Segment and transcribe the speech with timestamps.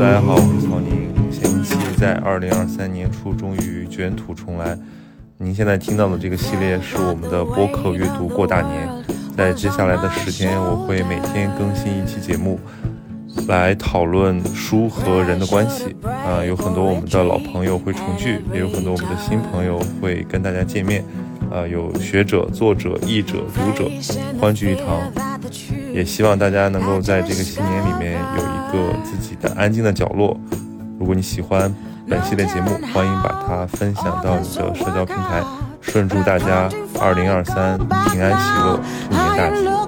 [0.00, 1.12] 大家好，我是曹宁。
[1.30, 4.74] 前期在二零二三年初终于卷土重来。
[5.36, 8.88] 您现在听到的这个系列是我们的播客阅读过大年，
[9.36, 12.58] 在接下来的十天，我会每天更新一期节目，
[13.46, 15.94] 来讨论书和人的关系。
[16.02, 21.04] 啊，有很多我们的老朋友会重聚，也有很多我们的新朋友会跟大家见面。
[21.50, 23.90] 呃，有学者、作者、译者、读者，
[24.40, 24.86] 欢聚一堂。
[25.92, 30.38] 也希望大家能够在这个新年里面有一个自己的安静的角落。
[30.98, 31.74] 如果你喜欢
[32.08, 35.42] 本系列节目，欢迎把它分享到你的社交平台。
[35.80, 36.68] 顺祝大家
[37.00, 38.76] 二零二三平安喜乐，
[39.08, 39.79] 兔年大吉！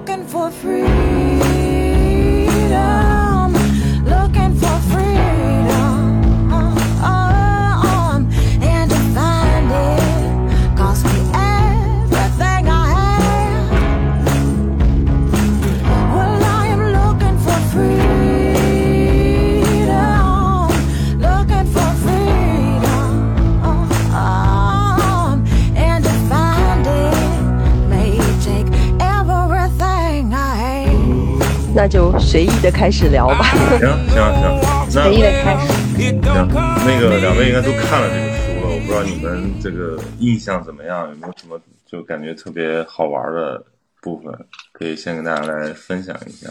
[31.83, 33.43] 那就随意的开始聊吧。
[33.77, 35.67] 行行行，随意的开始。
[35.97, 43.61] 行，那个两位应该都看了这个书了，我不知道你们这个印象怎么样，有没有什么就感觉特别好玩的
[44.01, 44.33] 部分，
[44.71, 46.49] 可以先跟大家来分享一下。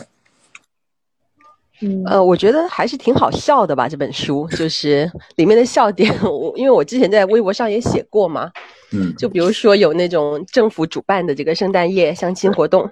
[1.80, 3.88] 嗯，呃，我觉得还是挺好笑的吧。
[3.88, 8.50] 这本书就是里面的笑点，我因为我之前在微博上也写过嘛。
[8.92, 12.86] 嗯，就比如说有那种政府主办的这个圣诞夜相亲活动。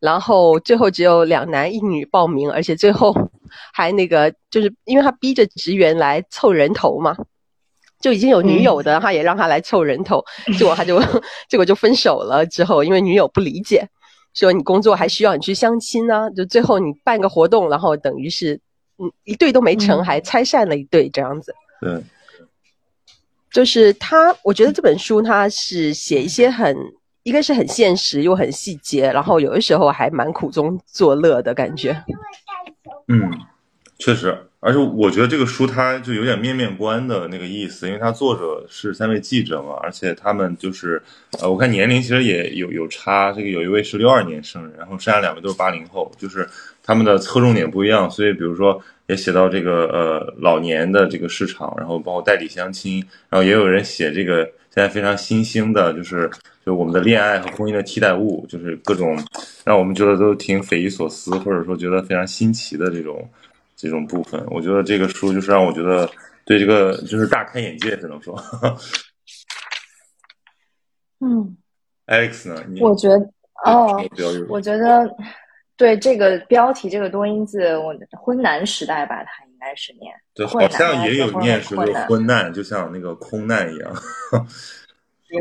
[0.00, 3.14] 然后最后只有两男一女报名，而且最后
[3.72, 7.16] 还那个，就是因为他逼着职员来凑人头嘛，
[8.00, 10.22] 就已经有女友的，他也让他来凑人头，
[10.58, 11.00] 结果他就
[11.48, 12.44] 结果就分手了。
[12.44, 13.88] 之后因为女友不理解，
[14.34, 18.60] 说你工作还需要你去相亲呢，就最后你办个活动，然后等于是
[18.98, 21.54] 嗯一对都没成，还拆散了一对这样子。
[21.80, 22.02] 对，
[23.50, 26.76] 就是他，我觉得这本书他是写一些很。
[27.24, 31.96] 一个是很现实又很细节，然后有的时候还蛮苦中作乐的感觉。
[33.08, 33.30] 嗯，
[33.98, 41.02] 确实，而且我觉得这个书它就有点面面观的那个意思，因为它作者是三位记者嘛，而且他们就是
[41.40, 46.46] 呃，我看年龄其实也有有差，这个有一位是六二年生人，然后剩下两位都是八零后，就是
[46.82, 56.30] 他们的侧重点不一样，所以比如说也写到这个呃老年的这个市场，然后包括代理相亲，然后也有人写这个现在非常新兴的，就是。
[56.64, 59.16] 就我们的恋爱和婚姻的替代物，就是各种
[59.64, 63.28] 让我们觉得都挺匪夷所思，或者说觉得非常新奇的这种
[63.76, 64.42] 这种部分。
[64.48, 66.08] 我觉得这个书就是让我觉得
[66.46, 68.34] 对这个就是大开眼界，只能说。
[71.20, 71.56] 嗯
[72.06, 72.62] ，Alex 呢？
[72.80, 73.16] 我觉得
[73.64, 74.02] 哦，
[74.48, 75.08] 我觉得
[75.76, 83.94] 对这个标题这个多音字，我婚难时代吧，它应该是念对，好像也有念是就婚难，就像那个空难一样。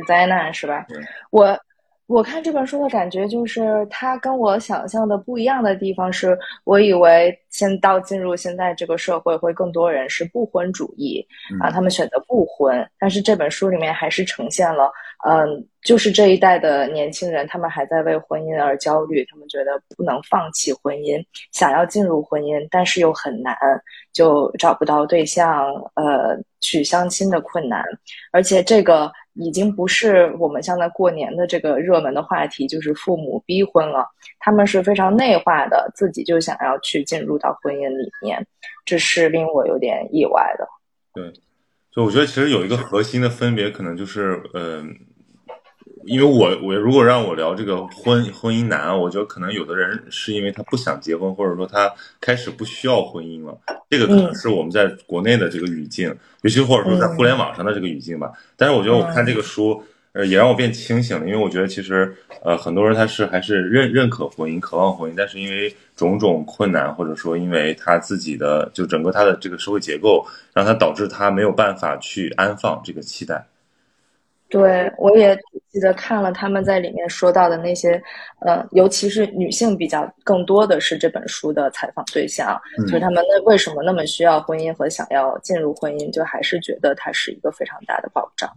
[0.07, 0.85] 灾难是吧？
[1.31, 1.57] 我
[2.05, 11.25] 我看这本书的感觉就是，它跟我想象的不一样的地方是，我以为现到进入现在这个社会，会更多人是不婚主义
[11.61, 12.85] 啊，他们选择不婚。
[12.99, 14.91] 但是这本书里面还是呈现了，
[15.25, 23.57] 嗯，就是这一代的年轻人，他们还在为婚姻而焦虑，他们觉得不能放弃婚姻，想要进入婚姻，但是又很难，
[24.11, 27.81] 就找不到对象，呃，去相亲的困难，
[28.33, 29.09] 而且这个。
[29.33, 34.05] 已经不是我们现在过年的这个热门的话题，就是父母逼婚了。
[34.39, 38.45] 他们是非常内化的，自己就想要去进入到婚姻里面，
[38.85, 40.67] 这是令我有点意外的。
[41.13, 41.31] 对，
[41.91, 44.95] 就我觉得其实有一个核心的分别，可能就是，嗯。
[46.05, 53.57] 因为我我如果让我聊这个婚婚姻难，我觉得可能有的人是因为他不想结婚，或者说他开始不需要婚姻了，
[53.89, 58.31] 这个可能是我们在国内的这个语境，尤其或者说在互联网上的这个语境吧。
[58.57, 59.83] 但是我觉得我看这个书，
[60.13, 73.45] 呃，也让我变清醒了，因为我觉得其实呃很多人他是还是认认可婚姻、渴望婚姻，但是因为种种困难，或者说因为他自己的就整个他的这个社会结构，让他导致他没有办法去安放这个期待。
[74.53, 75.35] 对，我也
[75.71, 77.99] 记得看了他们在里面说到的那些，
[78.41, 82.55] 呃，尤其是女性比较更多的是这本书的采访对象，
[82.85, 88.47] 就是他们那为什么那么需要婚姻和想要进入婚姻，就还是觉得它是一个非常大的保障。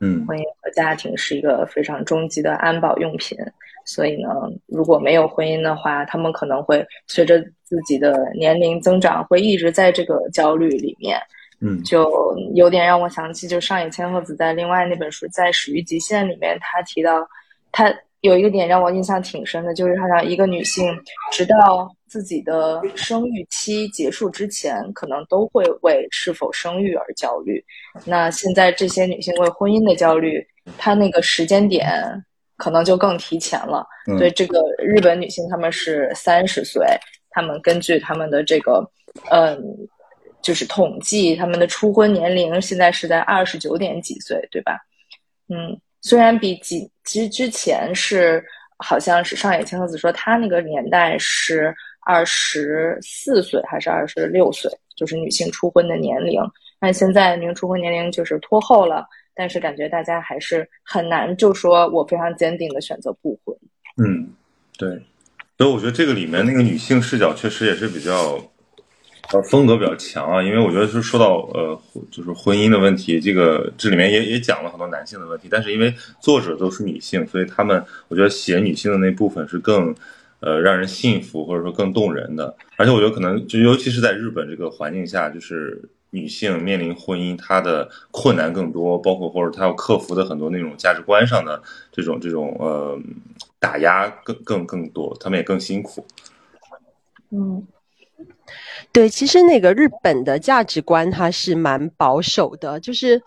[0.00, 3.38] 嗯，婚姻和家庭是一个非常终极的安保用品，
[3.86, 4.28] 所以呢，
[4.66, 11.18] 如果没有婚姻的话，他们可能会随着自己的年龄增长，会一直在这个焦虑里面。
[11.60, 17.26] 嗯，就有点让我想起，就上野千鹤子在另外那本书《在始于极限》里面，他提到，
[17.72, 20.84] 他有一个点让我印象挺深的，就是好像一个女性
[21.32, 27.64] 直到自己的生育期结束之前，可能都会为是否生育而焦虑。
[28.04, 30.44] 那现在这些女性为婚姻的焦虑，
[30.76, 31.92] 她那个时间点
[32.56, 33.86] 可能就更提前了。
[34.16, 36.84] 所以这个日本女性她们是三十岁，
[37.30, 38.84] 她们根据她们的这个，
[39.30, 39.60] 嗯，
[40.42, 44.78] 就是统计，她们的初婚年龄现在是在二十九点几岁，对吧？
[45.48, 48.44] 嗯，虽然比几其实之前是。
[48.80, 51.74] 好像是上野千鹤子说，她那个年代是
[52.06, 56.40] 二十四岁还是二十六岁，就是女性初婚的年龄。
[56.78, 59.04] 但现在女初婚年龄就是拖后了，
[59.34, 63.52] 但是感觉大家还是很难就说我非常坚定的选择不婚。
[63.96, 64.32] 嗯，
[64.78, 64.88] 对。
[65.56, 68.40] 所以我觉得这个里面那个女性视角确实也是比较。
[69.30, 71.78] 呃，风格比较强啊，因为我觉得是说到呃，
[72.10, 79.94] 就是婚姻的问题，这个这里面也也讲了很多男性的问题，但是因为作者都是女性，所以他们我觉得写女性的那部分是更
[80.40, 85.78] 呃让人信服或者说更动人的，而且我觉得可能就尤其是在日本这个环境下，就是
[86.08, 92.98] 女性面临婚姻，她的困难更多，包括或者她要克服的很多那种价值观上的这种这种呃
[93.58, 96.06] 打压更更更多，她们也更辛苦。
[97.30, 97.62] 嗯。
[98.98, 103.22] 对，其实那个日本的价值观它是蛮保守的，就是，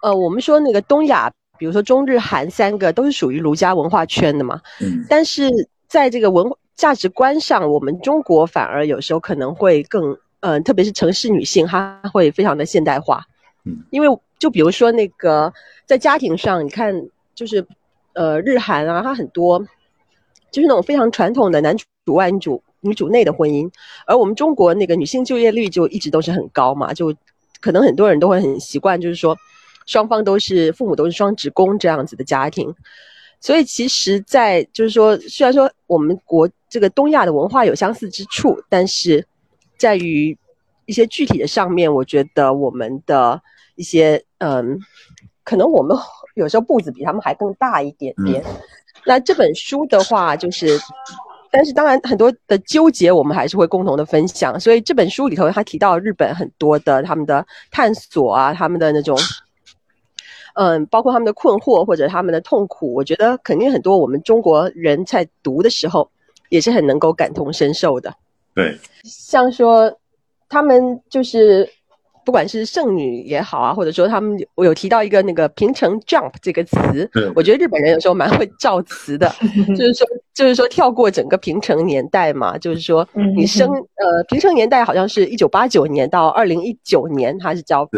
[0.00, 5.50] 呃，我们说那个东亚，比如说中日韩三个都是属于儒家文化圈的嘛，嗯，但是
[5.86, 13.22] 在这个文价值观上，我们中国反而有时候可能会更，嗯，特别是城市女性，她会非常的现代化，
[13.66, 14.08] 嗯，因为
[14.38, 15.52] 就比如说那个
[15.84, 16.94] 在家庭上，你看，
[17.34, 17.66] 就是，
[18.14, 19.58] 呃，日韩啊，它很多
[20.50, 22.62] 就是那种非常传统的男主外女主。
[22.82, 23.70] 女主内的婚姻，
[24.06, 27.14] 而我们中国那个女性就业率就一直都是很高嘛，就
[27.60, 29.36] 可能很多人都会很习惯，就是说
[29.86, 32.74] 双方都是父母都是双职工这样子的家庭，
[33.38, 39.26] 所以其实，在就是说，虽然说我们国这个东亚的文化有相似之处，但是
[39.76, 40.36] 在于
[40.86, 43.42] 一些具体的上面，我觉得我们的
[43.74, 44.78] 一些嗯，
[45.44, 45.96] 可能我们
[46.34, 48.42] 有时候步子比他们还更大一点点。
[49.04, 50.80] 那这本书的话，就是。
[51.50, 54.58] 但是当然，很多的纠结我们还是会共同的分享。
[54.58, 59.18] 所以这本书里头，他提到日本很多的他们的探索啊，他们的那种，
[60.54, 66.10] 嗯，包括他们的困惑或者他们的痛苦，我觉得肯定很多我们中国人在读的时候
[66.48, 68.14] 也是很能够感同身受的。
[68.54, 69.98] 对，像说
[70.48, 71.68] 他们就是。
[72.24, 79.28] 不管是剩女也好啊，或者说他们，我有提到一个那个平成 jump 这个词，我觉得日本人有时候蛮会造词的，
[79.76, 83.06] 就是说，就是说跳过整个平成年代嘛，就是说
[83.36, 87.88] 你生呃平成年代好像是一九八九年到二零一九年，它是叫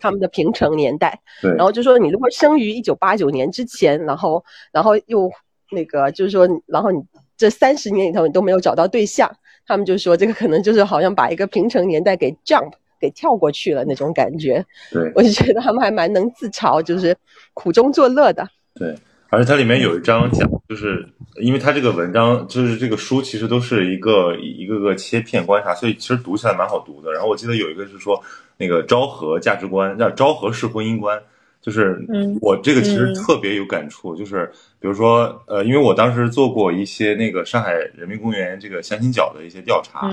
[0.00, 1.18] 他们的平成年代，
[1.56, 5.30] 然后就说你如果生于一九八九年之前，然后然后又
[5.70, 7.00] 那个就是说，然后你
[7.36, 9.30] 这三十年里头你都没有找到对象，
[9.66, 12.72] 他们就说这个可能就是好像把一个平成年代给 jump。
[13.02, 17.14] 给跳过去了那种感觉， 对我就觉得他们还蛮能自嘲，就是
[17.52, 18.48] 苦中作乐的。
[18.76, 18.94] 对，
[19.28, 21.04] 而且它里面有一章讲，就是
[21.40, 27.12] 因为它这个文章就是这个书其实都是一个一个个切片观察，所以其实读起来蛮好读的。
[27.12, 28.22] 然后我记得有一个是说
[28.56, 31.20] 那个昭和价值观，叫昭和式婚姻观，
[31.60, 31.98] 就是
[32.40, 34.46] 我这个其实特别有感触，就是
[34.78, 40.08] 比如说呃，因为我当时做过一些那个上海人民公园这个相亲角的一些调查。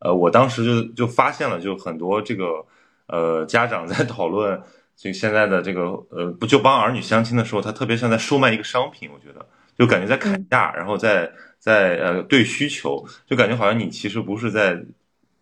[0.00, 2.64] 呃，我当时就就发现了，就很多这个
[3.06, 4.60] 呃家长在讨论
[4.96, 9.46] 这现在的这个呃不就帮儿女相亲的时候，他特别像在售卖一个商品，我觉得
[9.78, 14.78] 就感觉在砍价，然后在在呃对需求，就感觉好像你其实不是在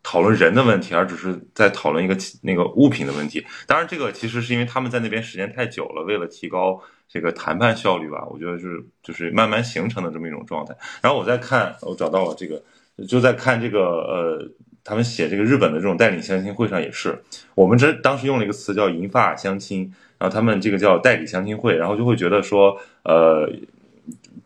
[0.03, 3.45] 讨论人的问题，而只是在讨论一个那个物品的问题。
[3.67, 10.75] 当然，这个其实是因为他们在那边时间太久了，为了提高这个谈判效率吧，我觉得就是就是慢慢形成的这么一种状态。
[11.01, 12.63] 然后我再看，我找到了这个。
[13.09, 14.49] 就在看这个呃，
[14.85, 17.19] 他们写这个日本的这种代理相亲会上也是，
[17.55, 23.51] 我们这当时用了一个词叫“银发相亲”，然后他们这个叫代理相亲会，然后就会觉得说，呃，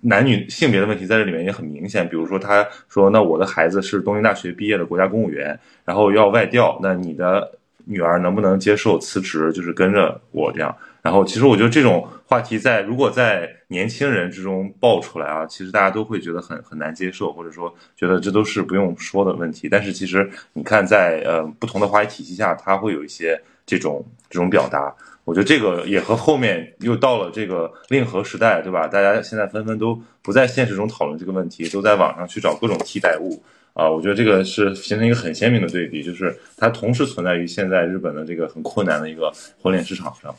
[0.02, 2.08] 男女性别的问题在这里面也很明显。
[2.08, 7.50] 比如说，他说：“那我的孩子是东京大学毕业的国家公务员，然后要外调，那你的
[7.84, 10.74] 女儿能不能接受辞职，就是跟着我这样？”
[11.06, 19.68] 然后，其实我觉得这种话题在如果在年轻人之中爆出来啊，其实大家都会觉得很很难接受，或者说觉得这都是不用说的问题。
[19.68, 24.92] 但是其实你看，在呃不同的话语体系下，它会有一些这种这种表达。
[25.22, 28.88] 我觉得这个也和后面又到了这个令和时代，对吧？
[28.88, 33.40] 大家现在纷纷都不在现实中讨论这个问题，都在网上去找各种替代物
[33.74, 33.88] 啊。
[33.88, 39.32] 我觉得这个是形成一个很鲜明的对比，就是它同时存在于现在日本的这个很困难的一个
[39.62, 40.34] 婚恋市场上。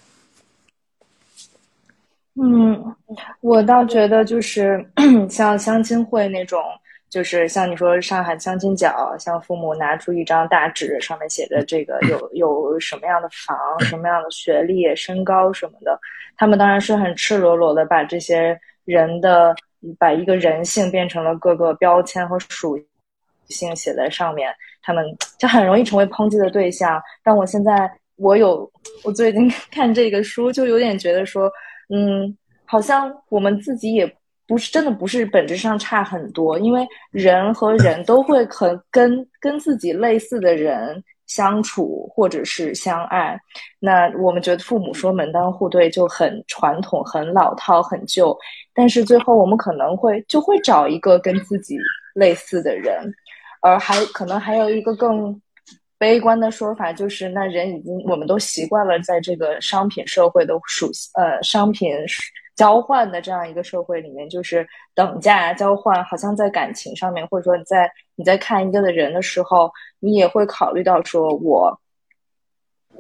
[2.40, 2.96] 嗯，
[3.42, 4.86] 我倒觉得就是
[5.30, 6.62] 像相亲会那种
[7.10, 16.00] 就是像你说上海相亲角，像父母拿出一张大纸，上面写着这个有 有什么样的房、什么样的学历、身高什么的，
[16.36, 19.56] 他们当然是很赤裸裸的把这些人的
[19.98, 22.78] 把一个人性变成了各个标签和属
[23.48, 24.54] 性写在上面，
[24.84, 25.04] 他们
[25.40, 27.02] 就很容易成为抨击的对象。
[27.24, 28.70] 但我现在我有
[29.04, 31.50] 我最近 看这个书，就有点觉得说，
[31.90, 34.18] 嗯，好像我们自己也。
[34.50, 43.38] 不是真的不是本质上差很多，因为人和 人都会很跟跟自己类似的人相处或者是相爱。
[43.78, 48.34] 那我们觉得父母说门当户对就很传统、很老套、很旧，
[48.74, 51.78] 但是最后我们可能会就会找一个跟自己
[52.16, 53.14] 类似的人，
[53.62, 55.42] 而还可能还有一个更
[55.98, 61.92] 悲观的说法，就是那人已经我们都习惯了在这个商品社会的属性呃商品。
[62.56, 71.80] 交换的这样一个社会里面，就是等价交换，好像在感情上面，或者说你在你在看一个的人的时候，你也会考虑到说，我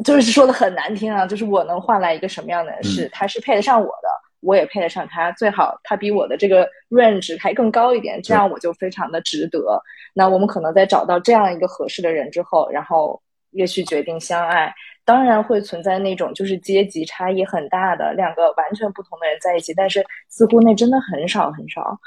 [0.05, 4.09] 就是说的很难听啊，就是我能换来一个什么样的人，是他是配得上我的，
[4.41, 9.81] 我也配得上他，最好他比我的这个 range 还更高一点，这样我就非常的值得。
[10.13, 14.73] 那我们可能在找到这样一个合适的人之后，然后也许决定相爱。
[15.05, 21.97] 当然会存在那种就是阶级差异很大的两个完全不同的人在一起，但是似乎那真的很少很少，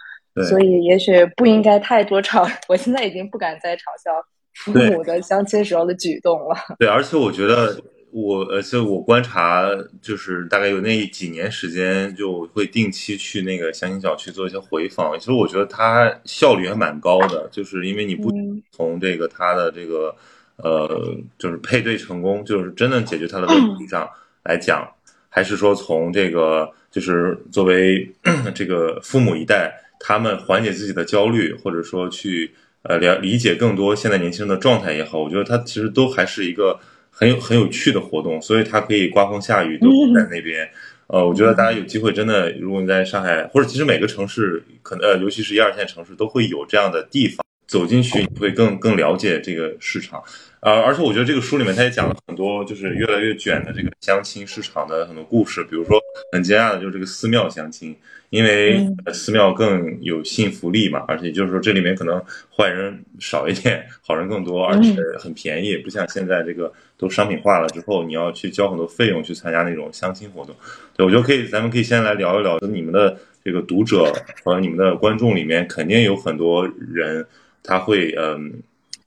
[0.50, 2.46] 所以也许不应该太多嘲。
[2.68, 4.12] 我现在已经不敢再嘲笑
[4.52, 6.54] 父母的相亲时候的举动了。
[6.78, 7.74] 对，而且我觉得
[8.12, 9.68] 我，而且我观察
[10.02, 15.18] 就是大概有那几年时间，就会定期去那个相亲角去做一些回访。
[15.18, 18.30] 其实我觉得它效率还蛮高的，就是因为你不
[18.70, 20.14] 从这个他的这个。
[20.62, 24.06] 呃，就是配对成功，就是真的解决他的问题 上
[24.42, 24.86] 来讲，
[25.30, 28.06] 还是说从这个，就是作为
[28.54, 32.52] 这个父母一代，他们缓解自己的焦虑，或者说去
[32.82, 36.78] 呃了理解更多现在年轻人的状态也好，我觉得他其实都还是一个
[37.20, 40.66] 很有很有趣的活动，所以它可以刮风下雨都在那边。
[41.06, 50.22] 呃，我觉得大家有机会真的，如果你在上海，或者其实每个城市，可能呃，尤其是一二线城市，都会有这样的地方，走进去你会更更了解这个市场。
[50.60, 55.62] 呃，而且我觉得这个书里面他也讲了很多，就是越来越卷的这个相亲市场的很多故事。
[55.64, 56.00] 比如说，
[56.32, 57.94] 很惊讶的就是这个寺庙相亲，
[58.30, 62.20] 因为寺庙更有信服力嘛，而且就是说这里面可能
[62.56, 70.56] 坏人少一点，好人更多，而且很便宜，不像现在这个都商品化了之后，你要去交很多费用去参加那种相亲活动。
[70.96, 77.26] 对，我觉得可以，咱们可以先来聊一聊，你们的这个读者和你们的观众里面，肯定有很多人
[77.62, 78.62] 他会嗯。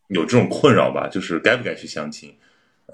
[0.10, 2.32] 有这种困扰吧，就是该不该去相亲，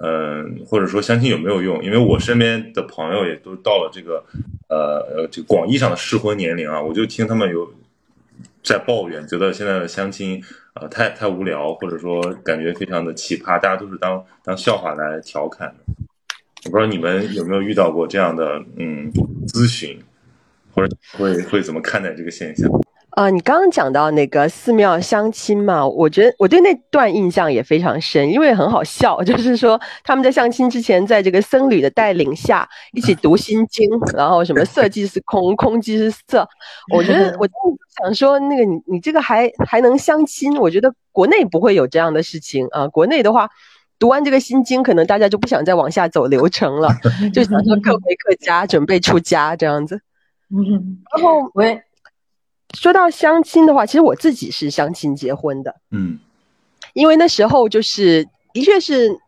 [0.02, 1.84] 嗯，或者说相亲有没有用？
[1.84, 4.24] 因为我身边的朋友也都到了这个，
[4.68, 7.70] 呃，这广义上的适婚年龄啊，我就听他们有
[8.62, 10.42] 在抱怨，觉得现在的相亲
[10.72, 15.94] 啊太太无聊，或者说感觉非常的奇葩，大家都是当当笑话来调侃的。
[16.64, 19.12] 我不知道你们有没有遇到过这样的嗯
[19.48, 19.98] 咨询，
[20.74, 22.70] 或者会会怎么看待这个现象？
[23.20, 33.86] 啊，你刚刚讲到那个寺庙相亲嘛，我觉得我对那段印象也非常深，因为很好笑， 就是说他们在相亲之前，在这个僧侣的带领下一起读心经，
[34.16, 36.48] 然后什么色即是空，空即是色。
[36.94, 37.46] 我觉得我
[38.02, 40.56] 想说，那个你你这个还还能相亲？
[40.56, 42.88] 我觉得国内不会有这样的事情啊。
[42.88, 43.50] 国内的话，
[43.98, 46.88] 读完这个心经，可能大家就不想再往下走流程了，
[47.34, 50.00] 就想说各回各家，准备出家这样子。
[50.48, 51.84] 嗯，然后我也。
[52.78, 55.74] 说到相亲的话，其实我自己是相亲结婚的。
[55.90, 56.18] 嗯，
[56.94, 59.18] 因为那时候就是的确是，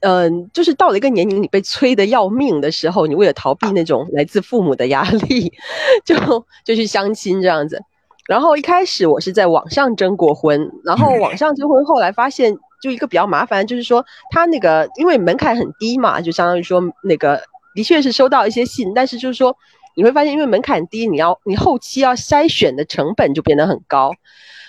[0.00, 5.52] 嗯，就是到了一个年龄，你被催的要命的时候，你为了逃避那种来自父母的压力，
[6.04, 6.16] 就
[6.64, 7.80] 就去相亲这样子。
[8.26, 17.40] 然后一开始我是在网上征过婚，然后网上征婚，后来发现就一个比较麻烦，就是说他那个因为门槛很低嘛，就相当于说那个
[17.74, 19.56] 的确是收到一些信，但是就是说。
[19.96, 24.12] 你会发现，因为门槛低，你要你后期要筛选的成本就变得很高，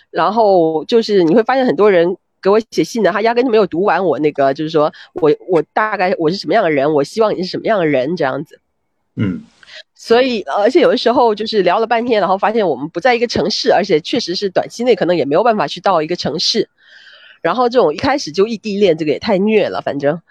[0.10, 8.62] 然后就是你会发现很多人给我写信的，他压根就没有读完我那个，就是说我我大概我是什么样的人，我希望你是什么样的人这样子。
[9.18, 9.44] 嗯，
[9.96, 16.70] 所以而且有的时候就是聊了半天，然后发现我们不在一个城市，而且确实是短期内可能也没有办法去到一个城市，
[17.42, 20.22] 然后这种一开始就异地恋，这个也太虐了，反正。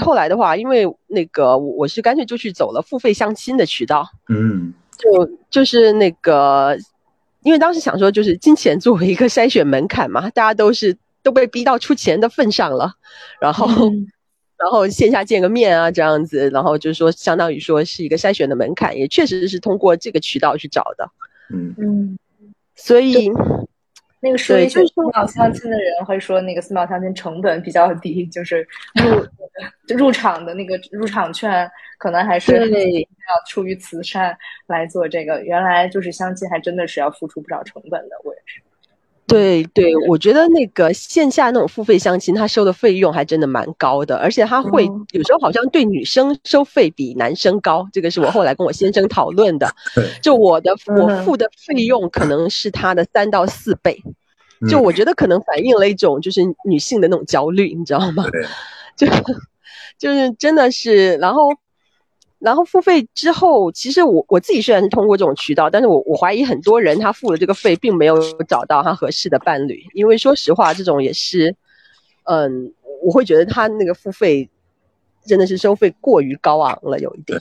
[0.00, 6.76] 后来的话，因为那个我我是干脆就去走了付费相亲的渠道，嗯，就就是那个，
[7.42, 12.92] 因为当时想说，就是金钱作为一个筛选门槛嘛，大家都是都被逼到出钱的份上了，
[13.40, 13.66] 然后
[14.58, 21.10] 然后线下见个面啊这样子，然后就是说相当于说是一个筛选的门槛，也确实是通过这个渠道去找的，
[21.52, 21.74] 嗯。
[21.78, 22.18] 嗯，
[22.76, 23.30] 所以。
[24.20, 35.42] 那个说一些寺庙相亲的人会说，那个寺庙相亲成本比较低，就是入入场的那个入场券可能还是要出于慈善来做这个。
[35.42, 38.60] 原来就是相亲还真的是要付出不少成本的，我也是。
[39.28, 49.68] 对对，我觉得那个线下那种付费相亲，他收的费用还真的蛮高的，而且他会有时候好像对女生收费比男生高，这个是我后来跟我先生讨论的。
[50.22, 54.02] 就我的我付的费用可能是他的三到四倍，
[54.68, 58.24] 就我觉得可能反映了一种就是女性的那种焦虑，你知道吗？
[58.96, 59.06] 就
[59.98, 61.50] 就是真的是，然后。
[62.38, 71.56] 然后付费之后，其实我我自己虽然是通过这种渠道，但是我我怀疑很多人他付了这个费，并没有找到他合适的伴侣，因为说实话，这种也是，
[72.24, 74.48] 嗯，我会觉得他那个付费
[75.26, 77.36] 真的是收费过于高昂了，有一点。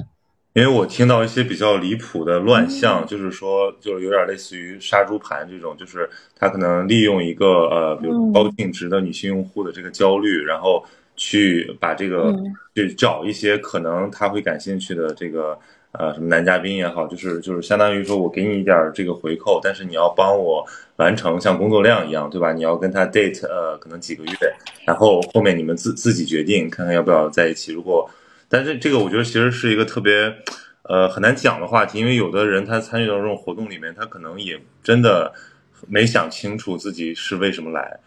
[0.53, 10.83] 因为我听到一些比较离谱的乱象，就是说，就是有点类似于杀猪盘这种，就是他可能利用一个呃，比如高净值的女性用户的这个焦虑，然后。
[11.17, 12.33] 去把这个
[12.75, 15.57] 去找一些可能他会感兴趣的这个
[15.91, 20.63] 呃什么男嘉宾也好，就是就是相当于说我给你一点这个回扣，但是你要帮我
[20.97, 22.53] 完成像工作量一样，对吧？
[22.53, 24.31] 你要跟他 date 呃可能几个月，
[24.85, 27.73] 然后后面你们自自己决定看看要不要在一起。
[27.73, 28.09] 如果
[28.47, 30.31] 但是这个我觉得其实是一个特别
[30.83, 35.33] 呃很难讲的话题，因为有的人他参与到这种活动里面，他可能也真的
[35.87, 37.99] 没想清楚自己是为什么来。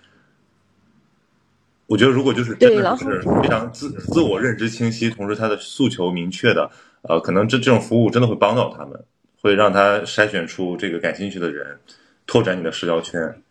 [1.90, 6.70] 我觉得，如果就是真的是非常自自我认知清晰，同时他的诉求明确的，
[7.02, 9.04] 呃，可能这这种服务真的会帮到他们，
[9.42, 11.80] 会让他筛选出这个感兴趣的人，
[12.28, 13.42] 拓展你的社交圈。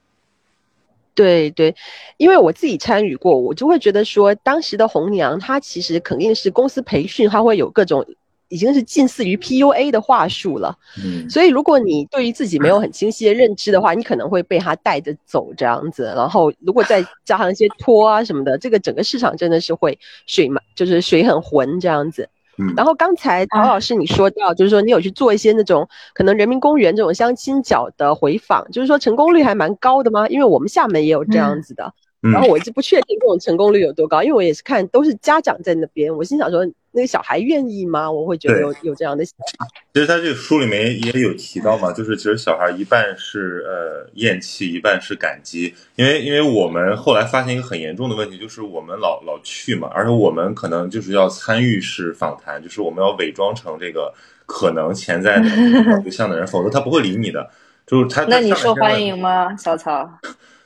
[1.13, 1.75] 对对，
[2.15, 8.07] 因为我自己参与过，我就会觉得说，当时的红娘她其实肯定是公司培训，她会有各种。
[8.49, 16.11] 已经是近似于 PUA 的话术了，嗯，所以如果你对于自己没有很清晰的认知的话，你可能会被他带着走这样子。
[16.15, 22.27] 然后如果再加上一些托啊什么的，这个整个市场真的是会水满，就是水很浑这样子。
[22.57, 30.27] 嗯，然后刚才陶老师你说到，就是说你有去做一些那种可能人民公园这种相亲角的回访，就是说成功率还蛮高的吗？
[30.27, 31.93] 因为我们厦门也有这样子的。
[32.21, 38.11] 然后我就不确定这种成功率有多高，因为我也是看都是家长在那边，我心想说那个小孩愿意吗？
[38.11, 39.67] 我会觉得有有这样的想法。
[39.93, 54.13] 其实他这个书里面也有提到嘛，就是其实小孩一半是呃厌弃，一半是感激，因为因为我们后来发现一个很严重的问题，就是我们老老去嘛，而且我们可能就是要参与式访谈，就是我们要伪装成这个
[54.45, 55.49] 可能潜在的
[56.01, 57.49] 对象的人，否则他不会理你的。
[57.85, 60.07] 就是他那你受欢迎吗，小曹？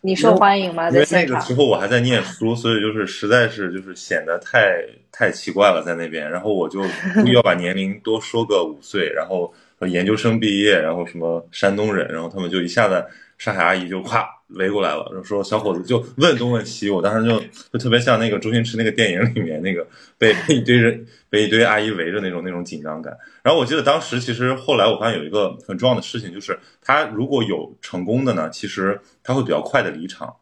[0.06, 0.90] 你受欢迎吗？
[0.90, 6.30] 因为那个时候我还在念书，所以就是实在是就是显得太太奇怪了在那边。
[6.30, 6.82] 然后我就
[7.14, 9.54] 故意要把年龄多说个五岁，然后
[9.88, 13.02] 研究生毕业，然后什么山东人，然后他们就一下子
[13.38, 16.90] 上海阿姨就咵围过来了，然后说小伙子就问东问西。
[16.90, 17.40] 我当时就
[17.72, 19.88] 就特别像那个周星驰那个电影里面那个
[20.18, 23.18] 被一堆人被一堆阿姨围着那种那种紧张感。
[23.42, 29.00] 然后我记得当时其实后来我发现有一个很重要的事情，就是他如果有成功的呢，其实。
[29.26, 30.36] 他会比较快的离场，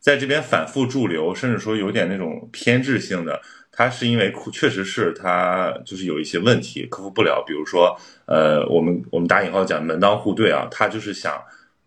[0.00, 7.96] 在这边反复驻留，甚至说有点那种偏执性的，他是因为确实是他就是有一些问题克服不了，比如说
[8.26, 11.40] 呃，我们我们打引号讲门当户对啊，他就是想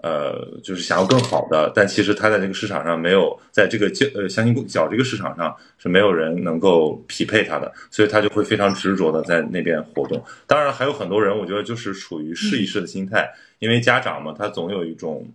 [0.03, 10.23] 呃就是想要更好的，但其实他在这个市场上没有在这个交呃相亲角这个市场上是没有人能够匹配他的，所以他就会非常执着的在那边活动。
[10.45, 13.29] 当然还有很多人，我觉得就是处于试一试的心态，
[13.60, 15.27] 因为家长嘛，他总有一种。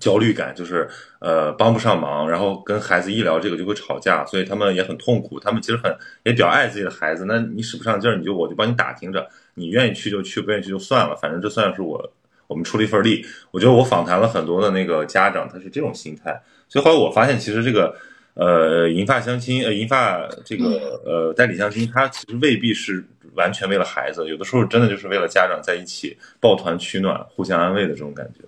[0.00, 0.88] 焦虑感就是
[1.20, 5.38] 呃帮不上忙，然后跟孩子一聊这个就会吵架，所以他们也很痛苦。
[5.38, 12.10] 他们其实很也比较爱自己的孩子，那你使不上劲儿，你就我就帮你打听着，你愿意去就去，不愿意去就算了，反正这算是我
[12.52, 13.24] 我们出了一份力。
[13.50, 16.38] 我觉得我访谈了很多的那个家长，他是这种心态。
[16.68, 17.96] 所以后来我发现，其实这个
[18.34, 23.02] 呃银发相亲呃银发这个呃代理相亲，他其实未必是
[23.34, 28.44] 完全为了孩子，有的时候真的就是为了家长在一起抱团取暖、互相安慰的这种感觉。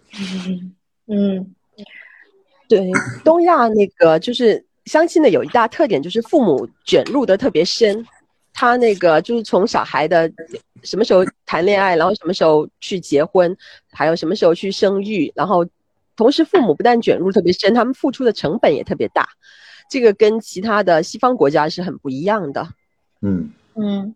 [1.09, 1.55] 嗯，
[2.69, 2.90] 对，
[3.25, 8.05] 东亚那个就是相亲的有一大特点，就是父母卷入的特别深。
[8.55, 10.31] 他那个就是从小孩的
[10.85, 13.55] 什么时候谈恋爱，然后什么时候去结婚，
[13.93, 15.67] 还有什么时候去生育，然后
[16.17, 19.29] 同时父母不但卷入特别深，他们付出的成本也特别大。
[19.90, 22.67] 这个跟其他的西方国家是很不一样的。
[23.21, 24.14] 嗯嗯，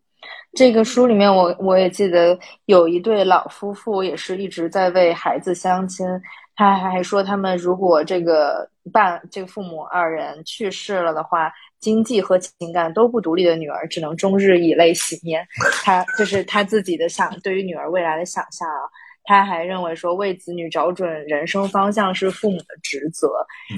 [0.53, 6.07] 这个书里面我我也记得有一对老夫妇，也是一直在为孩子相亲。
[6.55, 15.47] 他还说，他们如果这个伴这个父母二人去世了的话，经济和情感都不独立的女儿，只能终日以泪洗面。
[15.85, 18.89] 他就是他自己的想，对于女儿未来的想象啊。
[19.25, 23.31] 他还认为说为子女找准人生方向是父母的职责。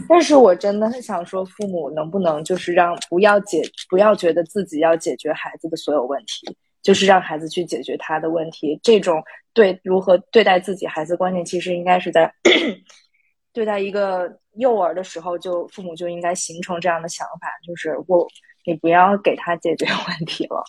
[0.08, 8.78] 但是我真的很想说，父母能不能就是让不要解不要觉得自己要解决孩子的所有问题，就是让孩子去解决他的问题。
[8.80, 9.20] 这种
[9.52, 12.32] 对如何对待自己孩子观念，其实应该是在
[13.52, 18.26] 对待一个幼儿的时候，就父母就应该形成这样的想法，就是我。
[18.66, 20.62] 你不要给他解决问题了，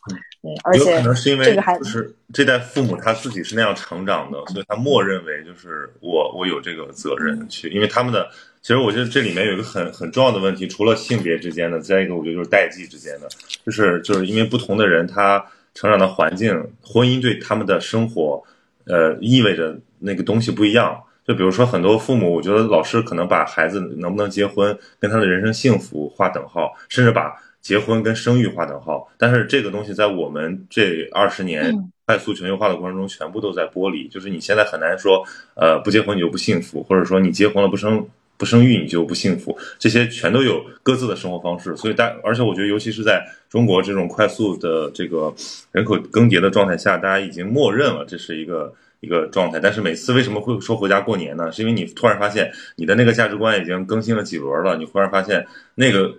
[0.43, 8.29] 嗯，而且可能是因为这个孩子是这代父母他自己是那样成长的，所以他默认为就是我我有这个责任去，因为他们的
[8.61, 13.27] 其实我觉得这里面有一个很很重要的问题，除了性别之间的，再一个我觉得就是代际之间的，
[13.65, 16.49] 就是就是因为不同的人他成长的环境，
[16.81, 18.41] 婚姻对他们的生活，
[18.85, 20.97] 呃，意味着那个东西不一样。
[21.25, 27.33] 就比如说很多父母，我觉得老师可能把孩子能不能结婚跟他的人生幸福划等号，甚至把。
[27.61, 34.07] 结婚跟生育划等号，但是这个东西在我们这二十年快速全球化的过程中，全部都在剥离。
[34.07, 38.03] 就是你现在很难说，呃，不结婚你就不幸福，或者说你结婚了不生
[38.35, 41.77] 不生育你就不幸福，这些全都有各自的生活方式。
[41.77, 45.31] 所以大，而且我觉得，尤其是在中国这种快速的这个
[45.71, 49.59] 人口更迭的状态下，大家已经默认了这是一个一个状态。
[49.59, 51.51] 但是每次为什么会说回家过年呢？
[51.51, 56.15] 是因为你突然发现你的那个价值观已经更新了几轮了，你忽然发现那个。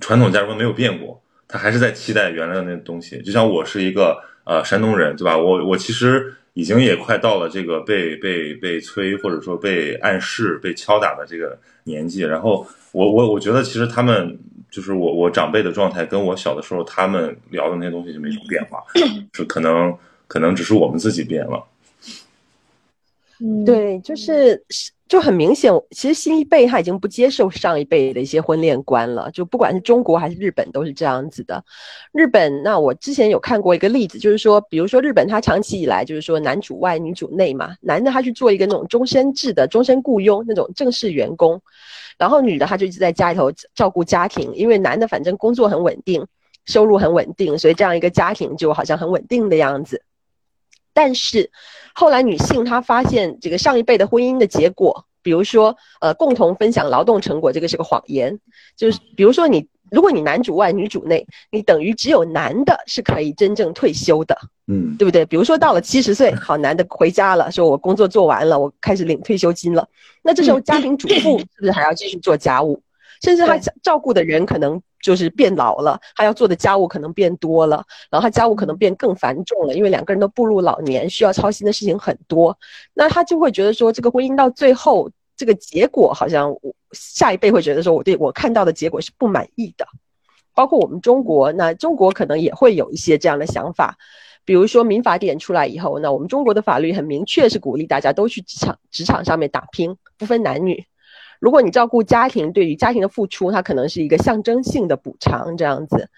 [0.00, 3.20] 传统价值观没有变过，他还是在期待原来的那东西。
[3.20, 5.36] 就像我是一个呃山东人，对吧？
[5.36, 12.22] 我我其实已经也快到了这个被被被催或者说被暗示、被敲打的这个年纪。
[12.22, 14.38] 然后我我我觉得其实他们
[14.70, 18.82] 就是我我长辈的状态，跟我小的时候他们聊的那些东西就没什么变化，
[19.34, 19.94] 是可能
[20.26, 21.62] 可能只是我们自己变了。
[23.40, 24.64] 嗯，对，就是
[25.08, 29.30] 就很明显，其实新一辈他已经不接受上一辈的一些婚恋观了。
[29.30, 31.62] 就不管是中国还是日本，都是这样子的。
[32.12, 41.60] 日本，那我之前有看过一个例子，就是说，比如说日本，他长期以来就是说男主外女主内嘛，男的他去做一个那种终身制的终身雇佣那种正式员工，
[42.18, 46.26] 然后女的她就一直在家里头照顾家庭，因为男的反正工作很稳定，
[46.64, 50.02] 收入很稳定，所以这样一个家庭就好像很稳定的样子。
[50.94, 51.50] 但是。
[51.98, 58.38] 后来，女性她发现这个上一辈的婚姻的结果，比如说，呃，共同分享劳动成果，这个是个谎言。
[58.76, 65.24] 就是比如说，你如果你男主外女主内，你等于只有男的是可以真正退休的，嗯，对不对？
[65.24, 69.88] 比如说到了七十岁，好，男的回家了，说我工作做完了，我开始领退休金了。
[70.22, 72.82] 那这时候家庭主妇是不是还要继续做家务？
[73.22, 74.78] 甚至他照顾的人可能。
[75.00, 82.56] 就是变老了，他要做的家务可能变多了，然后他家务可能变更繁重了，因为两个人都步入老年，需要操心的事情很多。
[82.94, 89.86] 那他就会觉得说，这个婚姻到最后，这个结果好像我下一辈会觉得说，我对我看到的结果是不满意的。
[90.54, 93.98] 包括我们中国，那中国可能也会有一些这样的想法。
[94.46, 100.86] 比如说民法典出来以后，那我们中国的法律很明确，是鼓励大家都去职场职场上面打拼，不分男女。
[101.40, 106.08] 如果你照顾家庭，对于家庭的付出，它可能是一个象征性的补偿，这样子。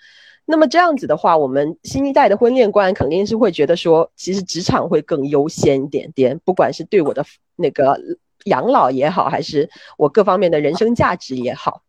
[0.45, 7.25] 那么这样子的话，我们新一代的婚恋观肯定是会觉得说，其实职场会更优先一点点，不管是对我的
[7.57, 8.01] 那个
[8.45, 11.83] 养老也好，还是我各方面的人生价值也好。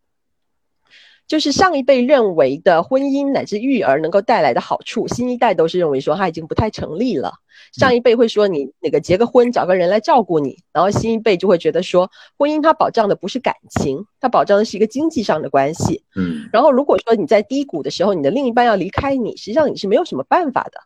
[1.30, 7.32] 就是上一辈认为的婚姻乃至育儿能够带来的好处，新一代都是认为说它已经不太成立了。
[7.72, 16.04] 上一辈会说你那个结个婚，找个人来照顾你，然后新一辈就会觉得说，婚姻它保障的不是感情，它保障的是一个经济上的关系。
[16.16, 20.80] 嗯，然后如果说你在低谷的时候，你的另一半要离开你，实际上你是没有什么办法的，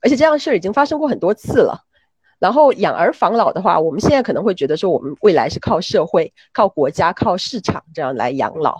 [0.00, 1.78] 而且这样的事儿已经发生过很多次了。
[2.38, 8.74] 然后养儿防老的话，我们现在可能会觉得说，我们未来是靠社会、靠国家、靠市场这样来养老。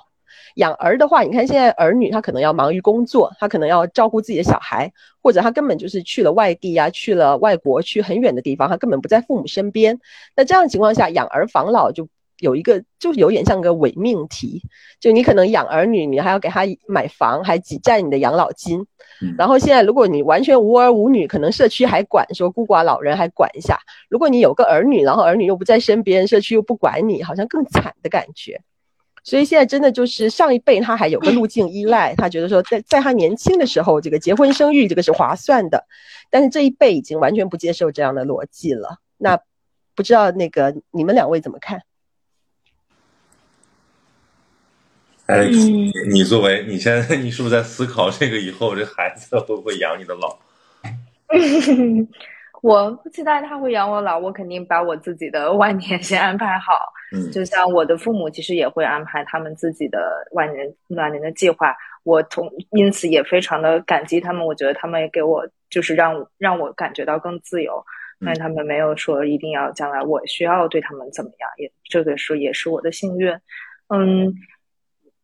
[0.57, 9.99] 养儿的话，你看现在儿女他可能要忙于工作，他可能要照顾自己的小孩，或者他根本就是去了外地啊，去了外国，去很远的地方，他根本不在父母身边。
[10.37, 14.63] 那这样的情况下，养儿防老就有一个，就有点像个伪命题。
[15.01, 18.85] 就你可能养儿女，你还要给他买房，还挤占你的养老金。
[19.39, 23.79] 然后现在如果你完全无儿无女，可能社区还管说孤寡老人还管一下。
[24.09, 28.61] 如果你有个儿女，然后儿女又不在身边，社区又不管你，好像更惨的感觉。
[29.25, 35.87] 所以现在真的就是上一辈他还有个路径依赖，他觉得说在在他年轻的时候，这个结婚生育这个是划算的，
[36.31, 38.99] 但是这一辈已经完全不接受这样的逻辑了。
[39.19, 39.39] 那
[39.95, 41.83] 不知道那个你们两位怎么看？
[45.27, 45.49] 哎，
[46.11, 50.39] 你作为你现在你是不是在思考这个以后这孩子会不会养你的老？
[52.63, 56.91] 我不期待他会养我老，我肯定把我自己的 晚年先安排好。
[57.13, 64.47] 嗯，就像我的父母其实也会安排他们自己的晚年晚年的计划，我同因此也非常的感激他们。
[64.47, 67.85] 我觉得他们也给我就是让让我感觉到更自由。
[68.25, 73.29] 但是他们没有说一定要将来我需要对他们怎么样，也这个是也是我的幸运。
[73.89, 74.33] 嗯，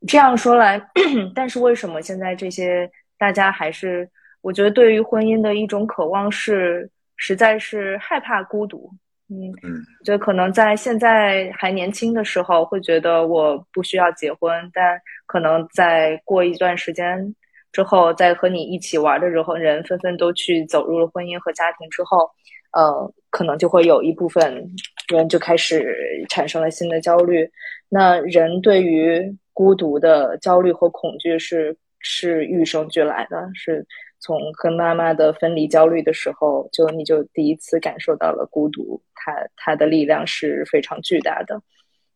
[0.04, 0.82] 这样说来，
[1.32, 8.90] 但是为什么现在这些大家还是，我觉得对于婚姻的一种渴望是，实在是害怕孤独。
[9.30, 9.76] 嗯嗯，
[10.06, 17.34] 就可能在现在还年轻的时候，会觉得我不需要结婚，但可能在过一段时间
[17.70, 22.30] 之后，在和你一起玩的时候，人纷纷都去走入了婚姻和家庭之后，
[22.72, 24.66] 呃，可能就会有一部分
[25.12, 27.46] 人就开始产生了新的焦虑。
[27.90, 33.86] 那人对于孤独的焦虑和恐惧是是与生俱来的，是。
[34.20, 41.60] 从跟妈妈的分离焦虑的时候，就你就第一次感受到了孤独，它它的力量是非常巨大的，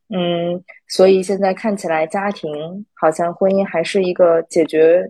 [0.08, 5.08] 嗯，所以现在看起来家庭好像婚姻还是一个解决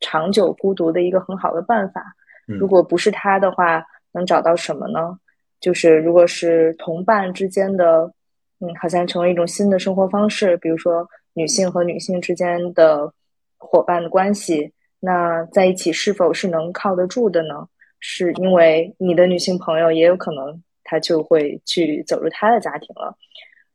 [0.00, 2.02] 长久孤独的一个很好的办法。
[2.46, 5.18] 如果不是他的话，能找到什么呢？
[5.60, 8.12] 就是如果是同伴之间的，
[8.60, 13.12] 嗯，好像成为一种新的生活方式，比如说女性和女性之间的
[13.58, 14.72] 伙伴的关系。
[15.00, 17.66] 那在一起是否是能靠得住的呢？
[18.02, 23.14] 是因为你的女性朋友也有可能她就会去走入她的家庭了，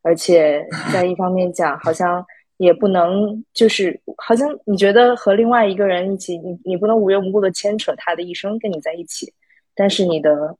[0.02, 9.32] 而且在一方面讲，好像也不能就是好像你觉得和另外一个人一起，你你不能无缘无故的牵扯他的一生跟你在一起，
[9.76, 10.56] 但是你的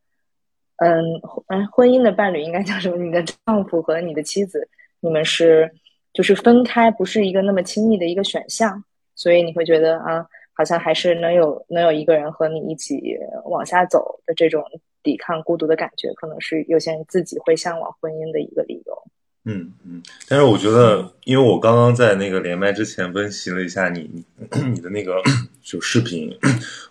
[0.76, 2.96] 嗯嗯婚姻的伴侣应该叫什么？
[2.96, 4.68] 你的丈夫和你的妻子，
[5.00, 5.68] 你们是
[6.12, 8.84] 就是分开不是一个那么轻易的一个选项，
[9.16, 10.24] 所以你会觉得啊。
[10.58, 12.98] 好像还是能有能有一个人和你一起
[13.44, 14.64] 往下走的这种
[15.02, 19.02] 抵抗孤独的感觉，可能是有些人自己会向往婚姻的一个理由。
[19.44, 24.24] 嗯嗯，但是我觉得，因为我刚刚在那个连麦之前温习了一下你
[24.72, 25.22] 你的那个
[25.62, 26.34] 就视频，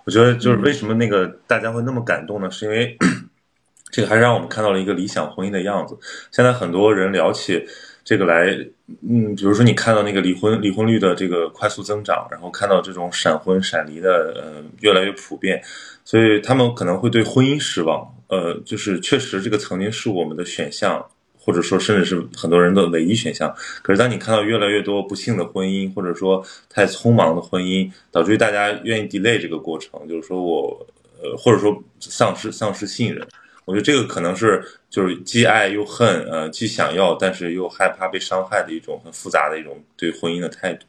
[0.05, 2.51] 我觉得就是为什么那个大家会那么感动呢？
[2.51, 2.95] 是因为
[3.89, 5.97] 这个还是让我们看到了一个理想婚姻的样子。
[6.31, 7.65] 现在很多人聊起。
[8.05, 8.55] 这个来，
[9.01, 15.59] 嗯，比如说你看到那个离婚离婚率的这个快速增长，然后看到这种闪婚闪离的呃越来越普遍，
[16.03, 18.07] 所以他们可能会对婚姻失望。
[18.27, 21.03] 呃，就是确实这个曾经是我们的选项，
[21.35, 23.51] 或者说甚至是很多人的唯一选项。
[23.81, 30.87] 可是当你看到越来越多不幸的婚姻，或者说太匆忙的婚姻，导致于大家愿意 delay 这个过程，就是说我
[31.23, 33.27] 呃或者说丧失丧失信任。
[33.65, 40.85] 我觉得这个可能是就是既爱又恨，呃，既想要但是又害怕被伤害的一种很复杂的一种对婚姻的态度。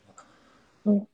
[0.84, 1.06] 嗯，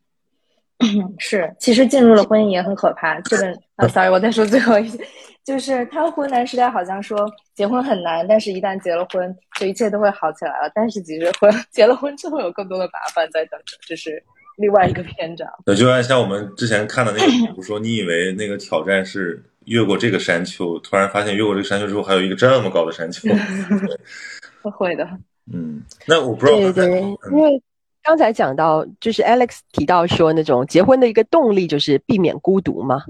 [1.18, 3.20] 是，其实进入了婚姻也很可怕。
[3.20, 4.98] 这个 啊，sorry，我再说最后一句，
[5.44, 10.72] 就是他湖南时代好像说结婚很难，但是一旦结了婚，就一切都会好起来了。
[10.74, 14.20] 但是其实婚 结了婚之后有更多的麻烦在等着，这是
[14.56, 15.48] 另外一个篇章。
[15.64, 19.40] 对，就按像我们之前看的那个，比如说你以为那个挑战是。
[19.66, 23.28] 越过这个山丘，突然发现越过这个山丘之后，还有一个这么高的山丘。
[24.62, 25.08] 会的，
[25.52, 26.58] 嗯，那我不知道。
[26.58, 27.00] 对对，
[27.32, 27.60] 因为
[28.02, 33.02] 刚才讲到，就是 Alex 提到说，那种结婚的一个动力就是避免孤独嘛。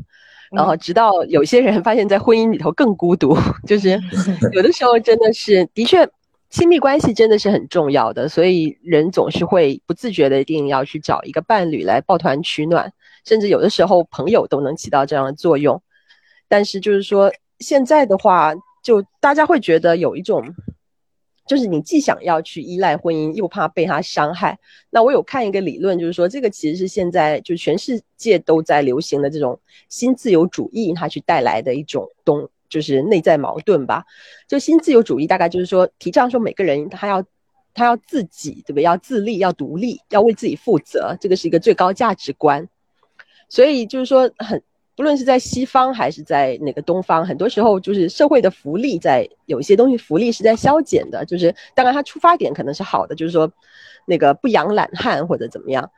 [0.51, 3.37] 然后直到有些人发现，在婚姻里头更孤独，
[3.67, 3.99] 就是
[4.53, 6.07] 有的时候真的是，的确，
[6.51, 12.93] 亲密关系真的是很重要的，所以人总是会不自觉的一定要去找一个伴侣来抱团取暖，
[13.25, 15.83] 甚至有的时候朋友都能起到这样的作用。
[16.53, 20.45] 但是就是说，现在的话，就大家会觉得有一种，
[21.47, 24.59] 就是你既想要去依赖婚姻，又怕被他伤害。
[24.91, 34.05] 那我有看一个理论，就是说这个其实是现在就全世界都在流行的这种新自由主义，它去带来的一种东，就是内在矛盾吧。
[34.47, 37.25] 就新自由主义大概就是说，提倡说每个人他要
[37.73, 38.83] 他要自己，对不对？
[38.83, 42.69] 要自立，要独立，要为自己负责，这个是一个最高价值观。
[43.49, 44.63] 所以就是说很。
[44.95, 51.25] 不论是在西方还是在那个东方，很多时候就是社会的福利在有一些东西福利是在消减的。
[51.25, 53.51] 就是当然它出发点可能是好的，就是说
[54.07, 55.91] 那个不养懒汉或者怎么样。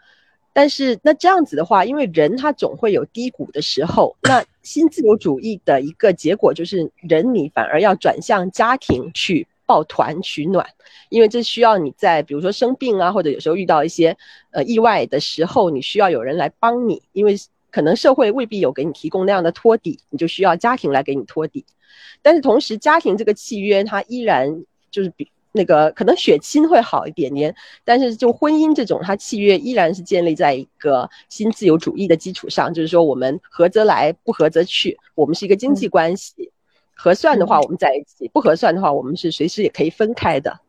[0.53, 10.65] 但是那这样子的话，因为人他总会有低谷的时候，那新自由主义的一个结果就是人你反而要转向家庭去抱团取暖，
[11.09, 14.17] 因为这需要你在比如说生病啊，或者有时候遇到一些
[14.53, 17.37] 呃意外的时候，你需要有人来帮你，因为。
[17.75, 21.65] 可能社会未必有给你提供那样的托底，你就需要家庭来给你托底。
[22.23, 27.53] 但是同时，家庭这个契约它依然就是比那个可能血亲会好一点点，
[27.85, 34.97] 但是就婚姻这种，它契约依然是建立在一个新自由主义的基础上，就是说我们合则来，不合则去。
[35.17, 36.53] 我们是一个经济关系，
[36.95, 40.61] 合算的话我们在一起，不合算的话我们是随时也可以分开的。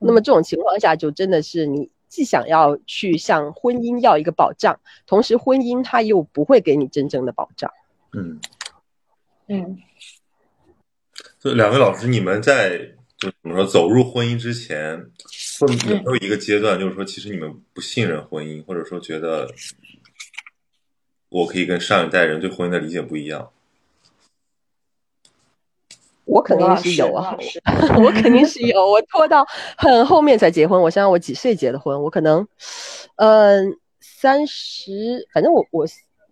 [0.00, 1.88] 那么这种情况下，就真的是你。
[2.08, 7.70] 既想要去向婚姻要一个保障，同时婚姻它又不会给你真正的保障。
[8.12, 8.40] 嗯
[9.48, 9.78] 嗯，
[11.38, 12.78] 就两位老师，你们在
[13.16, 14.98] 就怎么说走入婚姻之前，
[15.60, 19.48] 会有没有一个阶段，就是说其实你们不信任婚姻，或者说觉得
[21.28, 23.50] 我可以跟上一代人对婚姻的理解不一样？
[26.28, 27.34] 我肯定是有啊，
[28.04, 28.86] 我肯定是有。
[28.86, 29.44] 我拖到
[29.76, 30.80] 很后面才结婚。
[30.80, 32.00] 我想想，我几岁结的婚？
[32.02, 32.46] 我可能，
[33.16, 35.86] 嗯，三十，反正我我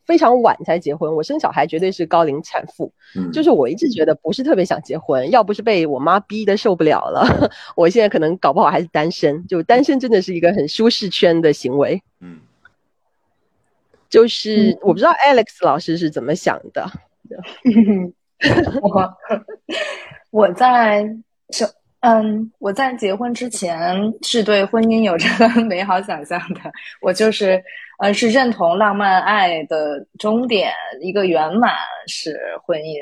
[0.04, 1.12] 非常晚才结婚。
[1.14, 2.92] 我生小孩绝对是高龄产妇，
[3.32, 5.30] 就是我一直觉得不是特别想结婚。
[5.30, 9.46] 要不是被我妈逼的受不了了， 我现在可能搞不好还是单身。
[9.46, 12.02] 就单身真的是一个很舒适圈的行为。
[12.20, 12.38] 嗯，
[14.10, 16.86] 就是我不知道 Alex 老师是怎么想的。
[18.82, 19.16] 我
[20.30, 21.04] 我在
[21.50, 21.64] 是
[22.00, 25.26] 嗯，我在结婚之前是对婚姻有着
[25.64, 26.60] 美好想象的。
[27.00, 27.62] 我就是
[27.98, 31.74] 呃，是认同浪漫爱的终点，一个圆满
[32.06, 32.98] 是婚姻。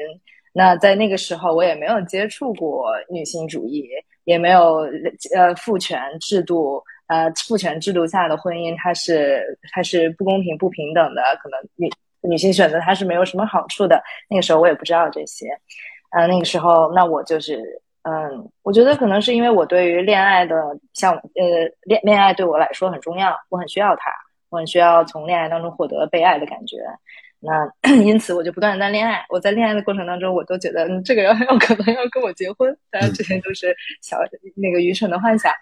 [0.53, 3.89] 那在那个时候，我也没有接触过女性主义，
[4.25, 4.89] 也没有
[5.35, 6.83] 呃父权制度。
[7.07, 11.91] 呃，父权制度下的婚姻，它是它是不公平、不平等的，可能女。
[12.29, 14.03] 女性选择它是没有什么好处的。
[14.29, 15.49] 那个时候我也不知道这些，
[16.11, 20.57] 嗯，那个时候那我就是，嗯，我觉得可能是因为我对于恋爱的，
[20.93, 21.23] 像呃
[21.83, 24.11] 恋恋爱对我来说很重要，我很需要它，
[24.51, 26.79] 我很需要从恋爱当中获得被爱的感觉。
[27.45, 27.71] 那
[28.03, 29.25] 因此我就不断的在恋爱。
[29.29, 32.77] 我在恋爱的过程当中，我都觉得嗯这个人很有可能要跟我结婚。
[32.91, 34.19] 当然，这些都是小
[34.57, 35.53] 那个愚蠢的幻想。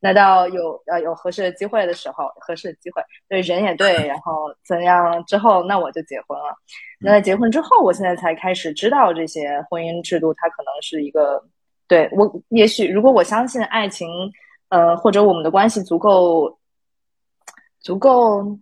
[0.00, 6.56] 那到有呃有合适的机会的时候，合适的机会，对人也对，然后怎样之后，那我就结婚了。
[7.00, 11.42] 那在结婚之后，我现在才开始知道这些婚姻制度，它可能是一个
[11.88, 12.42] 对我。
[12.50, 14.08] 也许如果我相信爱情，
[14.68, 16.58] 呃，或者我们的关系足够
[17.80, 18.56] 足够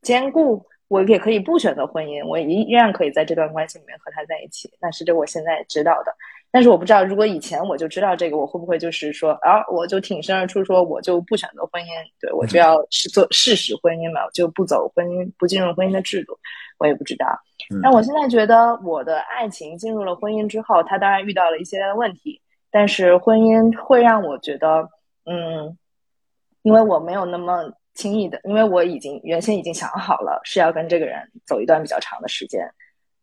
[0.00, 4.70] 坚固，我也可以不选择婚姻，我依依然可以在这段关系里面和他在一起。
[4.80, 6.14] 那是这我现在知道的。
[6.50, 16.32] 但是我不知道，如果以前我就知道这个，我会不会就是说啊，我就挺身而出，说我就不选择婚姻，对我就要是做事实婚姻嘛，就不走婚姻，不进入婚姻的制度，
[16.78, 17.26] 我也不知道。
[17.82, 24.88] 但我现在觉得，我的爱情进入了婚姻之后，他当然遇到了一些问题，但是婚姻会让我觉得，
[25.26, 25.76] 嗯，
[26.62, 32.64] 因为我没有那么轻易的，因为我已经原先已经想好了是要跟这个人走一段比较长的时间，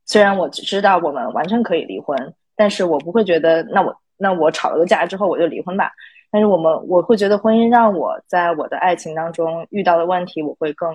[0.05, 2.33] 虽然我只知道我们完全可以离婚。
[2.57, 5.91] 但是我不会觉得，那我那我吵了个架之后我就离婚吧。
[6.31, 10.89] 但是我们我会觉得婚姻让我在我的爱情当中遇到的问题，我会更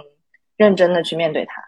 [0.57, 1.63] 认真的去面对它，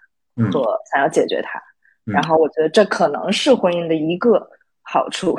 [0.51, 1.62] 和想要解决它。
[2.05, 4.48] 然后我觉得这可能是婚姻的一个
[4.81, 5.38] 好处。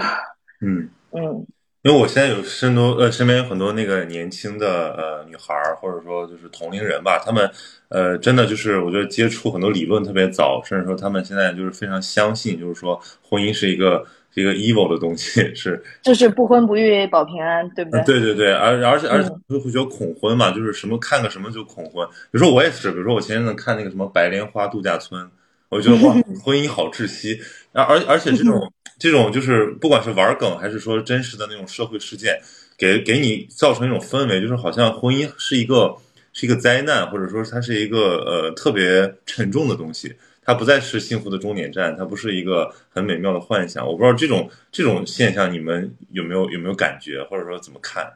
[0.61, 1.43] 嗯 嗯。
[1.83, 7.51] 因为我现在有身多呃身边有很多那个年轻的呃女孩儿，或者说就是同龄人吧，他们
[7.89, 18.01] 呃真的就是我觉得接触很多理论特别早，甚至说他们现在就是非常相信，就是说婚姻是一个是一个 evil 的东西，是就是不婚不育保平安，对不对？
[18.05, 22.07] 对对对，而而且而且会会觉得恐婚嘛，就是什么看个什么就恐婚。
[22.07, 25.29] 比如说我也是，比如说我前阵子看那个什么白莲花度假村。
[25.73, 27.39] 我觉得哇，婚姻好窒息，
[27.71, 32.39] 而而而且这种这种就是不管是玩梗还是说真实的那种社会事件，
[32.77, 35.97] 给给你造成一种氛围，就是好像婚姻是一个
[36.31, 43.85] 是一个灾难，或者说它是一个呃特别沉重的东西，它不再是幸福的终点站，它不是一个很美妙的幻想。
[43.85, 48.13] 我不知道这种这种现象你们有没有有没有感觉，或者说怎么看？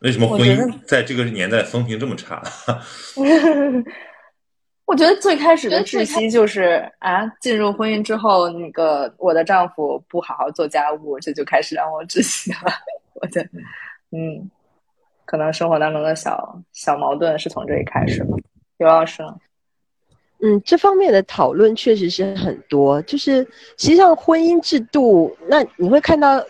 [0.00, 2.42] 为什么婚姻在这个年代风评这么差？
[4.86, 12.72] 我觉得最开始的窒息就是啊，进入婚姻之后，那个我的丈夫不好好做家务，这就开始让我窒息了。
[13.14, 13.48] 我觉得，
[14.12, 14.48] 嗯，
[15.24, 18.36] 可能生活当中的小小矛盾是从这里开始的。
[18.78, 19.24] 刘老师，
[20.40, 23.02] 嗯，这方面的讨论确实是很多。
[23.02, 23.42] 就是
[23.76, 26.40] 实际上婚姻制度，那你会看到，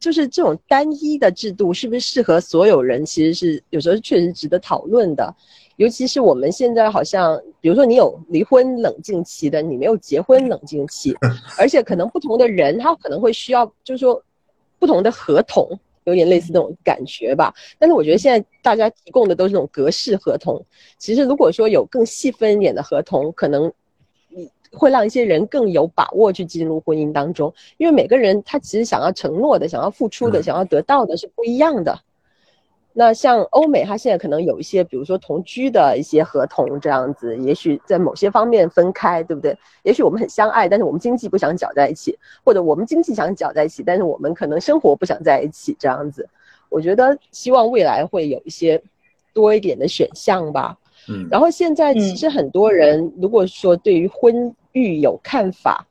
[0.00, 3.06] 就是这种单一的制度是不是适合所有人？
[3.06, 5.32] 其实是有时候确实值得讨论的。
[5.76, 11.14] 尤其是我们现在好像，比如说你有离婚冷静期的，你没有结婚冷静期，
[11.58, 14.22] 而且可能不同的人他可能会需要，就是说
[14.78, 15.68] 不同的合同，
[16.04, 17.52] 有点类似那种感觉吧。
[17.78, 20.64] 但是我觉得现在大家提供的都是那种格式合同。
[20.98, 23.70] 其实如果说有更细分一点的合同，可能
[24.30, 32.00] 你会让一些人更有把握去进入婚姻当中，因为每个人他其实想要承诺的、想要付出的、想要得到的是不一样的。
[32.98, 39.54] 那像欧美，它现在可能有一些，比如说同居的一些合同这样子，也许在某些方面分开，对不对？
[39.82, 46.26] 也许我们很相爱，但是我们经济不想搅在一起，或者我们经济想搅在一起，但是我们可能生活不想在一起这样子。
[46.70, 48.82] 我觉得希望未来会有一些
[49.34, 50.74] 多一点的选项吧。
[51.10, 51.28] 嗯。
[51.30, 55.86] 然后现在其实很多人如果说对于婚育有看法，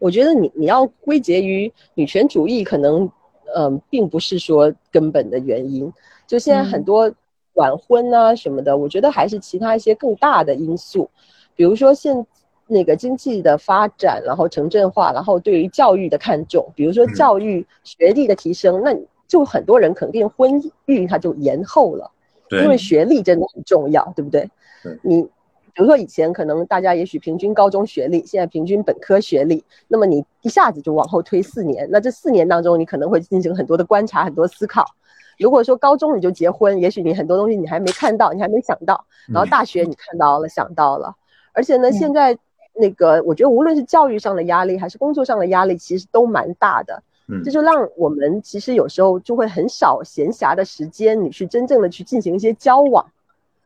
[0.00, 3.08] 我觉得你你要归结于女权主义，可能
[3.54, 5.92] 嗯，并不是说根本的原因。
[6.26, 7.12] 就现在很多
[7.54, 11.08] 晚婚啊什么的，我觉得还是其他一些更大的因素，
[11.54, 12.26] 比如说现
[12.66, 18.94] 那个经济的发展，然后城镇化，然后对于教育的看重，比如说教育学历的提升，那
[19.26, 22.10] 就很多人肯定婚育他就延后了，
[22.62, 24.50] 因为学历真的很重要，对不对？
[25.02, 25.28] 你。
[25.76, 34.86] 比如说以前可能大家也许平均高中学历，现在平均本科学历，那么你一下子就往后推四年，那这四年当中你可能会进行很多的观察，很多思考。
[35.38, 41.14] 如果说高中你就结婚，也许你很多东西你还没看到，你还没想到，然后大学你看到了，想到了。
[41.52, 42.36] 而且呢，现在
[42.74, 47.02] 那个我觉得无论是教育上的压力还是工作上的压力，其实都蛮大的。
[47.28, 53.04] 嗯，这就让我们其实有时候就会很少闲暇的时间，你去真正的去进行一些交往。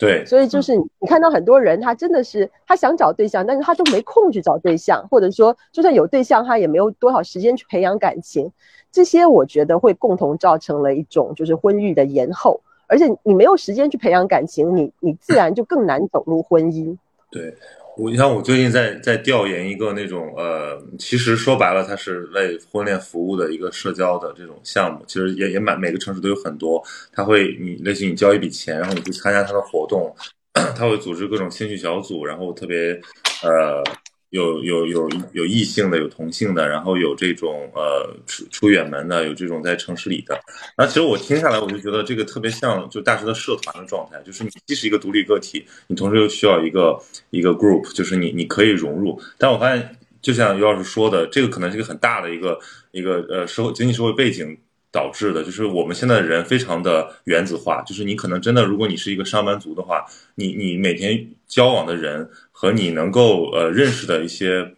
[0.00, 8.50] 对，所以就是你，你看到很多人，他真的是他想找对象，但是他都没空去找对象，或者说就算有对象，他也没有多少时间去培养感情，
[8.90, 16.96] 这些我觉得会共同造成了一种就是婚育的延后，而且你没有时间去培养感情，你你自然就更难走入婚姻。
[17.30, 17.54] 对。
[18.00, 25.04] 我你像我最近在在调研一个那种呃，其实说白了，它是为婚恋服务的一个社交的这种项目。
[25.06, 26.82] 其实也也满每个城市都有很多，
[27.12, 30.14] 他会你类似于你交一笔钱，然后你去参加他的活动，
[30.54, 32.98] 他会组织各种兴趣小组，然后特别
[33.42, 33.82] 呃。
[34.30, 40.40] 有有有有异性的，有同性的，然后有这种呃出出远门的，有这种在城市里的。
[40.76, 46.96] 那其实我听下来，我就觉得这个特别像就大学的社团的状态，就是你既是一个独立个体，你同时又需要一个
[47.30, 49.20] 一个 group，就是你你可以融入。
[49.36, 52.58] 但我发现，就像于老师说的，这个可能是一个很大的一个
[52.92, 54.56] 一个呃社会经济社会背景
[54.92, 62.28] 导致的，就是我们现在的人非常的原子化，就是你可能真的，如果你是一个上班族的话，你你每天交往的人。
[62.60, 64.74] 和你能够呃认识的一些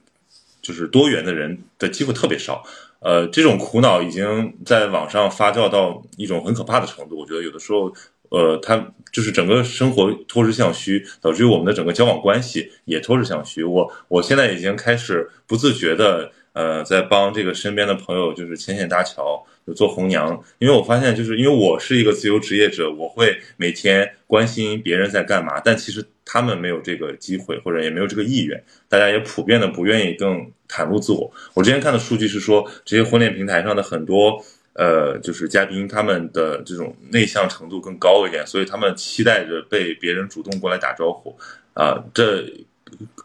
[0.60, 2.62] 就是多元的人的机会特别少，
[3.00, 7.18] 呃，这种苦恼已经在网上发酵到一种很可怕的程度。
[7.18, 7.92] 我觉得有的时候，
[8.28, 13.64] 呃，它就是整个生活脱实向虚，导致于我们的整个交往关系也脱实向虚。
[13.64, 26.04] 我我现在已经开始不自觉的呃在帮这个身边的朋友就是牵线搭桥，就做红娘，因为我发现就是因为我是一个自由职业者，我会每天关心别人在干嘛，但其实。
[26.24, 31.30] 他们没有这个机会，或者也没有这个意愿，大家也普遍的不愿意更袒露自我。
[31.52, 34.42] 我之前看的数据是说，这些婚恋平台上的很多
[34.74, 41.36] 呃，就是嘉宾，他们的这种内向程度更高一点，所以他们期待着被别人主动过来打招呼，
[41.74, 42.48] 啊，这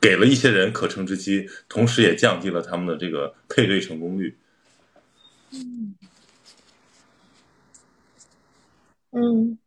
[0.02, 4.38] 给了一些人可乘之机，同时也降低了他们的这个配对成功率。
[5.52, 5.96] 嗯，
[9.12, 9.58] 嗯。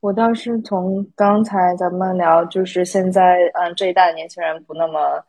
[0.00, 5.24] 我倒是从刚才咱们聊，就是现在，嗯，这一代年轻人不那么，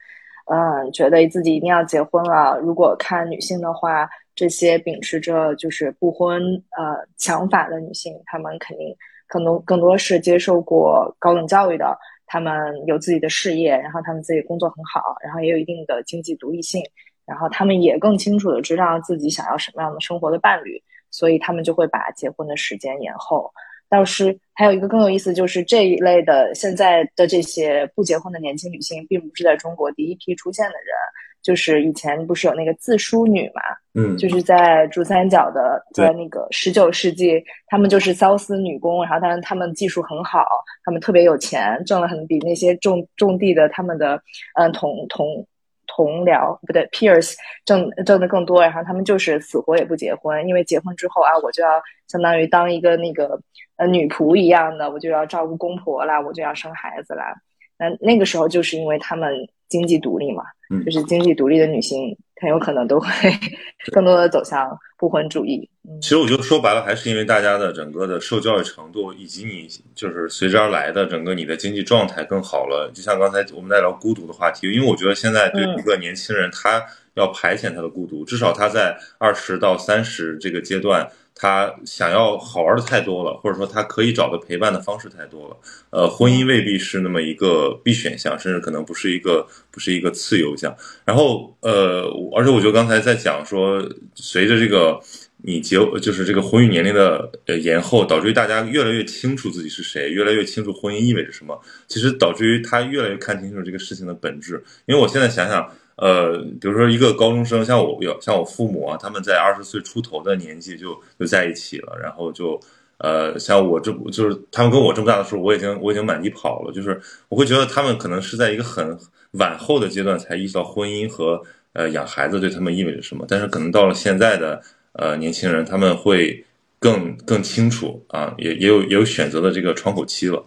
[0.45, 2.59] 嗯，觉得自己一定要结婚了。
[2.59, 6.39] 如果看女性的话，这些秉持着就是不婚
[6.77, 8.95] 呃想法的女性，她们肯定
[9.27, 11.97] 可能更多是接受过高等教育的，
[12.27, 12.53] 他们
[12.85, 16.83] 有自己的事业，然后他们自己工作很好，然后也有一定的经济独立性，
[17.25, 23.51] 然后他们也更清楚的知道自己想要什么样的生活的伴侣，所以他们就会把结婚的时间延后。
[23.89, 30.93] 倒是还有一个更有意思，就是这一类的现在的这些不结婚的年轻女性，并不是在中国第一批出现的人。
[31.41, 33.61] 就是以前不是有那个自梳女嘛，
[33.93, 40.45] 嗯，就是在珠三角的，在那个十九世纪，她们就是骚丝女工，然后但是她们技术很好，
[40.83, 44.21] 她们特别有钱，挣了很比那些种种地的他们的
[44.55, 45.47] 嗯同同。
[45.89, 47.33] 同僚不对，peers
[47.65, 53.39] 挣挣的更多，然后他们就是死活也不结婚，因为结婚之后啊，我就要相当于当一个那个
[53.77, 57.33] 呃女仆一样的，我就要照顾公婆啦，我就要生孩子啦。
[57.79, 59.33] 那那个时候就是因为他们
[59.69, 60.43] 经济独立嘛，
[60.85, 62.17] 就是经济独立的女性。
[62.39, 63.09] 很有可能都会
[63.91, 65.67] 更多的走向不婚主义。
[65.99, 72.91] 其实我觉得说白了，还是因为大家的整个的受教育程度，以及你就是随之而来的整个你的经济状态更好了。
[72.93, 76.79] 就像刚才我们在聊孤独的话题，因为我觉得现在对一个年轻人，他
[77.15, 81.09] 要排遣他的孤独，至少他在二十到三十这个阶段。
[81.39, 85.55] 他想要好玩的太多了，或者说他可以找的陪伴的方式太多了。
[85.91, 90.75] 呃，婚姻未必是那么一个必选项，甚至可能不是一个不是一个次优项。
[91.05, 94.99] 然后，呃，而且我觉得刚才在讲说，随着这个
[95.43, 101.61] 你结就是这个婚育年龄的呃延后，导致于大家越来越清楚自己是谁，越来越清楚婚姻意味着什么。
[101.87, 104.63] 其实导致于他越来越看清楚这个事情的本质。
[104.87, 105.71] 因为我现在想想。
[105.97, 112.59] 呃，比如说一个高中生，像我有像我父母啊，他们在二十岁出头的年纪就就在一起了，然后就
[112.99, 118.97] 呃，像我这就是他们跟我这么大的时候，我已经我已经满地跑了，就是我会觉得他们可能是在一个很
[119.31, 121.41] 晚后的阶段才意识到婚姻和
[121.73, 123.25] 呃养孩子对他们意味着什么。
[123.27, 124.61] 但是可能到了现在的
[124.93, 126.43] 呃年轻人，他们会
[126.79, 130.45] 更更清楚啊，也也有也有选择的这个窗口期了。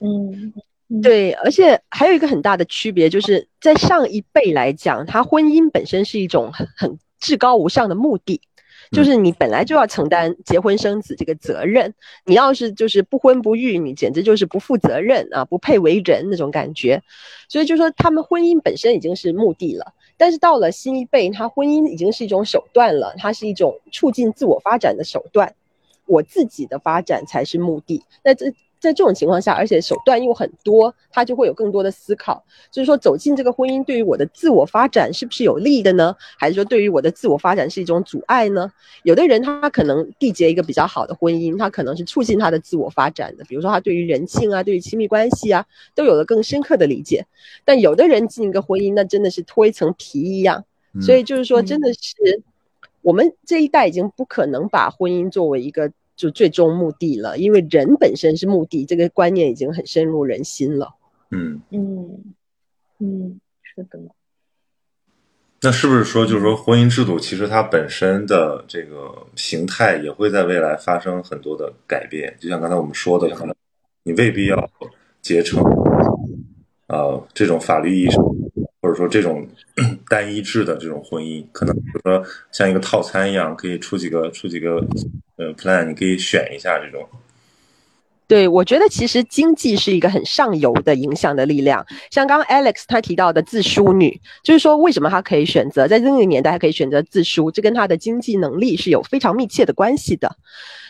[0.00, 0.52] 嗯，
[1.02, 8.40] 对，而且还有一个很大的区别，就是在上一辈来讲，他婚姻本身是一种很很至高无上的目的。
[8.90, 11.92] 就是你本来就要承担结婚生子这个责任，
[12.26, 17.02] 你要是就是不婚不育，你简直就是不负责任啊，不配为人那种感觉。
[17.48, 25.54] 所以就说他们婚姻本身已经是目的了，但是到了新一辈，他婚姻已经是一种手段了，它是一种促进自我发展的手段，
[26.06, 28.04] 我自己的发展才是目的。
[28.22, 28.52] 那这。
[28.84, 32.44] 在这种情况下，而且手段又很多，他就会有更多的思考。
[32.70, 36.14] 就是说，走进这个婚姻对于我的自我发展是不是有利的呢？
[36.38, 38.70] 还是说对于我的自我发展是一种阻碍呢？
[39.02, 43.44] 有的人他可能缔结一个比较好的婚姻，他可能是促进他的自我发展的。
[43.44, 45.64] 比如说，他对于人性啊，对于亲密关系啊，
[45.94, 47.24] 都有了更深刻的理解。
[47.64, 50.64] 但有的人进一个婚姻，那真的是脱一层皮一样。
[51.00, 52.42] 所以就是说，真的是
[53.02, 55.90] 我们这一代已经不可能把婚姻作为一个。
[56.16, 60.94] 就最终目的了，因为人本身是目的，这个观念已经很深入人心了。
[61.30, 62.34] 嗯嗯
[62.98, 63.98] 嗯，是的。
[65.60, 72.36] 那是不是说，就是说，婚姻制度其实它本身的这个形态也会在未来发生很多的改变？
[72.38, 73.54] 就像刚才我们说的，可能
[74.02, 74.70] 你未必要
[75.22, 75.62] 结成
[76.88, 78.22] 呃这种法律意义上。
[78.94, 79.46] 说这种
[80.08, 84.76] 单一制的这种婚姻，可能比如说像一个套餐一样，可以出几个出几个
[85.36, 87.06] 呃 plan，你可以选一下这种。
[88.26, 91.84] 对，我觉得其实经济是一个很上游的影响的力量。
[92.10, 100.36] 像刚刚 Alex 他提到的自梳女，就是说为什么她可以选择在那个年代还可以选择自梳，这跟她的经济能力是有非常密切的关系的。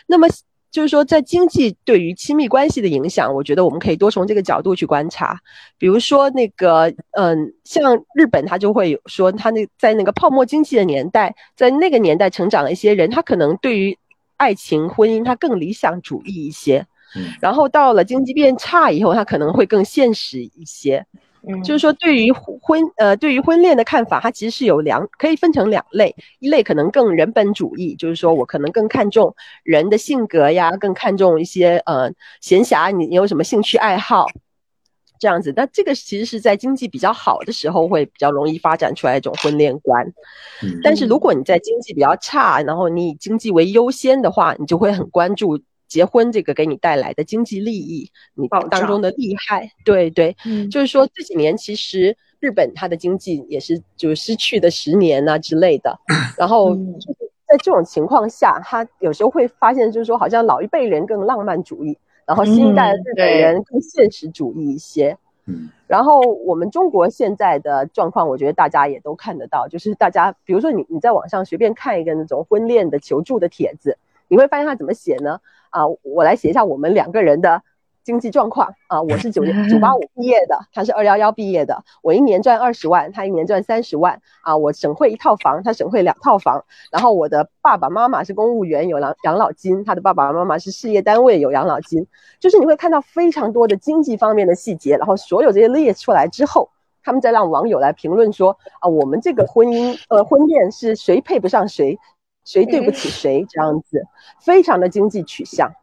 [0.07, 0.27] 那么。
[0.75, 5.39] 就是说，在经济对于亲密关系的影响，我觉得我们可以多从这个角度去观察。
[5.77, 13.97] 比如说，那个，嗯，像日本，他就会说，他那在那个泡沫经济的年代，在那个年代成长的一些人，他可能对于
[14.35, 16.85] 爱情、婚姻，他更理想主义一些。
[17.15, 17.31] 嗯。
[17.39, 21.05] 然后到了经济变差以后，他可能会更现实一些。
[21.63, 26.15] 就是说，对于婚呃，对于婚恋的看法，它其实是有两，可以分成两类。
[26.39, 34.27] 一类可能更人本主义，就是说我可能更看重人的性格呀，更看重一些呃闲暇，你你有什么兴趣爱好，
[35.19, 35.53] 这样子。
[35.55, 40.11] 那这个其实是在经济比较好的时候，会比较容易发展出来一种婚恋观。
[40.83, 45.59] 但是如果你在经济比较差，然后你以经济为优先的话，你就会很关注。
[45.87, 50.35] 结婚这个给你带来的经济利益，你当中的利害，对对，
[50.71, 55.97] 就是说这几年其实日本它的经济也是就是失去的十年啊之类的，
[56.37, 65.15] 然后就是在这种情况下，他有时候会发现就是说好像老一辈人更浪漫主义，然后新一代的日本人更现实主义一些，
[65.45, 73.95] 嗯，然后我们中国现在的状况，我觉得大家也都看得到，就是大家比如说你你在网上随便看一个那种婚恋的求助的帖子，
[74.27, 75.39] 你会发现他怎么写呢？
[75.75, 77.61] 啊，我来写一下我们两个人的
[78.01, 79.01] 经济状况啊。
[79.01, 81.83] 我是九九八五 毕业的，他是二幺幺毕业的。
[82.01, 84.55] 我一年赚二十万，他一年赚三十万啊。
[84.55, 86.63] 我省会一套房，他省会两套房。
[86.93, 92.07] 然后我的爸爸妈妈是公务员，有养养老金；他的爸爸妈妈是事业单位，有养老金。
[92.39, 96.69] 就是你会看到非常多的经济方面的细节，然后所有这些列出来之后，
[97.03, 101.99] 他们在让网友来评论说啊，我们这个婚姻呃婚恋是谁配不上谁。
[102.45, 104.05] 谁对不起谁这样子，
[104.39, 105.73] 非常的经济取向，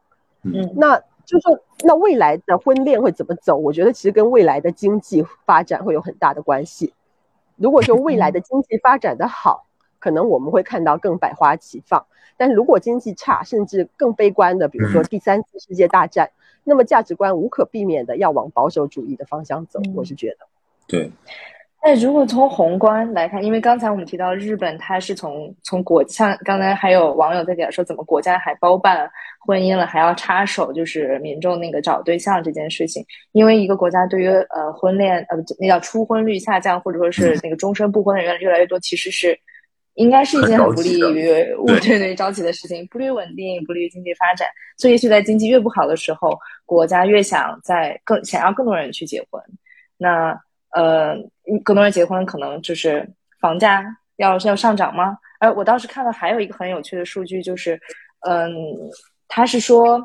[0.42, 0.96] 嗯，那
[1.26, 3.56] 就说那未来的婚恋会怎么走？
[3.56, 6.94] 我觉得其实跟未来的经济发展会有很大的关系。
[7.56, 9.66] 如果说未来的经济发展的好，
[9.98, 12.06] 可能我们会看到更百花齐放；
[12.36, 16.30] 但是如果经济差，甚至更悲观的，比如说第三次世界大战，
[16.64, 19.80] 那么价值观无可避免的要往保守主义的方向走。
[19.94, 20.46] 我是觉得，
[20.86, 21.10] 对。
[21.84, 29.10] 那如果从宏观来看，因为刚才我们提到日本，它是从从国像刚才还有网友在讲说，怎么国家还包办
[29.40, 33.04] 婚姻了，还要插手就是民众那个找对象这件事情。
[33.32, 39.36] 因为一个国家对于呃婚恋呃那叫初婚率下降，或者说是那个终身不婚的人越来越多，其实是
[39.94, 41.24] 应该是一件很不利于
[41.66, 44.46] 对对着急的事情，不利于稳定，不利于经济发展。
[44.78, 49.42] 所以，也许在经济越不好的时候，国家越想在更想要更多人去结婚。
[49.98, 50.40] 那
[50.72, 51.16] 呃。
[51.64, 53.06] 更多人结婚可能就是
[53.40, 53.84] 房价
[54.16, 55.18] 要要上涨吗？
[55.40, 57.78] 而我当时看到还有一个很有趣的数据，就是，
[58.20, 58.54] 嗯，
[59.26, 60.00] 他是说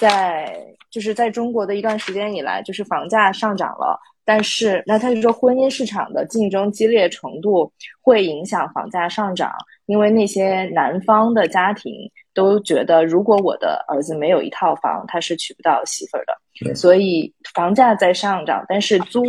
[0.00, 0.58] 在
[0.90, 9.52] 就是在中国的一段时间以来，就是房价上涨了，但是那他就说婚姻市场的竞争激烈程度会影响房价上涨，
[9.84, 19.22] 因为那些男方的家庭都觉得，如果我的儿子没有一套房，他是娶不到媳妇儿的，所以房价在上涨，但是租。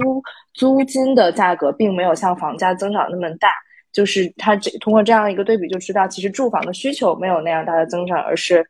[0.55, 3.49] 租金的价格并没有像房价增长那么大，
[3.93, 8.65] 就是他这通过这样一个对比就知道，其实住房的需求没有那样大的增长，而是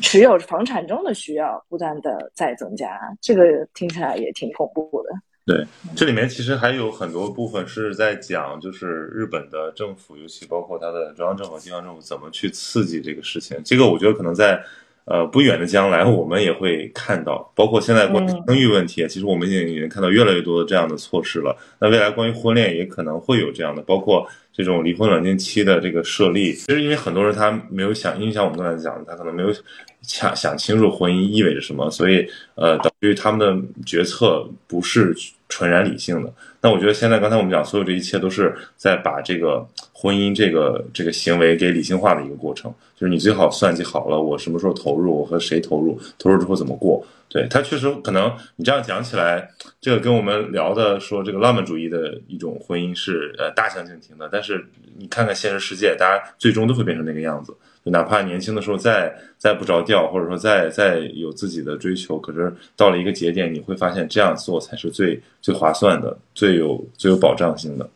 [0.00, 3.00] 持有房产证的需要不断的在增加。
[3.20, 5.10] 这个听起来也挺恐怖的。
[5.46, 5.64] 对，
[5.94, 13.56] 这里面其实还有很多部分是在讲，就是日本的政府，尤其包括它的中央政府、地方政府怎么去刺激这个事情。
[13.64, 14.62] 这个我觉得可能在。
[15.06, 21.54] 呃，不远的将来，我们也会看到，包括现在关于生育问题，其实我们已经已经看到越来越多的这样的措施了。
[21.78, 26.54] 那未来关于婚恋也可能会有这样的，包括这种离婚冷静期的这个设立。
[26.54, 29.54] 其实因为很多人他没有想，因为像我们刚才讲，他可能没有
[30.00, 35.14] 想想清楚婚姻意味着什么，所以呃，导致他们的决策不是
[35.48, 36.32] 纯然理性的。
[36.60, 47.04] 那我觉得现在刚才我们讲所有这一切都是在把这个婚姻这个这个行为给理性化的一个过程，就是你最好算计好了我什么时候投入，我和谁投入，投入之后怎么过。
[47.28, 54.64] 对他确实可能你这样讲起来，这个跟我们聊的说这个浪漫主义的一种婚姻是呃大相径庭的，但是
[54.96, 57.52] 你看看现实世界，大家最终都会变成那个样子。
[57.90, 67.88] 哪怕年轻的时候再再不着调，或者说再再有自己的追求，可是到了一个节点，你会发现这样做才是最最划算的，最有最有保障性的。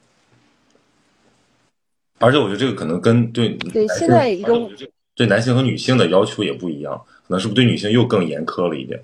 [2.18, 4.68] 而且我觉得这个可能跟对对现在一个
[5.14, 6.94] 对男性和女性的要求也不一样，
[7.26, 9.02] 可能是不是对女性又更严苛了一点？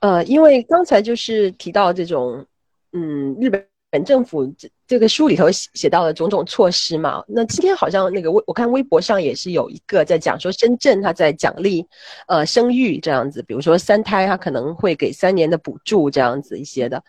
[0.00, 2.44] 呃，因为刚才就是提到这种，
[2.92, 3.64] 嗯，日本。
[3.92, 11.86] 本政府这这个书里头写写到了种种措施嘛，那今天好像那个微我看微博上也是有一个在讲说深圳它在奖励，
[12.26, 17.04] 呃生育这样子，比如说三胎它可能会给三年的补助这样子一些的，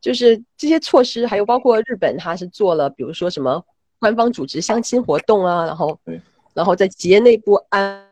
[0.00, 3.64] 就是这些措施，还有包括日本它是做了，比如说什么
[4.00, 5.96] 官方组织相亲活动啊，然后
[6.52, 8.04] 然后在企业内部安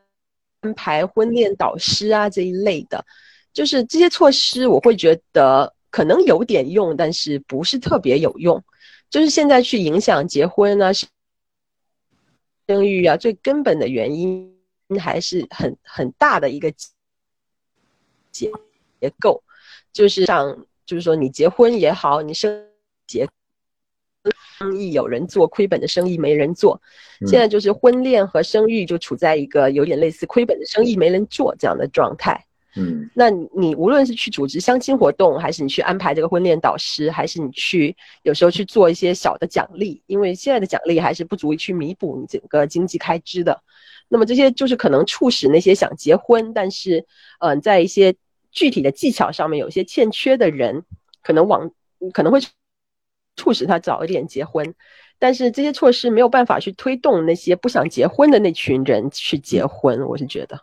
[0.61, 3.05] 安排婚恋导师啊这一类的，
[3.53, 5.75] 就是这些措施我会觉得。
[5.93, 8.65] 可能有点用，但是不是特别有用。
[9.11, 10.91] 就是现在去影响结婚啊、
[12.67, 14.51] 生育啊，最根本的原因
[14.99, 16.73] 还是很很大的一个
[18.31, 18.51] 结
[18.99, 19.43] 结构，
[19.93, 22.67] 就是像就是说你结婚也好，你生
[23.07, 23.29] 结
[24.59, 26.81] 生意有人做，亏本的生意没人做。
[27.27, 32.47] 现在就是婚恋和生育就处在一个有点类似亏本的生意没人做这样的状态。
[32.75, 43.63] 嗯，那你无论是去组织相亲活动，还是你去安排这个婚恋导师，还是你去有时候去做一些小的奖励，因为现在的奖励还是不足以去弥补你整个经济开支的。
[44.09, 47.05] 那么这些就是可能促使那些想结婚，但是
[47.41, 48.15] 嗯，在一些
[48.51, 50.83] 具体的技巧上面有些欠缺的人，
[51.23, 51.71] 可能往
[52.13, 52.41] 可能会
[53.37, 54.75] 促使他早一点结婚。
[55.19, 60.59] 但是这些措施没有办法去推动那些不想结婚的那群人去结婚，我是觉得。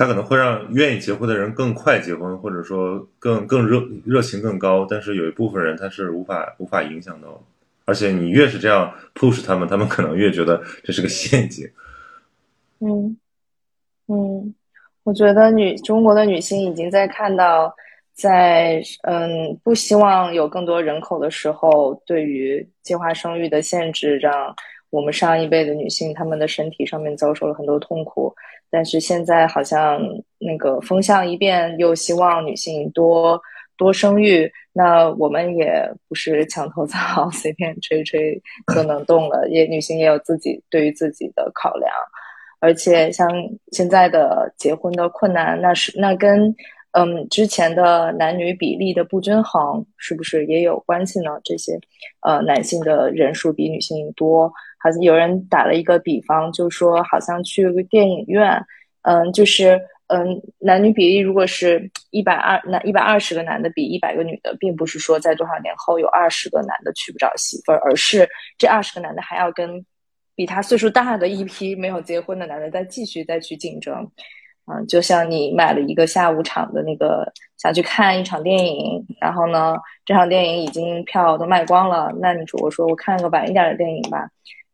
[0.00, 7.38] 他可能会让愿意结婚的人更快结婚，或者说更更热热情更高，但是有一部分人他是无法无法影响到，
[7.84, 11.68] 而且你越是这样 push 他们，他们可能越觉得这是个陷阱。
[12.78, 13.14] 嗯
[14.06, 14.54] 嗯，
[15.02, 17.70] 我觉得女中国的女性已经在看到，
[18.14, 24.56] 在嗯不希望有更多人口的时候，对于计划生育的限制，让
[24.88, 28.34] 我们上一辈的女性她们的身体上面遭受了很多痛苦。
[28.70, 30.00] 但是现在好像
[30.38, 33.40] 那个风向一变，又希望女性多
[33.76, 38.40] 多生育，那我们也不是墙头草， 随便吹吹
[38.74, 39.48] 就能动了。
[39.48, 41.90] 也女性也有自己对于自己的考量，
[42.60, 43.28] 而且像
[43.72, 46.54] 现在的结婚的困难，那是那跟
[46.92, 51.40] 嗯之前的男女比例的不均衡是不是也有关系呢？
[51.44, 51.78] 这些
[52.20, 54.52] 呃男性的人数比女性多。
[54.82, 58.64] 好像有人打了一个比方，就说好像去个电影院，
[59.02, 68.26] 嗯，就是嗯，男女比例如果是一百二，那一百二十个男的比一百个女的，并不是说在多少年后有二十个男的娶不着媳妇儿，而是
[68.56, 69.84] 这二十个男的还要跟
[70.34, 74.10] 比他岁数大的一批没有结婚的男的再继续再去竞争，
[74.70, 84.28] 嗯，就像你买了一个下午场的那个想去看一场电影，然后呢，这场电影已经票都卖光了，那你我说我看个晚一点的电影吧。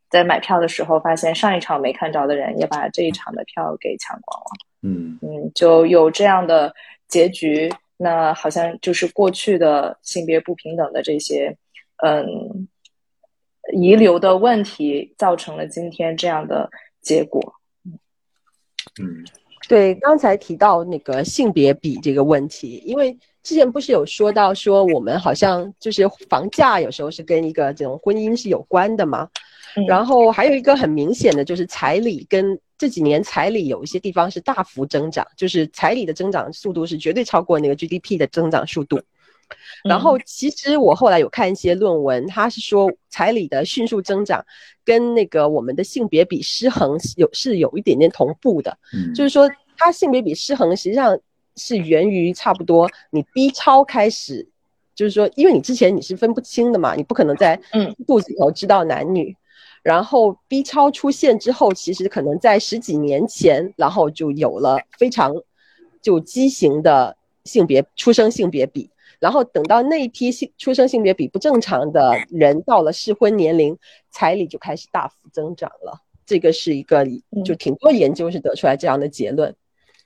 [0.08, 4.46] 在买票的时候，发现上一场没看着的人也把这一场的票给抢光了。
[4.82, 6.74] 嗯嗯，就有这样的
[7.08, 7.72] 结局。
[7.98, 11.56] 那好像就是过去的性别不平等的这些，
[12.04, 12.68] 嗯，
[13.72, 16.70] 遗留的问题，造成了今天这样的
[17.00, 17.54] 结果。
[19.00, 19.24] 嗯，
[19.68, 29.28] 对，刚才提到那个性别比这个问题，因为之前不是有说到说我们好像就是房价有时候是跟一个这种婚姻是有关的嘛。
[29.86, 38.98] 然后还有一个很明显的就是彩礼，跟这几年彩礼有一些地方是大幅增长，就是彩礼的增长速度是绝对超过那个 GDP 的增长速度。
[39.84, 44.44] 然后其实我后来有看一些论文，他是说彩礼的迅速增长
[44.84, 51.18] 跟那个我们的性别比失衡有是有一点点同步的，嗯，就是说它性别比失衡实际上
[51.56, 54.48] 是源于差不多你 B 超开始，
[54.94, 59.36] 就是说因为你之前你是分不清的嘛，你不可能在嗯肚子里头知道男女。
[59.82, 65.32] 然后 B 超出现之后，其实可能在十几年前，然后就有了非常
[66.02, 68.90] 就畸形的性别出生性别比。
[69.20, 73.76] 然后等到那一批性出生性别比不正常的人到了适婚年龄，
[74.10, 76.00] 彩礼就开始大幅增长了。
[76.24, 77.06] 这个是一个
[77.44, 79.54] 就挺多研究是得出来这样的结论。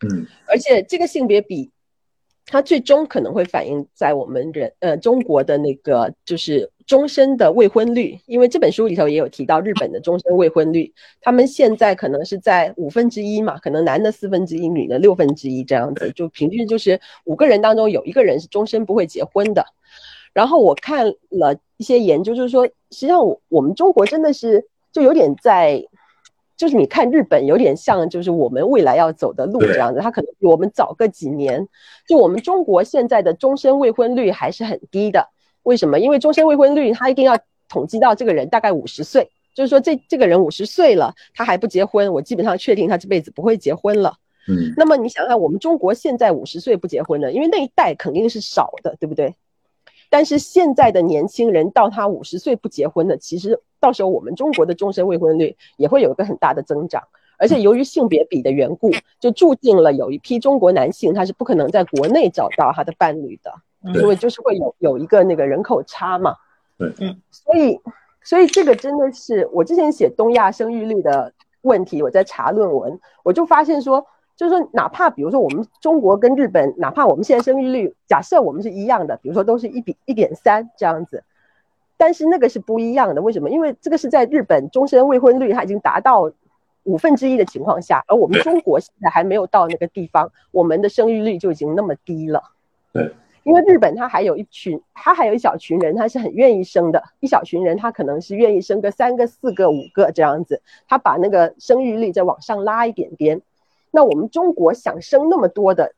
[0.07, 1.71] 嗯而且这个性别比，
[2.47, 19.65] 它最终可能会反映在我们人呃中国的那个就是终身的未婚率，因为这本书里头也有提到日本的终身未婚率，他们现在可能是在五分之一嘛，可能男的四分之一，女的六分之一这样子，就平均就是五个人当中有一个人是终身不会结婚的。
[20.33, 25.81] 然后我看了一些研究，就是说，实际上我我们中国真的是就有点在。
[26.57, 31.67] 就是你看日本有点像，就是我们未来要走的路这样子，它可能比我们早个几年。
[32.07, 35.27] 就我们中国现在的终身未婚率还是很低的，
[35.63, 35.99] 为什么？
[35.99, 37.39] 因为终身未婚率他一定要
[37.69, 44.17] 统计到这个人大概五十岁，就是说这这个人五十岁了，他还不结婚，我基本上确定他这辈子不会结婚了。
[44.49, 49.35] 嗯那么你想想，我们中国现在五十岁不结婚的，因为那一代肯定是少的，对不对？
[50.09, 57.03] 但是现在的年轻人到他五十岁不结婚的，其实到时候我们中国的终身未婚率也会有一个很大的增长。
[57.39, 58.91] 而且由于性别比的缘故，
[59.21, 66.35] 就注定了有一批中国男性他是不可能在国内找到他的伴侣的，对因为就是会有有一个那个人口差嘛。
[66.79, 67.81] 对嗯，所以
[68.23, 74.07] 所以这个真的是我之前写东亚生育率的问题，我在查论文，我就发现说。
[74.37, 81.23] 就是说，哪怕比如说我们中国跟日本，哪怕我们现在生育率假设我们是一样的，比如说都是一比一点三这样子，
[81.99, 83.21] 但是那个是不一样的。
[83.21, 83.51] 为什么？
[83.51, 86.33] 因为这个是在日本终身未婚率它已经达到
[86.85, 92.43] 五分之一的情况下，而我们中国现在还没有到那个地方，我们的生育率就已经那么低了。
[92.95, 93.13] 对，
[93.43, 103.41] 因为日本它还有一群，它还有一小群人，他是很愿意生的，一小群人他可能是愿意生个三个、四个、五个这样子，他把那个生育率再往上拉一点点。
[103.91, 105.93] 那我们中国想生那么多的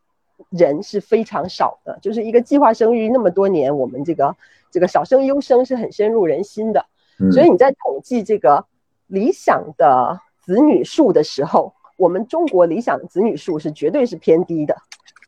[0.50, 4.34] 人是非常少的，就是一个计划生育那么多年，我们这个
[4.70, 6.86] 这个少生优生是很深入人心的。
[7.18, 8.64] 嗯，所以你在统计这个
[9.08, 14.74] 理想的子女数的时候，我们中国理想子女数是绝对是偏低的，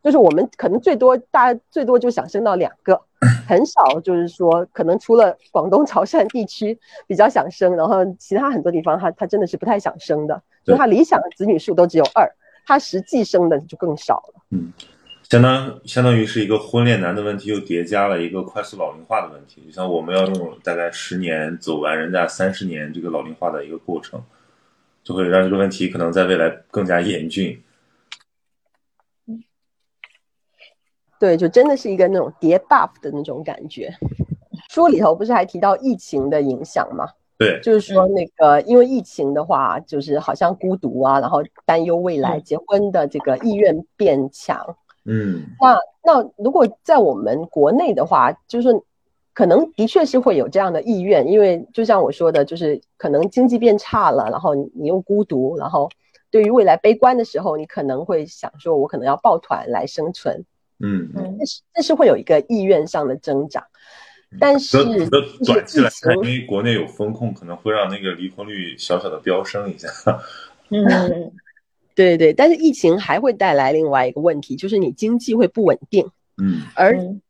[0.05, 3.00] 就是我们可能最多大家最多就想生到两个，
[3.48, 12.30] 很少就是说可能除了广东 潮汕地区比较想生，然后其他很多地方他他真的是不太想生的，就他理想的子女数都只有二，
[12.66, 14.42] 他实际生的就更少了。
[14.50, 14.70] 嗯，
[15.22, 19.62] 相当相当于是一个婚恋难的问题，又叠加了一个快速老龄化的问题。
[19.66, 24.22] 就像我们要用大概十年走完人家三十年这个老龄化的一个过程，
[25.02, 27.59] 就会让这个问题可能在未来更加严峻。
[31.25, 33.91] 对，就真的是一个那种叠 buff 的那种感觉。
[34.68, 37.09] 书里头不是还提到疫情的影响吗？
[37.39, 44.77] 对，就是说那个，因为疫情的话，就是好像孤独啊，然后担忧未来结婚的这个意愿变强。
[45.07, 48.68] 嗯那那如果在我们国内的话，就是
[49.33, 55.89] 可能的确是会有这样的意愿，因为就像我说的，就是可能经济变差了，然后你你又孤独，然后
[56.31, 60.45] 对于未来悲观的时候，你可能会想说，我可能要抱团来生存，
[60.81, 63.64] 嗯，嗯这是这是会有一个意愿上的增长。
[64.41, 69.89] 但是那那短期来看，因为国内有风控，可能会让那个离婚率小小的飙升一下。
[70.70, 71.33] 嗯
[71.95, 76.11] 对对，但是疫情还会带来另外一个问题，就是你经济会不稳定，
[76.43, 77.22] 嗯而嗯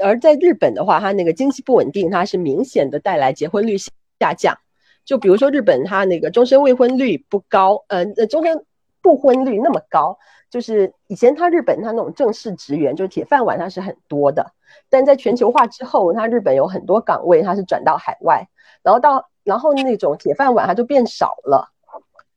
[0.00, 4.56] 而在日本的话，它那个经济不稳定，它是明显的带来结婚率下降。
[5.04, 8.64] 就比如说日本，它那个终身未婚率不高，呃，呃终身
[9.02, 10.16] 不婚率那么高，
[10.52, 14.52] 就是以前他日本他那种正式职员，就是铁饭碗，他是很多的。
[14.90, 18.46] 但在全球化之后，他日本有很多岗位他是转到海外，
[18.82, 21.70] 然后到然后那种铁饭碗它就变少了。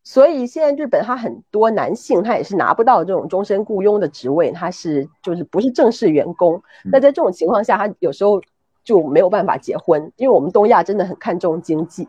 [0.02, 6.64] 所以现在日本他很多男性他也是拿不到这种终身雇佣的职位，他是就是不是正式员工。
[6.86, 8.42] 那在这种情况下，他有时候
[8.86, 12.08] 就没有办法结婚，因为我们东亚真的很看重经济，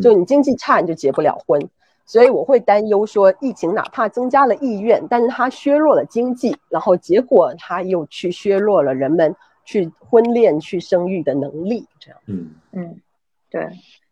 [0.00, 1.68] 就你经济差你就结不了婚。
[2.06, 9.34] 所以我会担忧说，疫情哪怕增加了意愿，但是它削弱了经济，然后结果它又去削弱了人们
[9.64, 12.20] 去婚恋、去生育的能力，这样。
[12.26, 13.00] 嗯嗯，
[13.48, 13.64] 对，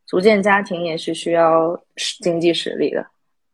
[0.06, 1.80] 组建家庭也是需要
[2.22, 3.04] 经济实力的，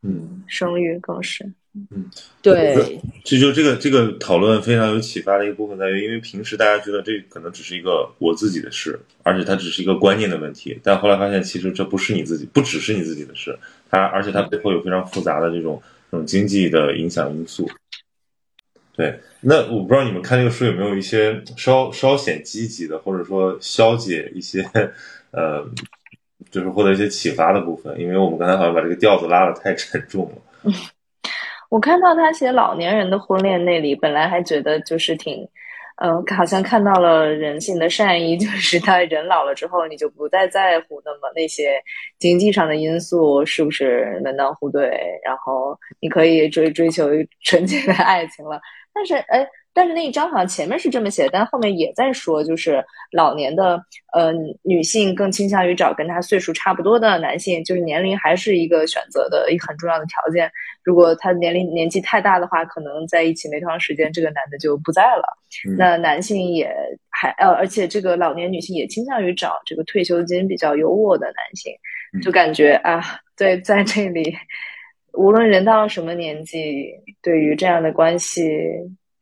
[0.03, 1.51] 嗯，生育更是。
[1.91, 2.09] 嗯，
[2.41, 13.59] 对，这就这个这个讨论非常有启发的一个部分在于，因为平时大家觉得这可能只是一个我自己的事，而且它只是一个观念的问题，但后来发现其实这不是你自己，不只是你自己的事，
[13.95, 15.81] 它而且它背后有非常复杂的这种
[16.11, 17.69] 这种经济的影响因素。
[18.93, 24.61] 对，那我不知道你们看这个书有没有一些稍稍显积极的，或者说消解一些
[25.31, 25.65] 呃，
[26.49, 30.71] 就是获得一些启发的部分，因为我们刚才好像把这个调子拉的太沉重了。
[31.69, 35.45] 我看到他写老年人的婚恋那里，本来还觉得就是挺，
[35.97, 41.81] 嗯，好像看到了人性的善意， 就是他人老了之后，你就不再在乎那么那些
[42.19, 47.09] 经济上的因素是不是门当户对，然后你可以追追求
[47.41, 48.59] 纯洁的爱情了。
[48.93, 49.47] 但是，哎。
[49.75, 53.77] 但是那一章好像前面是这么写，但后面也在说，就是老年的
[54.13, 54.31] 呃
[54.63, 60.49] 女性更倾向于找跟她岁数差不多的男性，就是年龄还是一个选择的一个很重要的条件。
[60.81, 65.25] 如果他年龄年纪太大的话，可能在一起没多长时间，这个男的就不在了。
[65.77, 66.73] 那男性也
[67.09, 71.73] 还呃，而且这个老年女性也倾向于找这个退休金比较优渥的男性，
[72.21, 73.03] 就感觉啊，
[73.35, 74.33] 对，在这里，
[75.11, 78.41] 无论人到什么年纪，对于这样的关系。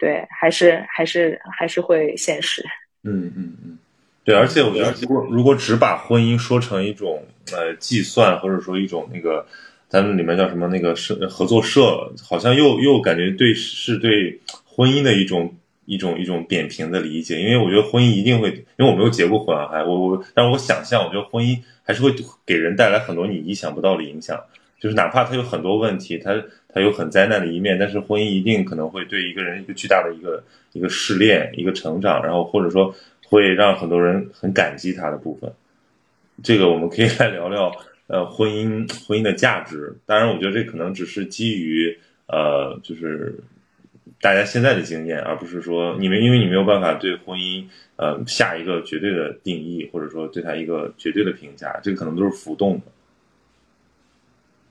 [0.03, 2.61] 对，还是还是还是会现实。
[3.05, 3.77] 嗯嗯嗯，
[4.25, 7.23] 对，而且我觉得，如果如果只把婚姻说成一种
[7.53, 9.47] 呃计算，或者说一种那个，
[9.87, 17.39] 咱们里面叫什么那个社合作社，好像又又感觉对是对婚姻的一种一种一种扁平的理解。
[17.39, 22.13] 因为我觉得婚姻一定会，因为我没有结过婚啊，还我我，但是我想象，我觉得婚姻还是会
[22.45, 24.37] 给人带来很多你意想不到的影响。
[24.81, 26.43] 就是哪怕他有很多问题，他
[26.73, 32.93] 他有很灾难的一面，但是婚姻一定可能会对一个人一个巨大的一个一个试炼，一个成长，然后或者说
[33.27, 35.51] 会让很多人很感激他的部分。
[36.41, 37.71] 这个我们可以来聊聊，
[38.07, 39.95] 呃，婚姻婚姻的价值。
[40.05, 41.95] 当然，我觉得这可能只是基于
[42.27, 43.35] 呃，就是
[44.19, 47.63] 大家现在的经验，而不是说你们因为你没有办法对婚姻
[47.97, 52.81] 呃下一个绝对的定义，或者说对他一个绝对的评价，这个可能都是浮动的。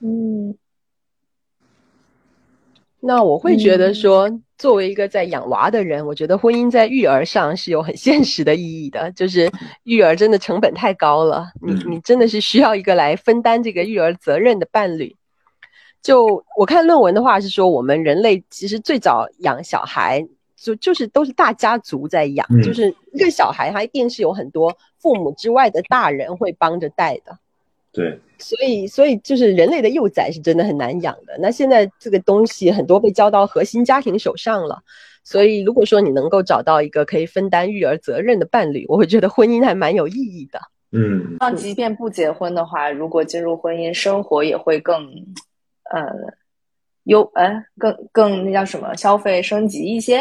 [0.01, 0.53] 嗯，
[3.05, 9.11] 那我会觉得说，作为一个在养娃的人，我觉得婚姻在育儿上是有很现实的意义的。
[9.11, 9.51] 就是
[9.83, 15.13] 育儿真的成本太高了，你你真的是需要一个来分担这个育儿责任的伴侣。
[16.01, 20.25] 就我看论文的话是说，我们人类其实最早养小孩，
[20.55, 27.37] 就就是都是大家族在养，就是一个小孩他一定是有很多父母之外的大人会帮着带的。
[27.93, 28.19] 对。
[28.39, 31.37] 所以，所以就是人类的幼崽是真的很难养的。
[31.39, 34.81] 那现在这个东西很多被交到核心家庭手上了。
[35.23, 40.59] 所以，如果说你能够找到一个可以分担育儿责任的伴侣，我会觉得婚姻还蛮有意义的。
[40.91, 45.07] 嗯，那即便不结婚的话，如果进入婚姻，生活也会更，
[45.91, 46.03] 呃，
[47.05, 48.93] 优哎，更更那叫什么？
[48.95, 50.19] 消费升级一些，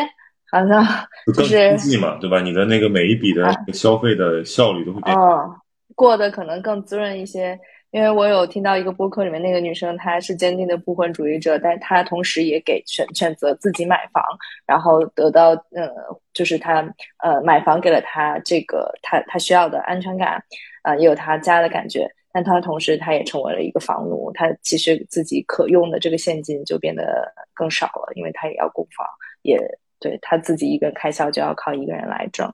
[0.52, 0.86] 好像
[1.34, 2.40] 就是经济嘛，对吧？
[2.40, 5.50] 你的那个每一笔的消费的效率都会变，嗯，
[5.94, 7.58] 过得可能更滋润一些。
[7.90, 14.24] 因为我有听到一个播客里面那个女生，她是坚定的不婚主义者，但她同时也给选选择自己买房，
[14.66, 15.90] 然后得到呃，
[16.32, 16.80] 就是她
[17.22, 20.42] 呃买房给了她这个她她需要的安全感，
[20.80, 29.06] 啊，也有她家的感觉，但她同时她也成为了一个房奴，她其实自己可用的这个现金就变得更少了，因为她也要供房，
[29.42, 29.58] 也
[30.00, 32.50] 对她自己一个人开销就要靠一个人来挣，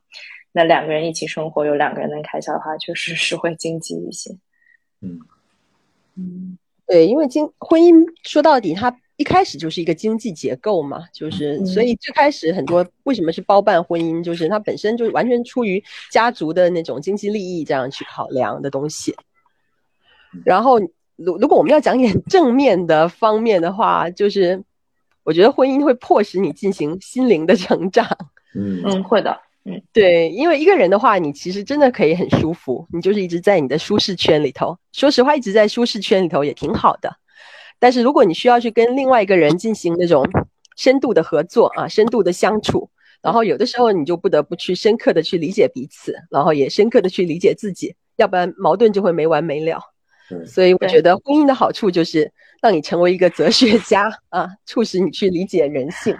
[0.59, 4.37] 那两个人一起生活有两个人的开销的话，确实是会经济一些。
[5.01, 5.21] 嗯
[6.17, 7.95] 嗯，对，因为经婚姻
[8.25, 15.81] 说到底，它一开始就是一个经济结构嘛，就是所以最开始很多为什么是包办婚姻，就是它本身就是完全出于
[16.11, 19.15] 家族的那种经济利益这样去考量的东西。
[20.45, 20.81] 然后，
[21.15, 24.61] 如如果我们要讲点正面的方面的话，就是
[25.23, 28.05] 我觉得婚姻会迫使你进行心灵的成长。
[28.57, 29.41] 嗯嗯，会的。
[29.71, 34.75] 嗯，对，因为一个人的话，你其实真的可以很舒服，你就是一直在你的舒适圈里头。
[34.93, 37.15] 说实话，一直在舒适圈里头也挺好的。
[37.79, 40.25] 但是如果你需要去跟另外一个人进行那种
[40.77, 42.89] 深度的合作啊，深度的相处，
[43.21, 49.81] 然后有的时候你就不得不去深刻的去理解彼此，然后也深刻的去理解自己，要不然矛盾就会没完没了。
[50.47, 56.17] 所以我觉得婚姻的好处就是让你成为一个哲学家啊，促使你去理解人性。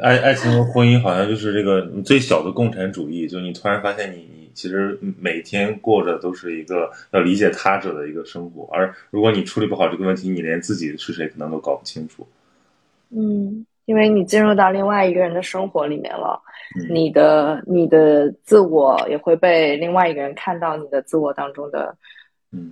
[0.00, 12.26] 爱爱情和婚姻好像就是这个最小的共产主义，就你突然发现你你其实每天过着都是一个要理解他者的一个生活，而如果你处理不好这个问题，你连自己是谁可能都搞不清楚。
[13.10, 16.40] 嗯，因为你进入到另外一个人的生活里面了，
[16.90, 21.96] 你的你的自我也会被另外一个人看到你的自我当中的嗯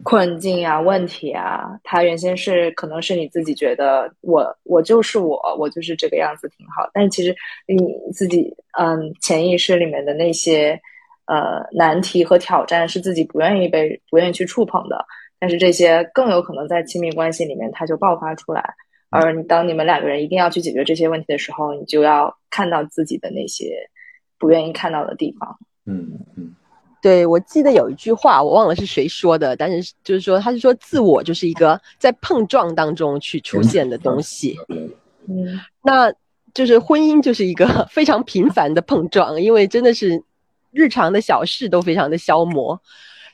[0.02, 7.34] 困境啊、问题啊，它原先是可能是你自己觉得我我就是我，我就是这个样子挺好，但是其实
[7.66, 7.76] 你
[8.12, 10.78] 自己嗯潜意识里面的那些
[11.26, 15.04] 呃难题和挑战是自己不愿意被不愿意去触碰的，
[15.38, 18.74] 但是这些更有可能在亲密关系里面它就爆发出来，
[19.08, 23.88] 而你当你们两个人一定要去解决这些问题的时候，你就要看到自己的那些
[24.38, 25.58] 不愿意看到的地方。
[25.86, 26.54] 嗯嗯
[27.02, 34.56] 对，我记得有一句话，我忘了是谁说的，但是就是说，他是说自我就是一个在碰撞当中去出现的东西。
[35.28, 36.12] 嗯那
[36.52, 40.22] 就是婚姻就是一个 非常频繁的碰撞，因为真的是
[40.72, 42.78] 日常的小事都非常的消磨，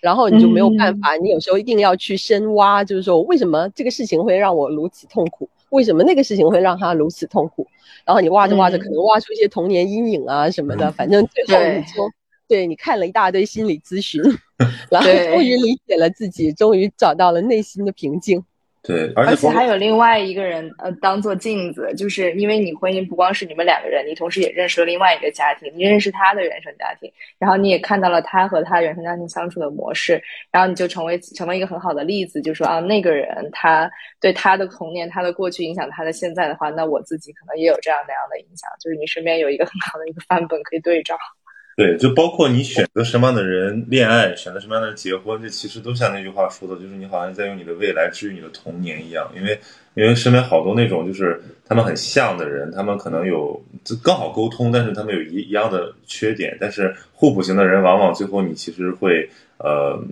[0.00, 7.66] 然后你就没有办法，你有时候一定要去深挖，就是说为什么这个事情会让我如此痛苦，为什么那个事情会让他如此痛苦，
[8.04, 12.08] 然后你挖着挖着，嗯可能挖出一些童年阴影啊什么的，反正最后你就。
[12.48, 14.22] 对你看了一大堆心理咨询，
[14.90, 18.42] 然后终于理解了自己，终于找到了内心的平静。
[18.82, 30.22] 对，而且而且还有另外一个人，呃，当做镜子，就是因为你婚姻不光是你们两个人，你同时也认识了另外一个家庭，你认识他的原生家庭，然后你也看到了他和他原生家庭相处的模式，
[30.52, 33.90] 然后你就成为成为一个很好的例子，就说啊，那个人他
[34.20, 41.16] 对他的童年、他的过去影响他的现在的话，那我自己可能也有这样那样的影响，就是你身边有一个很好的一个范本可以对照。
[41.76, 49.30] 对，就包括你选择什么样的人恋爱，选择什么样的人结婚，这其实都像那句话说的，就是你好像在用你的未来治愈你的童年一样。
[49.36, 49.58] 因为
[49.92, 60.02] 因为身边好多那种就是他们很像的人，他们可能有就更好沟通，但是他们有一一样的缺点，但是互补型的人往往最后你其实会呃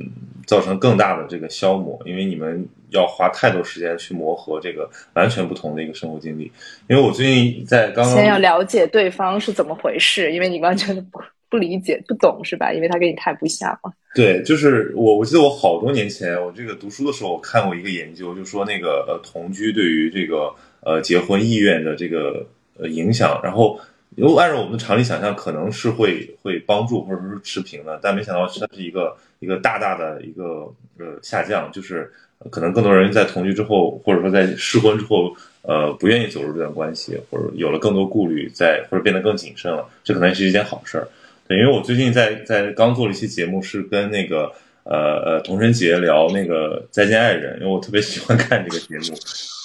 [0.47, 6.53] 造成更大的这个消磨，因为你们要花太多时间去磨合这个完全不同的一个生活经历。
[6.89, 11.19] 因为我最近在刚刚先要了解对方是怎么回事，因为你完全不
[11.55, 12.72] 不理解、不懂，是吧？
[12.72, 13.92] 因为他跟你太不像了。
[14.12, 22.44] 对，就是我，我记得我好多年前，我这个读书的时候，我看过一个研究，就说那个呃同居对于这个呃结婚意愿的这个
[22.76, 23.78] 呃影响，然后
[24.16, 32.12] 如果按照我们的常理想象，可能是会会帮助或者说是持平的，但没想到它是一个一个大大的一个呃下降，就是
[32.50, 35.32] 可能更多人在同居之后，或者说在试婚之后，
[35.62, 41.07] 呃不愿意走入这段关系，或者有了更多顾虑，在或者变得更谨慎了，这可能是一件好事儿。
[41.55, 44.50] 对，因为我最近在在刚做了一期节目，是跟那个
[44.82, 49.16] 呃呃童晨杰聊那个《再见爱人》，因为我特别喜欢看这个节目，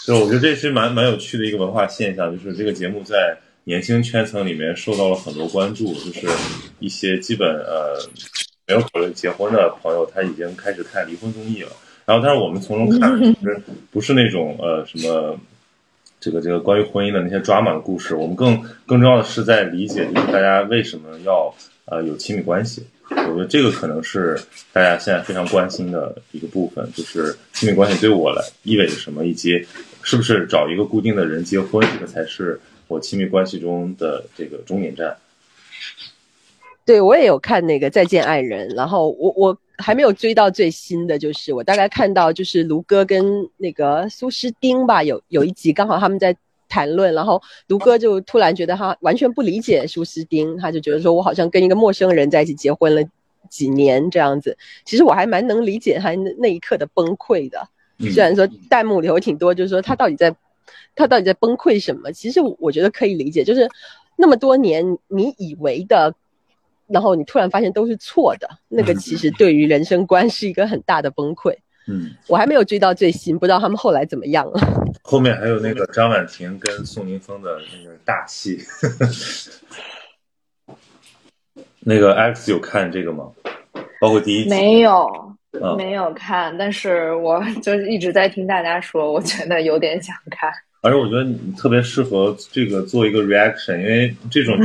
[0.05, 6.27] 就我觉得这是蛮蛮有趣的一个文化现象，就是这个节目在年轻圈层里面受到了很多关注，就是
[6.79, 7.99] 一些基本呃
[8.67, 11.69] 没有考虑结婚的朋友，他已经开始看离婚综艺了。
[12.05, 13.61] 然后，但是我们从中看，其 实
[13.91, 15.39] 不是那种呃什么
[16.19, 21.53] 这个这个关于婚姻的那些抓马的故事，我们更更重要的是在理解，就是大家为什么要
[21.89, 22.83] 呃有亲密关系。
[23.09, 24.39] 我觉得这个可能是
[24.71, 29.65] 大家现在非常关心的一个部分，就是亲密关系对我来意味着什么，以及
[30.03, 35.17] 是不是找一个固定的人结婚，这个才是我亲密关系中的这个终点站。
[36.85, 46.35] 对我也有看那个《再见爱人》，然后我我还没有追到最新的，就是我大概看到就是卢哥跟那个苏诗丁吧，有有一集刚好他们在
[46.69, 53.01] 谈论，然后卢哥就突然觉得他完全不理解舒斯丁，他就觉得说我好像跟一个陌生人在一起结婚了
[53.49, 54.57] 几年这样子。
[54.85, 57.67] 其实我还蛮能理解他那那一刻的崩溃的，
[57.97, 60.33] 嗯虽然说弹幕里有挺多，就是说他到底在
[60.95, 62.11] 他到底在崩溃什么？
[62.13, 63.67] 其实我觉得可以理解，就是
[64.15, 66.13] 那么多年你以为的。
[66.91, 71.55] 然后你突然发现都是错的，那个其实对于人生观是一个很大的崩溃。
[71.89, 74.59] 嗯，我还没有追到最新，不知道他们后来怎么样了。
[75.01, 78.59] 后面还有那个张婉婷跟宋宁峰的那个大戏。
[81.81, 83.31] 那个 X 有看这个吗？
[83.99, 85.05] 包括第一集没有，
[85.61, 90.51] 啊没有看，但是我就是一直在听大家说，我觉得有点想看。
[90.81, 94.55] 而且我觉得你特别适合这个做一个 reaction，因为这种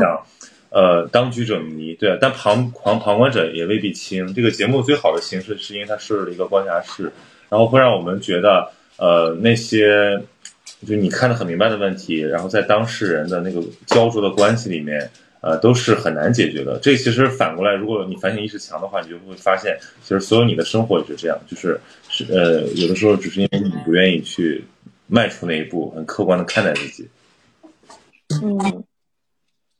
[0.00, 0.26] 讲，
[0.72, 4.32] 呃，当局者迷，对，但旁旁旁观者也未必清。
[4.32, 7.12] 这个节目最好的形式是因为它设置了一个观察室，
[7.50, 10.22] 然后会让我们觉得，呃，那些
[10.86, 15.10] 就你看得很明白的问题，然后在当事人的那个焦灼的关系里面，
[15.42, 16.78] 呃，都是很难解决的。
[16.80, 24.64] 这其实反过来，如果你反省意识强的话，你就会发现，其实所有你的生活也是这样，就是是呃，有的时候只是因为你不愿意去
[25.06, 27.06] 迈出那一步，很客观的看待自己。
[28.42, 28.81] 嗯，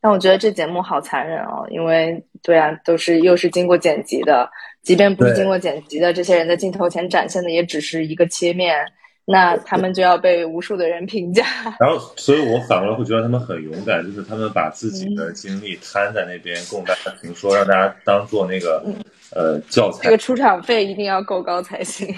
[0.03, 4.51] 但我觉得这节目好残忍哦，因为对啊，都是又是经过剪辑的，
[4.83, 8.85] 即便不是经过剪辑的，这些人在镜头前展现的也只是一个切面，
[9.25, 11.45] 那他们就要被无数的人评价。
[11.79, 18.85] 然后，所以我反过来会觉得他们很勇敢，就是他们把自己的经历摊在那边供大家评说，让大家当做那个
[19.31, 20.03] 呃教材。
[20.03, 22.13] 这个出场费一定要够高才行。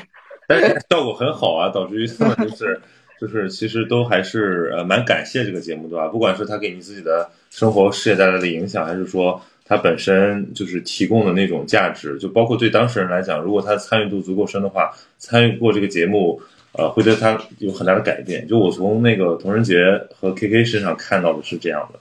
[0.48, 2.80] 但是效果很好啊，导致于他们就是
[3.24, 6.08] 就是其实都还是呃蛮感谢这个节目对吧？
[6.08, 16.38] 不管是他给你自己的生活事业带来的影响，还是说他本身就是提供的那种价值，就包括对当事人来讲，如果他参与度足够深的话，参与过这个节目，
[16.72, 18.46] 呃，会对他有很大的改变。
[18.46, 19.76] 就我从那个童人杰
[20.14, 21.98] 和 KK 身上看到的是这样的。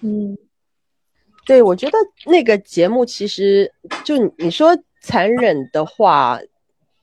[0.00, 0.36] 嗯，
[1.46, 3.70] 对，我觉得那个节目其实
[4.02, 6.40] 就你说残忍的话，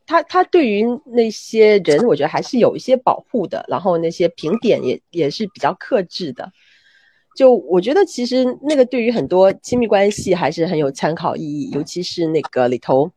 [0.08, 6.50] 他他对于那些人，我觉得还是有一些保护的，然后那些评点也也是比较克制的。
[7.36, 13.12] 就我觉得其实那个对于很多亲密关系还是很有参考意义，尤其是那个里头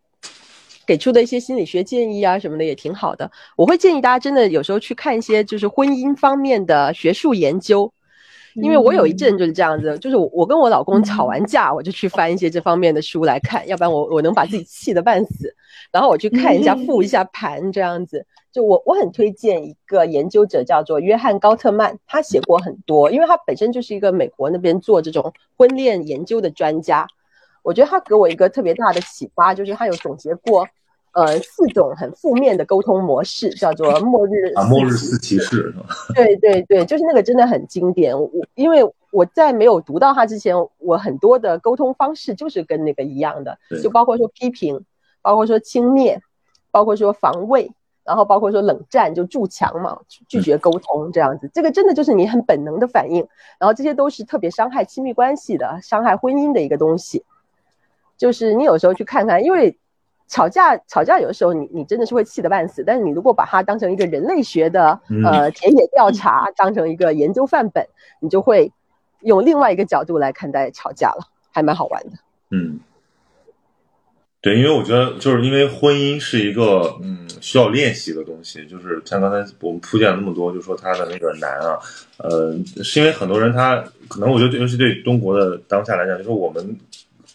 [0.84, 3.30] 给出的一些心理学建议啊什么的也挺好的。
[3.56, 7.90] 我会建议大家真的有时候去看一些就是婚姻方面的学术研究。
[8.62, 15.54] 因为我有一阵就是这样子，就是我我跟我老公吵完架，我就去翻一些这方面的书来看，要不然我我能把自己气得半死。
[15.92, 18.24] 然后我去看一下，复一下盘这样子。
[18.52, 27.06] 就我我很推荐一个研究者叫做约翰高特曼，他写过很多，因为他本身就是一个美国那边做这种婚恋研究的专家。
[27.62, 30.66] 我觉得他给我一个特别大的启发，就是他有总结过。
[31.12, 35.84] 呃，四种很负面的沟通模式，叫做末日啊，末日四骑士是吧？
[36.14, 38.16] 对对对，就是那个真的很经典。
[38.16, 44.80] 我因为我在没有读到它之前，我很多的沟通方式就是跟那个一样的，就包括说批评，
[45.20, 46.16] 包括说轻蔑，
[46.70, 47.68] 包括说防卫，
[48.04, 49.98] 然后包括说冷战，就筑墙嘛，
[50.28, 51.50] 拒绝沟通这样子。
[51.52, 53.26] 这个真的就是你很本能的反应，
[53.58, 57.24] 然后这些都是特别伤害亲密关系的、伤害婚姻的一个东西。
[58.16, 59.76] 就是你有时候去看看，因为。
[60.30, 62.84] 吵架，吵架，有的时候你你真的是会气得半死。
[62.84, 67.84] 但是你如果把它当成一个人类学的呃田野调查，当成一个研究范本，
[68.20, 68.70] 你就会
[69.22, 72.10] 用另外一个角度来看待吵架了，还蛮好玩的。
[72.52, 72.78] 嗯，
[74.40, 81.76] 对，因为我觉得就是因为婚姻是一个嗯需要练习的东西，就是像刚才我们铺垫了那么多，就说他的那个难啊，
[82.18, 86.78] 呃，是因为很多人他可能我觉得尤其对中国的当下来讲，就是我们。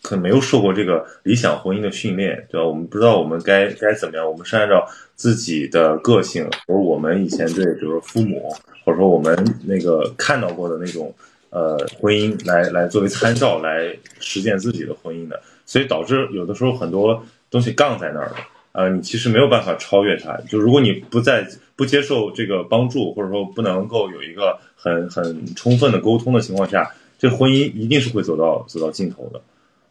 [0.06, 2.68] 可能没有受过这个理想婚姻的训练，对吧？
[2.68, 8.53] 我们不知道我们该该怎么样，我们是按照自己的个性，或者我们以前对，比如说父母，
[8.84, 9.36] 或者说我们
[9.66, 11.12] 那个看到过的那种
[11.49, 18.36] 呃婚姻来来作为参照来实践自己的婚姻的，所以导致有的时候很多东西杠在那儿了，
[18.74, 20.38] 呃，你其实没有办法超越它。
[20.47, 29.41] 就如果你不在不接受这个帮助，或者说不能够有一个很很充分的沟通的情况下，这婚姻一定是会走到走到尽头的。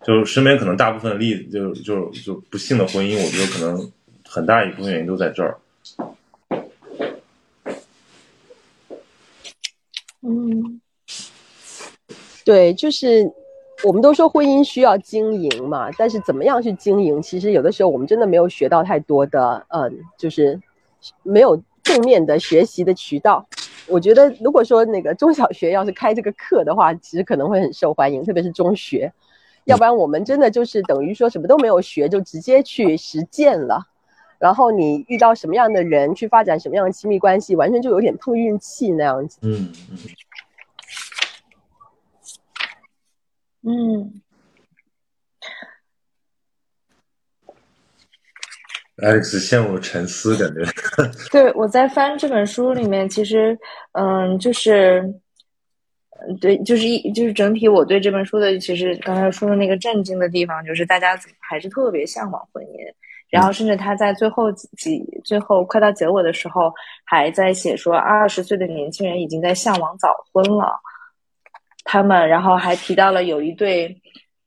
[0.04, 3.90] 就是身边可能大部分例子，就就就不幸的婚姻，我觉得可能
[4.28, 5.58] 很大一部分原因都在这儿。
[10.20, 10.80] 嗯，
[12.44, 13.30] 对，就是
[13.82, 20.60] 我们都说婚姻需要经营嘛，但是怎么样去经营，其实有的时候我们真的没有学到太多的，嗯，就是
[21.22, 23.46] 没有正面的学习的渠道。
[23.86, 29.12] 我觉得如果说那个中小学要是开这个课的话，其实可能会很受欢迎，特别是中学。
[29.64, 33.86] 要不然我们真的就是等于说什么都没有学，就直接去实践了。
[34.38, 39.38] 然后你遇到什么样的人，去发展什么样的亲密关系，完全就有点碰运气那样子。
[39.42, 39.98] 嗯嗯。
[43.62, 44.20] 嗯。
[48.98, 50.62] Alex 陷入沉思，感觉。
[51.32, 53.58] 对，我在翻这本书里面，其实，
[53.92, 55.14] 嗯，就是。
[56.20, 62.68] 嗯，对，就是一就是整体，我对这本书的其实刚才说的那个震惊的地方，就是大家还是特别向往婚姻，
[63.30, 66.72] 然后甚至他在最后几最后快到结尾的时候，
[67.04, 70.80] 还在写说二十岁的年轻人已经在向往早婚了，
[71.82, 74.00] 他们然后还提到了有一对，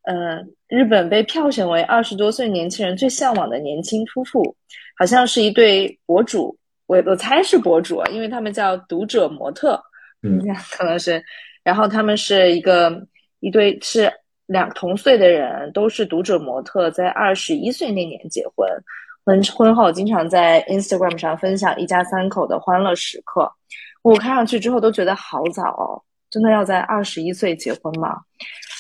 [0.04, 4.56] 呃，日本被票选为二十多岁年轻人最向往的年轻夫妇，
[4.98, 9.78] 好像是一对博主，我我猜是博主，因为他们叫读者模特，
[10.24, 10.40] 嗯，
[10.72, 11.22] 可能是。
[11.68, 12.90] 然后他们是一个
[13.42, 14.10] 一对是
[14.46, 18.66] 两同岁的人，都是读者模特，在二十一岁那年结婚。
[19.26, 23.52] 婚婚后经常在 Instagram 上分享一家三口的欢乐时刻。
[24.02, 28.16] 我看上去之后都觉得好早哦，真的要在二十一岁结婚吗？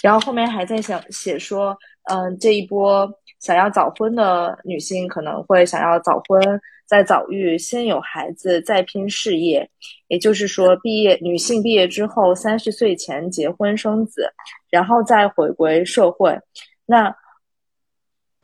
[0.01, 1.77] 然后后面还在想写说，
[2.09, 3.05] 嗯，这一波
[3.41, 6.41] 想要早婚的女性可能会想要早婚。
[6.87, 9.69] 在早育，先有孩子，再拼事业，
[10.07, 14.31] 也就是说，毕业女性毕业之后，三十岁前结婚生子，
[14.69, 16.39] 然后再回归社会。
[16.85, 17.13] 那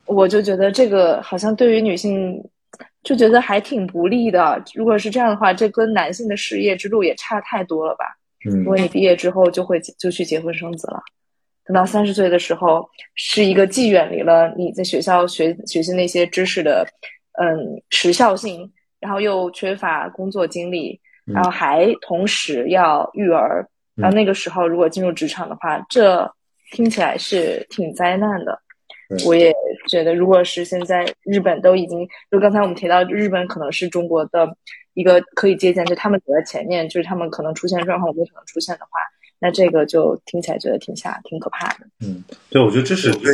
[0.06, 2.38] 我就觉得这个好像对于女性，
[3.02, 4.62] 就觉得还挺不利的。
[4.74, 8.04] 如果是这样的话，这跟男性的事业之路也差太多了吧？
[8.44, 11.02] 嗯，因为你毕业之后就会就去结婚生子了。
[11.64, 16.86] 等到三十岁的时候，是一个既远离了你在学校学学习那些知识的，
[17.40, 23.66] 嗯，时效性，然后又缺乏工作经历，然后还同时要育儿，
[23.96, 26.30] 然后那个时候如果进入职场的话，这
[26.70, 28.58] 听起来是挺灾难的。
[29.26, 29.52] 我也
[29.88, 34.56] 觉得，如果是现在日本都已经，就刚才我们提到日本可能是中国的
[34.94, 38.98] 一个可以借鉴，就他们走在前面，就是他们可能出现状况，我们可能出现的话。
[39.40, 41.86] 那这个就听起来觉得挺吓、挺可怕的。
[42.00, 43.30] 嗯，对，我觉得这是对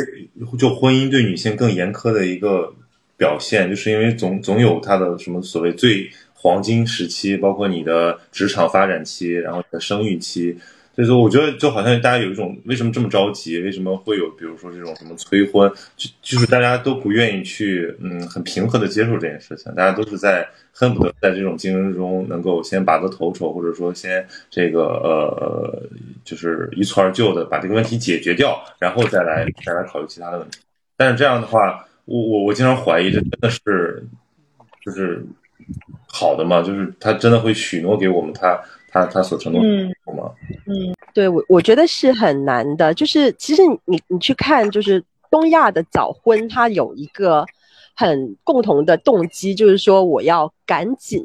[0.58, 2.74] 就婚姻对女性更严苛的一个
[3.20, 10.56] 表现，就是因为总总有它的什么所谓最黄金时期，包括你的职场发展期，然后你的生育期。
[10.92, 13.60] 所以说，我觉得就好像大家有一种为什么这么着急？
[13.60, 15.70] 为什么会有比如说这种什么催婚？
[15.96, 25.82] 就就是大家都不愿意去嗯很平和的接受这件事情，大家都是在恨不得在这种竞争中能够先拔得头筹，或者说先这个呃
[26.24, 30.58] 就是一蹴而就的把这个问题解决掉，然后再来再来考虑其他的问题。
[30.96, 34.04] 但是这样的话，我我我经常怀疑这真的是
[34.84, 35.24] 就是
[36.06, 36.62] 好的吗？
[36.62, 38.60] 就是他真的会许诺给我们他？
[38.92, 40.32] 他他所承诺的吗？
[40.66, 42.92] 嗯，对我我觉得是很难的。
[42.92, 45.00] 就是其实你你去看，就是
[45.30, 47.46] 东亚的早婚，它有一个
[47.94, 51.24] 很共同的动机，就是说我要赶紧。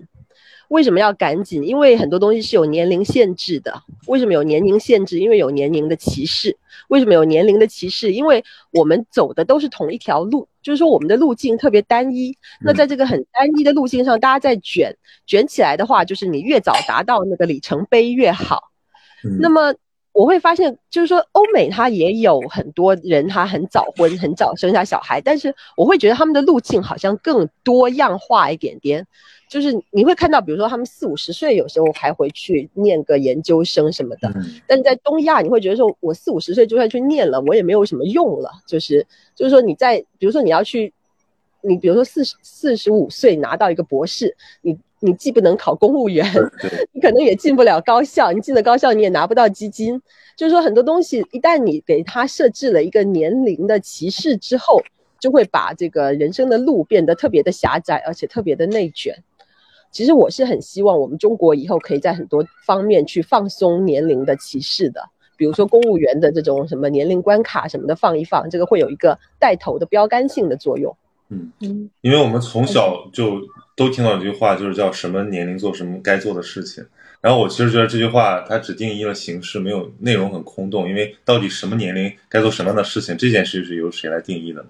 [0.70, 1.64] 为什么要赶紧？
[1.64, 3.82] 因为很多东西是有年龄限制的。
[4.08, 5.20] 为什么有年龄限制？
[5.20, 6.58] 因为有年龄的歧视。
[6.90, 8.14] 为什么有年龄的歧视？
[8.14, 12.36] 因为我们走的都是同一条路，就是说我们的路径特别单一。
[12.62, 18.72] 那在这个很单一的路径上，大家在卷卷起来的话，就是你越早达到那个里程碑越好。
[19.40, 19.74] 那么
[20.12, 29.08] 我会发现，就是说欧美它也有很多人，他很早婚，很早生下小孩，但是我会觉得他们的路径好像更多样化一点点。
[29.56, 34.30] 就是你会看到，比如说他们四五十岁，有时候还回去念个研究生什么的。
[34.68, 38.52] 但是在东亚，你会觉得说，我四五十岁就算去念了，我也没有什么用了。
[38.68, 40.92] 就是就是说你在，比如说你要去，
[41.62, 46.30] 你比如说四十四十五岁拿到一个博士，你你既不能考公务员，
[46.92, 50.02] 你可能也进不了高校，你进了高校你也拿不到基金。
[50.36, 54.82] 就是说很多东西，一旦你给他设置了一个年龄的歧视之后，
[55.18, 59.16] 就会把这个人生的路变得特别的狭窄，而且特别的内卷。
[59.92, 65.02] 其实我是很希望我们中国以后可以在很多方面去放松年龄的歧视的，
[65.38, 70.96] 比如说公务员的这种什么年龄关卡什么的放一放，这个会有一个带头的标杆性的作用。
[71.30, 73.42] 嗯嗯，因为我们从小就
[73.76, 76.86] 都听到一句话，就是叫什么年龄做什么该做的事情。
[77.22, 80.88] 然后我其实觉得这句话它只定义了形式，没有内容，很空洞。
[80.88, 84.70] 因为到底什么年龄该做什么样的事情，这件事是由谁来定义的呢？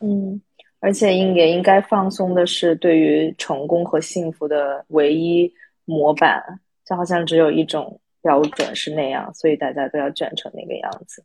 [0.00, 0.40] 嗯。
[0.78, 5.52] 而且应也应该放松的是，对于成功和幸福的唯一
[5.84, 6.42] 模板，
[6.86, 11.24] 就好像只有一种标准是那样，所以大家都要卷成那个样子。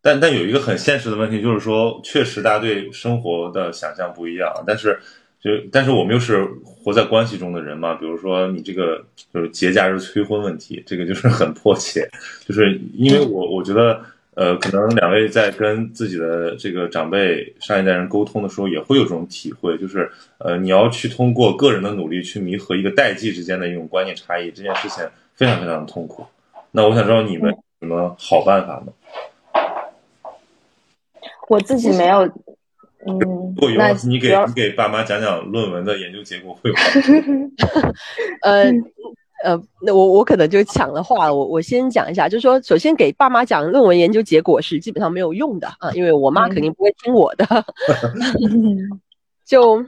[0.00, 4.52] 但但有一个很现实的问题，就是说，确实大家对生活的想象不一样。
[4.66, 4.98] 但是，
[5.40, 7.94] 就但是我们又是活在关系中的人嘛。
[7.94, 9.04] 比如说，你这个
[9.34, 12.08] 就是节假日催婚问题，这个就是很迫切。
[12.46, 14.00] 就是因为我我觉得。
[14.36, 25.02] 呃，可能两位在跟自己的这个长辈、上一代人沟通的时候，也会有这种体会，就是呃，你要去通过个人的努力去弥合一个代际之间的一种观念差异，这件事情
[25.34, 26.26] 非常非常的痛苦。
[26.70, 28.92] 那我想知道你们有什么好办法吗？
[31.48, 32.20] 我自己没有，
[33.06, 36.78] 嗯，那你给你给爸妈讲讲论文的研究结果会吗？
[38.44, 38.70] 呃。
[39.44, 47.46] 呃，那我我可能就抢了话，我我先讲一下，就是说，首先给爸妈讲论文研究结果是基本上没有用的啊，因为我妈肯定不会听我的。
[49.44, 49.84] 就，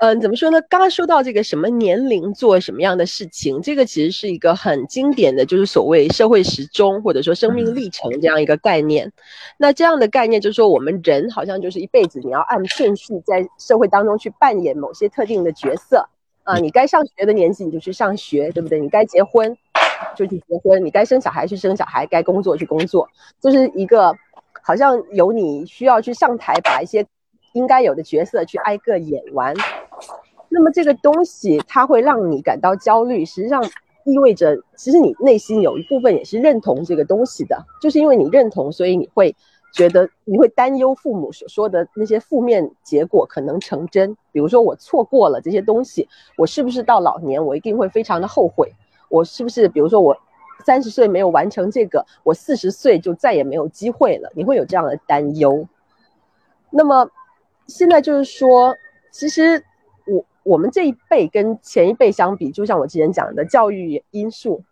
[0.00, 0.62] 嗯，怎么说呢？
[0.70, 9.12] 刚刚说到这个什么年龄做什么样的事情，这个其实是一个很经典的就是所谓社会时钟或者说生命历程这样一个概念。
[9.58, 16.08] 那这样的概念就是说，我们人好像就是一辈子你要按顺序在社会当中去扮演某些特定的角色。
[16.50, 18.80] 啊，你该上学的年纪你就去上学，对不对？
[18.80, 19.56] 你该结婚
[20.16, 23.08] 就去结婚，你该生小孩去生小孩，该工作去工作，
[23.40, 24.12] 就是一个
[24.62, 27.06] 好像有你需要去上台把一些
[27.52, 29.54] 应该有的角色去挨个演完。
[30.48, 33.64] 那么这个东西它会让你感到焦虑，实际上
[34.04, 39.36] 意味着其实你内心有一部分也是认同这个东西的，就是因为你认同，所以你会。
[39.72, 48.72] 觉得你会担忧父母所说的那些负面结果可能成真，比如说我错过了这些东西，我是不是到老年我一定会非常的后悔？
[49.08, 50.16] 我是不是比如说我
[50.64, 54.30] 三十岁没有完成这个，我四十岁就再也没有机会了？
[54.34, 55.66] 你会有这样的担忧。
[56.70, 57.08] 那么
[57.66, 58.76] 现在就是说，
[59.10, 59.64] 其实
[60.06, 64.62] 我我们这一辈跟前一辈相比，就像我之前讲的教育因素。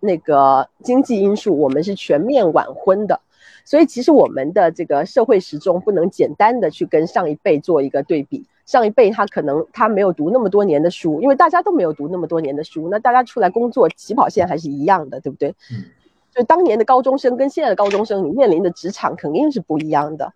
[0.00, 3.20] 那个经济因素，我们是全面晚婚的。
[3.66, 8.46] 所以其实我们的这个社会时钟不能简单的去跟上一辈做一个对比。
[8.64, 15.50] 上一辈他可能他没有读那么多年的书，因为大家都没有读那么多年的书，那大家出来工作起跑线还是一样的，对不对？
[15.72, 15.84] 嗯。
[16.32, 20.32] 就当年的高中生跟现在的高中生，你面临的职场肯定是不一样的。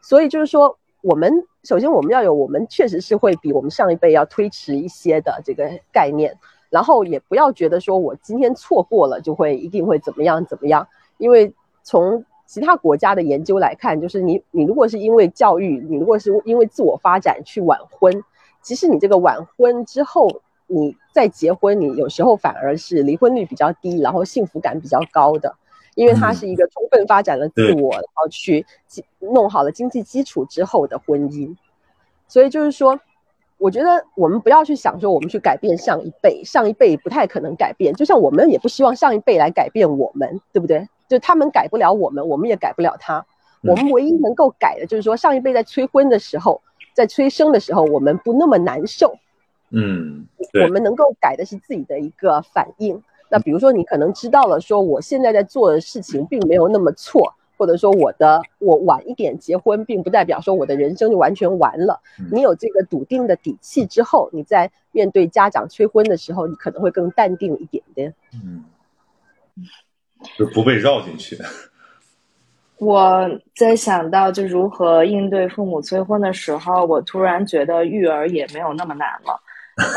[0.00, 1.32] 所以就是说，我们
[1.64, 6.36] 首先我们要有，我们确实是会比我们上一辈要推迟一些的这个概念，
[6.70, 10.86] 然后也不要觉得说我今天错过了就会一定会怎么样怎么样，
[11.18, 11.52] 因为
[11.82, 12.24] 从。
[12.46, 18.22] 其他国家的研究来看，就是你你如果是因为教育，你如果是因为自我发展去晚婚，
[18.60, 25.54] 其实你这个晚婚之后，你再结婚，你有时候反而是离婚率比较低，然后幸福感比较高的，
[25.94, 28.66] 因为它是一个充分发展了自我，然后去
[29.18, 31.56] 弄好了经济基础之后的婚姻。
[32.28, 32.98] 所以就是说，
[33.62, 40.88] 我觉得我们不要去想说我们去改变上一辈，上一辈不太可能改变，就像我们也不希望上一辈来改变我们，对不对？
[41.08, 43.24] 就他们改不了我们，我们也改不了他。
[43.62, 46.60] 我们唯一能够改的，就是说上一辈在催婚的时候，
[46.92, 49.14] 在催生的时候，我们不那么难受。
[49.70, 50.26] 嗯，
[50.64, 53.00] 我们能够改的是自己的一个反应。
[53.28, 57.32] 那比如说，你可能知道了，说我现在在做的事情并没有那么错，
[57.62, 62.00] 或者说我的我晚一点结婚，并不代表说我的人生就完全完了。
[62.32, 68.12] 你有这个笃定的底气之后，你在面对家长催婚的时候，你可能会更淡定一点点。
[68.34, 68.64] 嗯。
[70.36, 71.38] 就不被绕进去。
[72.78, 79.40] 我在想到就如何应对父母催婚的时候，我突然觉得育儿也没有那么难了。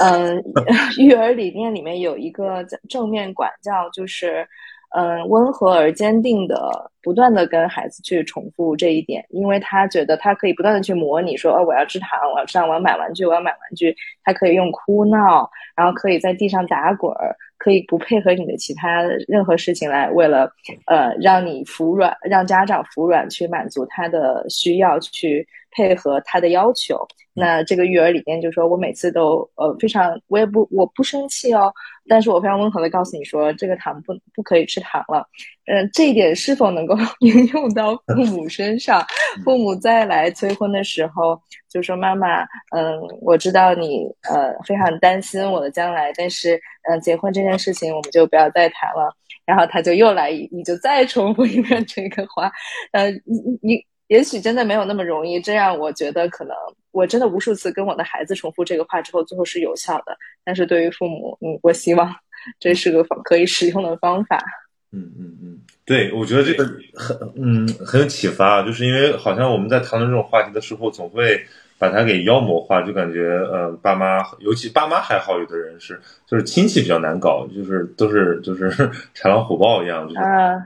[0.03, 0.43] 嗯，
[1.01, 4.47] 育儿理念里面有一个正面管教，就是
[4.95, 6.55] 嗯温和而坚定的，
[7.03, 13.95] 不断的跟孩子去重复这一点，因为他觉得他可以不断的去模拟说，哦，我要吃糖，我要吃糖，我要买玩具，我要买玩具。
[14.23, 17.35] 他可以用哭闹，然后可以在地上打滚儿。
[17.57, 20.51] 可以不配合你的其他任何事情来，为了
[20.85, 26.97] 呃让你服软，让家长服软去满足他的需要，去配合他的要求。
[27.37, 31.71] 那这个育儿理念就是说我每次都呃非常，我也不我不生气哦。
[32.07, 35.27] 但是我非常温和的告诉你说，这个糖不不可以吃糖了。
[35.65, 39.05] 嗯，这一点是否能够 应用到父母身上？
[39.43, 41.37] 父母再来催婚的时候，
[41.69, 42.43] 就说妈妈，
[42.75, 49.13] 嗯，我知道你呃非常担心我的将来，但是嗯，结婚这件事情我们就不要再谈了。
[49.45, 52.51] 然后他就又来，你就再重复一遍这个话。
[52.93, 55.39] 呃，你你也许真的没有那么容易。
[55.39, 56.55] 这样我觉得可能
[56.91, 60.17] 我真的无数次跟我的孩子重复这个话之后，最后是有效的。
[60.43, 62.13] 但是对于父母，嗯，我希望
[62.59, 64.43] 这是个方可以使用的方法。
[64.91, 66.63] 嗯嗯嗯，对，我觉得这个
[66.93, 71.45] 很嗯很有启发，就是因为好像我们在谈论这种话题的时候，总会
[71.77, 78.69] 把它给妖魔化，就感觉呃爸妈，尤其爸妈还好，有的人是就是亲戚比较难搞，就是都是就是
[79.15, 80.21] 豺狼虎豹一样，就是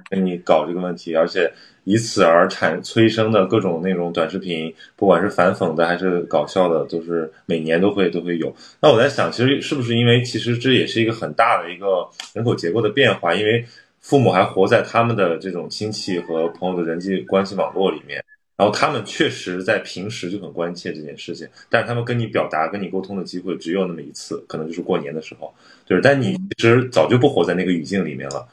[0.09, 1.51] 跟你搞这个问题，而且
[1.83, 8.53] 以此而产催生的各种那种短视频，不管是反讽的还是搞笑的，都是每年都会都会有。
[8.81, 13.65] 那我在想，其实是不是因为其实这也是一个很大的一个人口结构的变化，因为。
[14.01, 18.23] 父母还活在他们的这种亲戚和朋友的人际关系网络里面，
[18.59, 25.53] 然后他们确实在平时就很关切这件事情，但是他们跟你表达、跟你沟通的机会只有那么一次，可能就是过年的时候，
[25.85, 28.45] 就是，但你其实早就不活在那个语境里面了，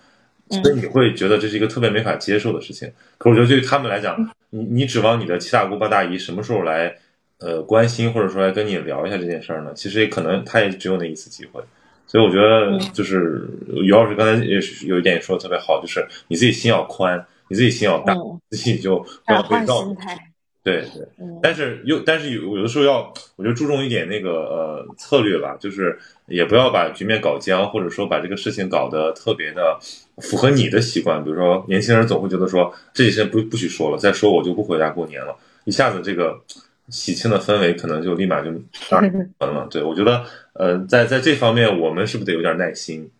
[0.62, 2.88] 所以你会觉得这是一个特别没法接受的事情。
[3.18, 6.94] 可我觉得对于他们来讲，你你指望你的七大姑八大姨什么时候来，
[7.40, 9.72] 呃，关心或者说来跟你聊一下这件事儿呢？
[9.74, 11.60] 其实也可能他也只有那一次机会。
[12.06, 13.50] 所以我觉得就是
[13.82, 18.14] 于老师刚才也是有一点说的特别好，就是你自己心要宽，你自己心要大，
[18.50, 19.82] 自己就不要被绕。
[20.62, 21.06] 对对，
[21.40, 25.96] 但是又但是有有的时候要，我就注重一点那个呃策略吧，就是
[26.26, 29.78] 也不要把局面搞僵，或者说把这个事情搞得特别的
[30.18, 31.22] 符合你的习惯。
[31.22, 36.40] 比如说年轻人总会觉得说这些事情不不许说了，再说我就不回家过年了，一下子这个。
[36.88, 38.48] 喜庆的氛围可能就立马就
[38.92, 39.02] 完
[39.52, 39.66] 了。
[39.68, 43.10] 对我觉得，呃，在在这方面，我们是不是得有点耐心？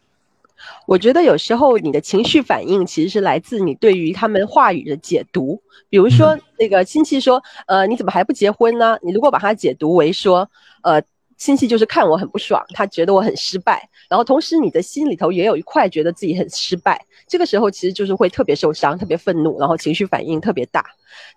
[0.87, 5.61] 我觉得有时候你的情绪反应其实是来自你对于他们话语的解读。
[5.89, 10.51] 比如说，那个亲戚说：“呃，你怎么还不结婚呢？”你如果把它解读为说
[10.83, 11.03] ：“呃。”
[11.37, 20.85] 亲戚就是看我很不爽，他觉得我很失败，然后同时你的心里头也有一块觉得自己很失败，这个时候其实就是会特别受伤、特别愤怒，然后情绪反应特别大。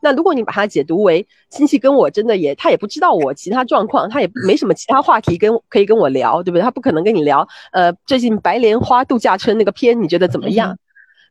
[0.02, 6.62] 那如果你把它解读为亲戚跟我真的也，他也不知道我其他状况，他也没什么其他话题跟可以跟我聊，对不对？
[6.62, 10.78] 他不可能跟你聊，呃，最近白莲花度假村那个片你觉得怎么样？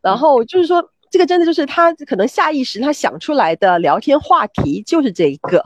[0.02, 5.62] 然后就是说，这个真的就是他可能下意识他想出来的聊天话题就是这一个。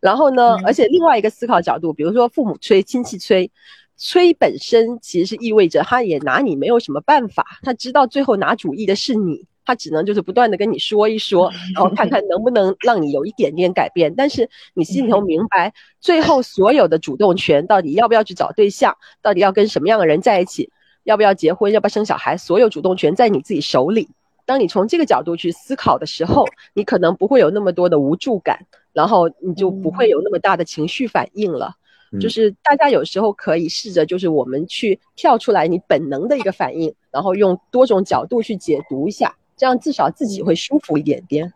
[0.00, 0.56] 然后呢？
[0.64, 3.50] 而且另外一个思考角度，比如说父母催、亲戚催，
[3.96, 14.14] 催本身其实是意味着他也拿你没有什么办法，他知道最后拿主意的是你，他只能就是不断的跟你说一说，然后看看能不能让你有一点点改变。
[14.16, 20.70] 但是你心里头明白，最后所有的主动权到底要不要去找对象，到底要跟什么样的人在一起，
[21.04, 24.08] 要不要结婚，要不要生小孩，所有主动权在你自己手里。
[24.46, 31.76] 当你从这个角度去思考的时候，你可能不会有那么多的无助感，然后你就不会有那么大的情绪反应了。
[32.20, 41.52] 就是大家有时候可以试着，就是我们去跳出来你本能的一个反应，然后用多种角度去解读一下，这样至少自己会舒服一点点。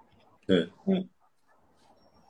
[0.47, 1.09] 对，嗯，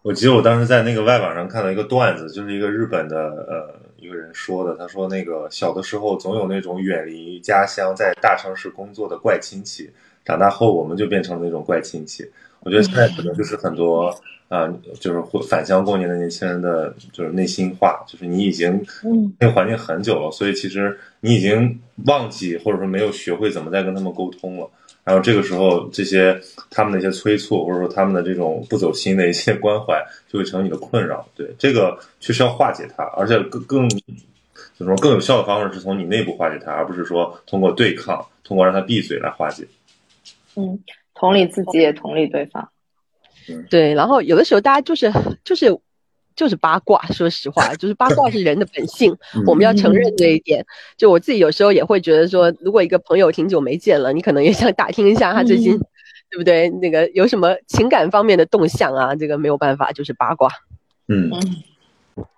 [0.00, 9.90] 我记得我当时在那个外网上看到一个段子，就是一个日本的呃一个人说的，他说那个小的时候总有那种远离家乡在大城市工作的怪亲戚，
[10.24, 12.24] 长大后我们就变成了那种怪亲戚。
[12.64, 14.14] 我觉得现在可能就是很多。
[14.46, 14.68] 啊，
[15.00, 18.86] 就是回返乡过年的年轻人的就是内心话，就是你已经
[19.40, 24.70] 那个环境很久了，所以其实你已经忘记或者说没有学会怎么再跟他们沟通了。
[25.02, 26.38] 然后这个时候，这些
[26.70, 31.26] 他们的一些催促，或者说他们的这种不走心的一些关怀，就会成为你的困扰。
[31.34, 33.88] 对，这个确实要化解它，而且更更
[34.76, 39.66] 怎么说更有效的方式是从你内部化解它，而不是说通过对抗，通过让他闭嘴来化解。
[40.54, 40.78] 嗯，
[41.14, 42.68] 同理自己，也同理对方。
[43.70, 45.12] 对，然后有的时候大家就是
[45.44, 45.78] 就是
[46.34, 49.14] 就是八卦，说实话，就是八卦是人的本性，
[49.46, 50.64] 我们要承认这一点。
[50.96, 55.78] 就我自己有时候也会觉得说，如果一个朋友挺久没见了，你可能也想打听一下他最近，
[56.30, 56.70] 对不对？
[56.70, 59.14] 那个有什么情感方面的动向啊？
[59.14, 60.50] 这个没有办法，就是八卦。
[61.06, 61.30] 嗯，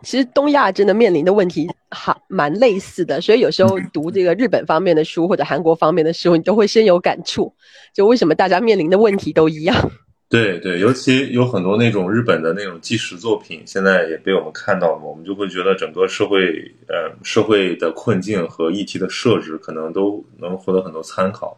[0.02, 7.52] 其实东亚真的面临的问题还蛮类似的，所以有时候读这个日本方面的书或者韩国方面的书，你都会深有感触。
[7.94, 9.74] 就为什么大家面临的问题都一样？
[10.28, 16.40] 对对，尤其有很多那种日本的那种纪实作品，现在也被我们看到了，我们就会觉得整个社会，
[16.88, 21.56] 呃，社会的困境和议题的设置，可能都能获得很多参考。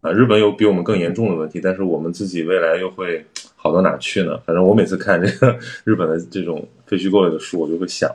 [0.00, 3.26] 啊，日本有比我们更严重的问题，但是我们自己未来又会
[3.64, 4.38] 好到哪去呢？
[4.46, 8.08] 反正我每次看这个日本的这种废墟构类的书，我就会想，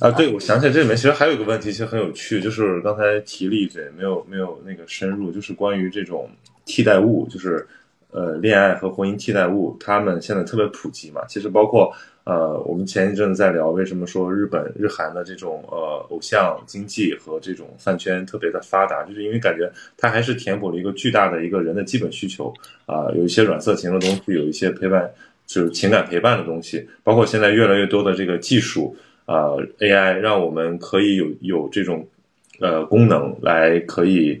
[0.00, 6.28] 啊，对，我想起来这里面其实还有一个问题，其实很有趣，就是刚才提了一嘴，没有没有那个深入，就是关于这种
[6.64, 7.64] 替代物，就是。
[8.14, 11.24] 呃，恋爱和婚姻替代物，他们现在特别普及嘛。
[11.26, 11.90] 其实包括
[12.24, 22.54] 呃，我们前一阵子在聊，为什么说日本、日韩的这种呃偶像经济和这种饭圈特别的发达，就是因为感觉它还是填补了一个巨大的一个人的基本需求
[22.86, 25.10] 啊，有一些软色情的东西，有一些陪伴，
[25.46, 28.96] 就是情感陪伴的东西，包括现在越来越多的这个技术
[29.26, 32.06] 啊，AI 让我们可以有有这种
[32.60, 34.40] 呃功能来可以。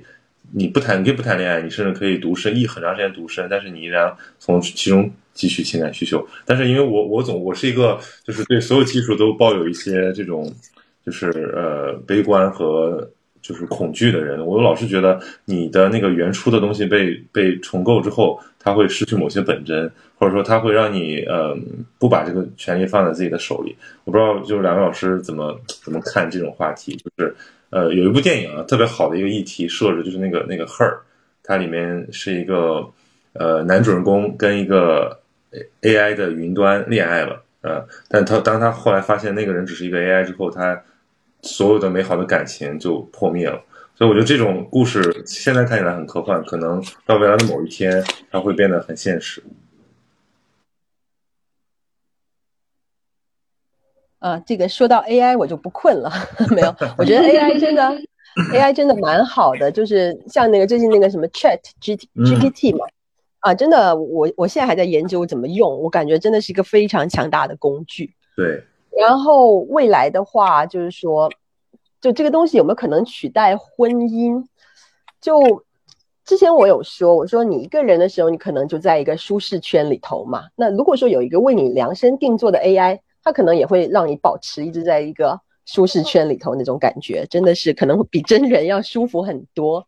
[0.54, 6.26] 你不谈，你可以不谈恋爱，你甚至可以独身，一很长时间独身，但是你依然从其中汲取情感需求。
[6.44, 10.52] 但是因为我我总我是一个就是对所有技术都抱有一些这种
[11.06, 13.10] 就是呃悲观和
[13.40, 21.56] 就是恐惧的人，我老是觉得你的那个原初的东西被被重构之后，它会失去某些本真，或者说它会让你呃
[21.98, 23.74] 不把这个权利放在自己的手里。
[24.04, 27.34] 我不知道就是两位老师怎么怎么看这种话题，就是。
[27.72, 30.98] 呃，有一部电影啊，特别好的一个议题设置，就是那个那个 Her，
[31.42, 32.86] 它里面是一个
[33.32, 35.18] 呃男主人公跟一个
[35.80, 40.78] AI 的云端恋爱了，呃，但他当他后来发现那个人只是一个 AI 之后，他
[41.40, 43.58] 所有的美好的感情就破灭了。
[43.94, 49.42] 所以我觉得这种故事现在看起来很科幻，可能到未来的某一天，它会变得很现实。
[54.22, 56.08] 啊，这个说到 AI 我就不困了，
[56.54, 57.82] 没有， 我觉得 AI 真的
[58.52, 62.86] AI 真的蛮好的，就是像那个最近那个什么 Chat G GPT 嘛，
[63.40, 68.14] 啊，真的，我我现在还在研究怎么用，我感觉真的是一个非常强大的工具。
[68.36, 68.62] 对，
[68.96, 71.28] 然后未来的话，就是说，
[72.00, 74.44] 就这个东西有没有可能取代婚姻？
[75.20, 75.64] 就
[76.24, 80.44] 之前我有说，我说你一个人的时候，你可能就在一个舒适圈里头嘛。
[80.54, 83.00] 那如果说有一个为你量身定做的 AI。
[83.22, 89.86] 它可能也会让你保持一直在一个舒适圈里头那种感觉，真的是可能比真人要舒服很多。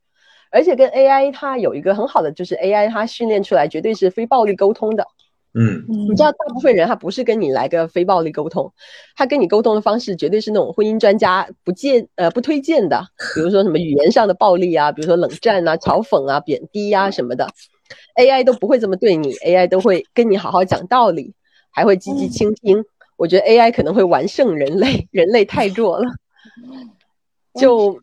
[0.50, 5.04] 而且跟 AI 它有一个很好的，就是 AI 它训练出来绝对是非暴力沟通的。
[5.56, 8.72] 嗯，你知道大部分人他不是跟你来个非暴力沟通，
[9.16, 13.00] 他跟你沟通的方式绝对是那种婚姻专家不建呃不推荐的，
[13.36, 17.48] 比如说什么语言上的暴力啊，比如说冷战啊、嘲讽啊、贬低啊什么的
[18.16, 21.32] ，AI 都不会这么对你，AI 都会跟你好好讲道理，
[21.70, 22.84] 还会积极倾听。
[23.16, 26.04] 我觉得 AI 可能会完胜人类， 人类太弱了。
[27.60, 27.98] 就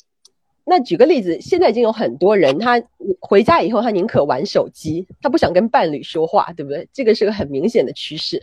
[0.64, 2.82] 那举个例子，现在已经有很多人，他
[3.20, 6.88] 回家以后，他宁可玩手机，他不想跟伴侣说话，对不对？
[6.94, 8.42] 这个是个很明显的趋势。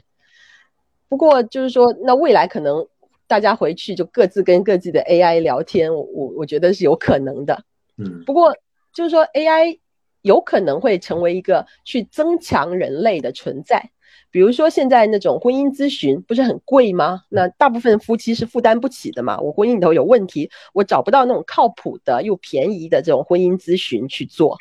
[1.09, 2.87] 不过就是说，那未来可能
[3.27, 7.63] 大家回去就各自跟各自的 AI 聊天，我我我觉得是有可能的。
[7.97, 8.55] 嗯不过
[8.93, 9.79] 就是说 AI
[10.23, 13.91] 有可能会成为一个去增强人类的存在。
[14.31, 17.23] 比如说现在那种婚姻咨询不是很贵吗？
[17.29, 19.41] 那大部分夫妻是负担不起的嘛。
[19.41, 24.59] 我婚姻里头有问题，我找不到那种靠谱的又便宜的这种婚姻咨询去做。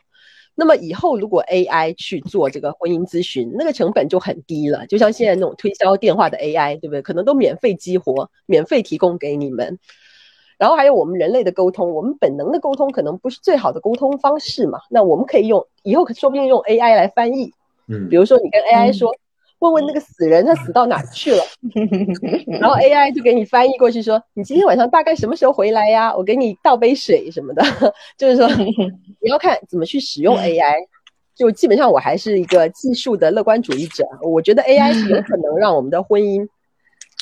[0.55, 4.87] 那么以后如果 AI 去做这个婚姻咨询，那个成本就很低了。
[4.87, 7.01] 就像现在那种推销电话的 AI，对不对？
[7.01, 9.77] 可能都免费激活，免费提供给你们。
[10.57, 14.79] 然后还有我们人类的沟通，我们本能的沟通可能不是最好的沟通方式嘛。
[14.89, 17.53] 那我们可以用以后说不定用 AI 来翻译，
[17.87, 19.15] 嗯比如说你跟 AI 说，
[19.59, 21.43] 问问那个死人他死到哪去了，
[22.59, 26.15] 然后 AI 就给你翻译过去说，你今天晚上大概什么时候回来呀？
[26.15, 27.63] 我给你倒杯水什么的，
[28.17, 28.47] 就是说
[29.19, 30.75] 你要看怎么去使用 AI。
[31.35, 36.47] 就基本上我还是一个技术的乐观主义者，我觉得 AI 是有可能让我们的婚姻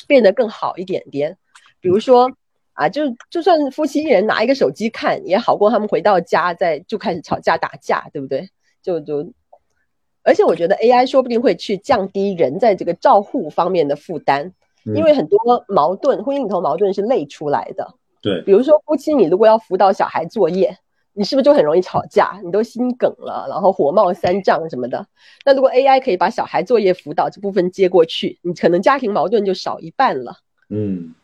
[0.06, 1.36] 变得更好一点点。
[1.82, 2.32] 比如说
[2.72, 8.48] 啊，就就算夫妻一人拿一个手机看，也好过他们回到家再就开始吵架打架，对不对？
[8.82, 9.22] 就就，
[10.26, 14.52] 而且我觉得 AI 说不定会去降低人在这个照护方面的负担，
[14.84, 15.38] 因为很多
[15.68, 17.94] 矛盾，婚姻里头矛盾是累出来的。
[18.20, 20.76] 对比如说夫妻，你如果要辅导小孩作业，
[21.12, 22.40] 你是不是就很容易吵架？
[22.44, 25.06] 你都心梗了，然后火冒三丈什么的。
[25.44, 30.38] 那如果 AI 可以把小孩作业辅导这部分接过去，你可能家庭矛盾就少一半了。
[30.68, 31.14] 嗯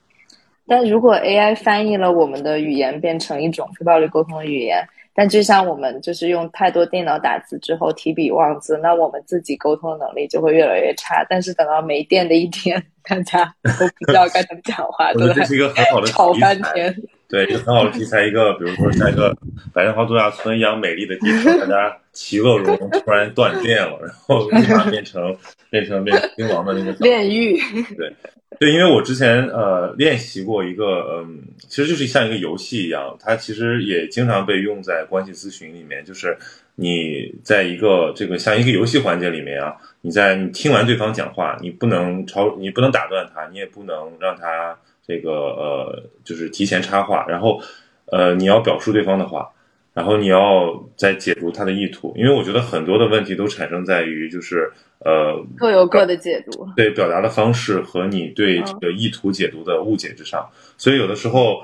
[0.64, 11.24] 但如果 AI 翻译了我们的语言变成一种非暴力沟通的语言，但就像我们就是用太多电脑打字之后提笔忘字，那我们自己沟通能力就会越来越差。
[11.28, 13.44] 但是等到没电的一天，大家
[13.78, 16.54] 都不知道该怎么讲话， 这是一个很好的吵题材。
[16.54, 16.94] 半天。
[17.28, 18.24] 对，一个很好的题材。
[18.26, 19.34] 一个，比如说在一个
[19.72, 25.34] 白莲花度假村一样美丽的地方，大家其乐融融，突然断电了，然后立马变成
[25.70, 27.58] 变成变成冰王的那个炼狱，
[27.96, 28.14] 对，
[28.58, 36.36] 对因为我之前呃练习过一个，嗯，其实就是像一个游戏一样，它其实也经常被用在关系咨询里面，就是
[36.76, 47.60] 你在一个这个像一个游戏环节里面啊，你在你听完对方讲话，你不能超，你不能打断他，你也不能让他这个呃就是提前插话，然后
[48.06, 49.48] 呃你要表述对方的话。
[49.94, 54.72] 然后你要再解读他的意图，因为我觉得很多的问题都产生在于就是
[55.04, 56.66] 呃各有各的解读。
[56.76, 61.62] 对表达的方式和你对这个意图解读的误解之上，所以有的时候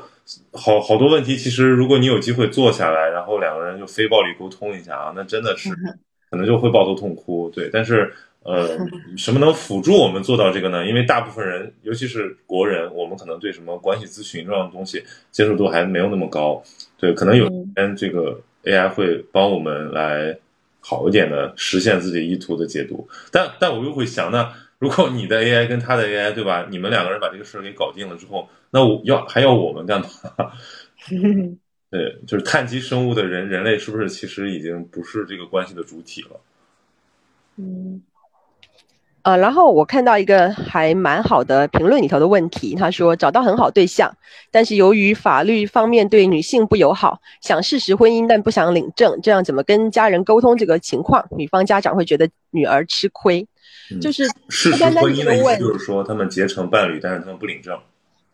[0.53, 5.71] 好好多问题，其实如果你有机会坐下来，然后两个人就非暴力沟通一下啊，那真的是
[6.31, 7.49] 可能就会抱头痛哭。
[7.51, 8.13] 对，但是
[8.43, 8.79] 呃，
[9.17, 10.87] 什么能辅助我们做到这个呢？
[10.87, 16.63] 因为大部分人，尤其是国人，我们可能对什么关系咨询这样的东西接受度还没有那么高。
[16.99, 20.37] 对，可能有天这个 AI 会帮我们来
[20.89, 30.09] 好一点的实现自己意图的解读，但但我又会想，那如果你的 AI 跟他的 AI 对吧，你们两个人把这个事儿给搞定了之后，那我要还要我们干嘛？
[31.93, 36.41] 对，就是碳基生物的人，人类是不是其实已经不是这个关系的主体了？
[37.57, 38.01] 嗯，
[39.29, 44.11] 呃，然后我看到一个还蛮好的评论里头的问题，他说找到很好对象，
[44.51, 51.23] 但是由于法律方面对女性不友好，想事实婚姻但不想领证，这样怎么跟家人沟通这个情况？
[51.37, 53.47] 女方家长会觉得女儿吃亏，
[53.93, 57.79] 嗯就是事实婚姻的意思就是说，他们结成伴侣，但是他们不领证。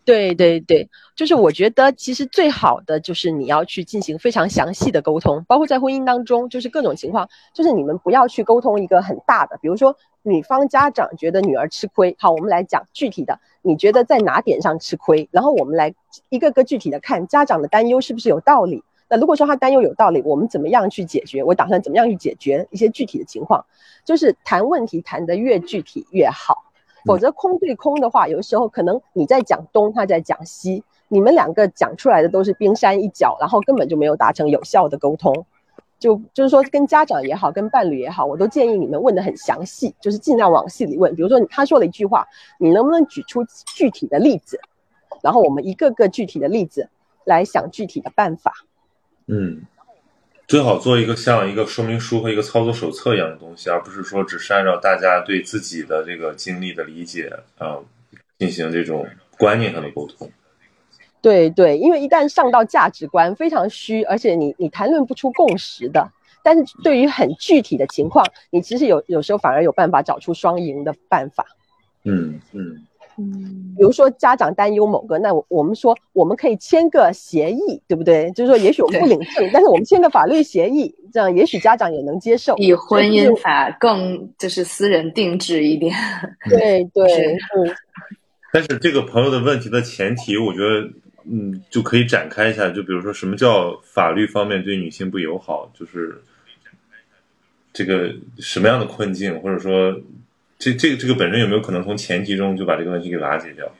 [0.05, 15.95] 对对对，就是我觉得其实最好的就是你要去进行非常详细的沟通，包括在婚姻当中，就是各种情况，就是你们不要去沟通一个很大的，比如说女方家长觉得女儿吃亏，好，我们来讲具体的，你觉得在哪点上吃亏，然后我们来
[16.29, 18.85] 一个个具体的看家长的担忧是不是有道理。
[19.09, 21.43] 那如果说他担忧有道理，我们怎么样去解决？
[21.43, 23.65] 我打算怎么样去解决一些具体的情况，
[24.05, 26.64] 就是谈问题谈得越具体越好。
[27.05, 35.47] 否则空对空的话，有时候可能你在讲东，他在讲西，你们两个讲出来的都是冰山一角，然后根本就没有达成有效的沟通。
[35.99, 41.15] 就就是说，跟家长也好，跟伴侣也好，我都建议你们问的很详细，就是尽量往细里问。
[41.15, 42.27] 比如说他说了一句话，
[42.59, 43.43] 你能不能举出
[43.75, 44.61] 具体的例子？
[45.23, 46.91] 然后我们一个个具体的例子
[47.25, 48.53] 来想具体的办法。
[49.27, 49.63] 嗯，
[50.47, 57.79] 最好做一个像一个说明书和一个操作手册一样的东西，而不是说只是按照大家对自己的这个经历的理解啊、
[58.39, 59.07] 进行这种
[59.39, 60.31] 观念上的沟通。
[61.23, 66.13] 对对，因为一旦上到价值观非常虚，而且你你谈论不出共识的，
[66.43, 71.47] 但是对于很具体的情况，你其实有有时候反而有办法找出双赢的办法。
[72.03, 72.85] 嗯嗯
[73.19, 78.31] 嗯比如说家长担忧某个，那我我们说我们可以签个协议，对不对？
[78.33, 82.55] 就是说也许我们不领证，但是我们签个法律协议，这样也许家长也能接受。
[82.55, 85.95] 比婚姻法更就是私人定制一点。
[86.49, 87.05] 对对，
[87.35, 87.77] 嗯，
[88.53, 90.89] 但是这个朋友的问题的前提，我觉得，
[91.25, 92.71] 嗯，就可以展开一下。
[92.71, 95.71] 就比如说，什么叫法律方面对女性不友好？
[95.75, 96.23] 就是
[97.73, 100.01] 这个什么样的困境，或者说，
[100.59, 103.71] 这这个这个本身有没有可能从前提中就把这个问题给瓦解掉？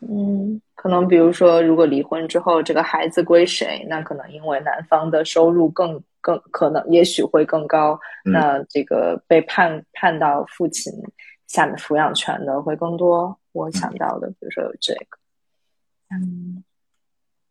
[0.00, 10.92] 嗯，可能比如说，如果离婚之后这个孩子归谁，那可能因为男方的收入更更可能也许会更高，那这个被判判到父亲
[11.48, 13.36] 下面抚养权的会更多。
[13.50, 15.18] 我想到的，比如说有这个，
[16.10, 16.62] 嗯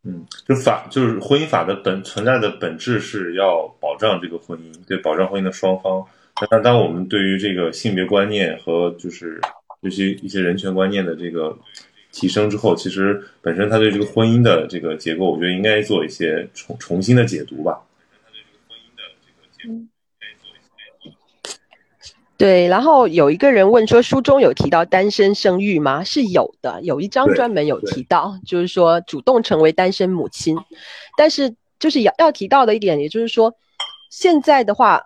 [0.04, 6.02] 嗯，就法就是婚姻法的本存在的本质是要保障这个婚姻，对保障婚姻的双方。
[6.50, 9.40] 但当我们对于这个性别观念和就是
[9.80, 11.58] 尤其一些人权观念的这个。
[12.10, 17.82] 提升之后，其实本身他对这个婚姻的这个结构，我觉得应该做一些重重新的解读吧。
[22.38, 26.02] 对，然后有一个人问说，书中有提到单身生育吗？
[26.02, 30.56] 是有的，有一章专门有提到，就是说主动成为单身母亲。
[31.16, 33.54] 但是就是要要提到的一点，也就是说，
[34.10, 35.02] 现在的话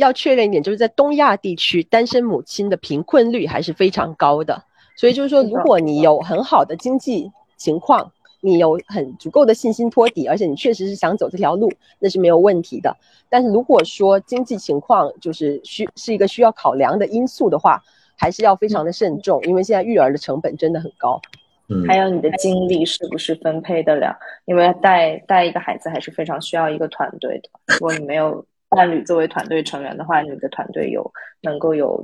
[0.00, 4.64] 要确认一点，就是在东亚地区，单身母亲的贫困率还是非常高的。
[4.96, 12.94] 所以就是说，如果你有很好的经济情况，你有很足够的信心托底，而且你确实是想走这条路，那是没有问题的。
[13.28, 17.82] 但是如果说经济情况就是需是一个需要考量的因素的话，
[18.16, 21.20] 还是要非常的慎重，因为现在育儿的成本真的很高。
[21.68, 24.18] 嗯，还有你的精力是不是分配得了？
[24.44, 27.48] 因为带带一个孩子还是非常需要一个团队的。
[27.74, 32.02] 如果你没有伴侣作为团队成员的话，你的团队有能够有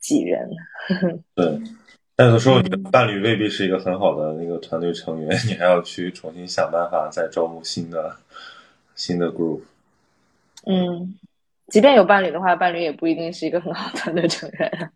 [0.00, 0.48] 几人？
[1.34, 1.60] 对。
[2.18, 8.16] 但有的时候，你的伴侣未必是一个很好的那个团队成员，你还要去重新想办法再招募新的
[8.94, 9.60] 新的 group。
[10.64, 11.14] 嗯，
[11.66, 14.90] 即便有伴侣的话，伴侣也不一定是一个很好的团队成员。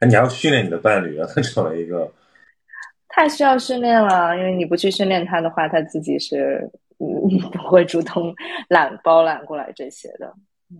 [0.00, 2.10] 那 你要训练你的伴侣，让 他成为一个。
[3.14, 6.68] 太需要训练了，因为你不去训练他的话，他自己是
[7.30, 8.34] 嗯不会主动
[8.68, 10.32] 揽包揽过来这些的。
[10.70, 10.78] 嗯，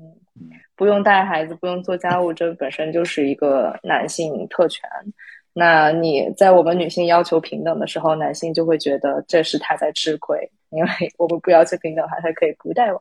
[0.75, 4.89] 不用带孩子，不用做家务，这本身就是一个男性特权。
[5.53, 10.89] 那你在我们女性要求平等的时候，男性就会觉得这是他在吃亏，因为
[11.19, 13.01] 我们不要求平等，他才可以不带娃、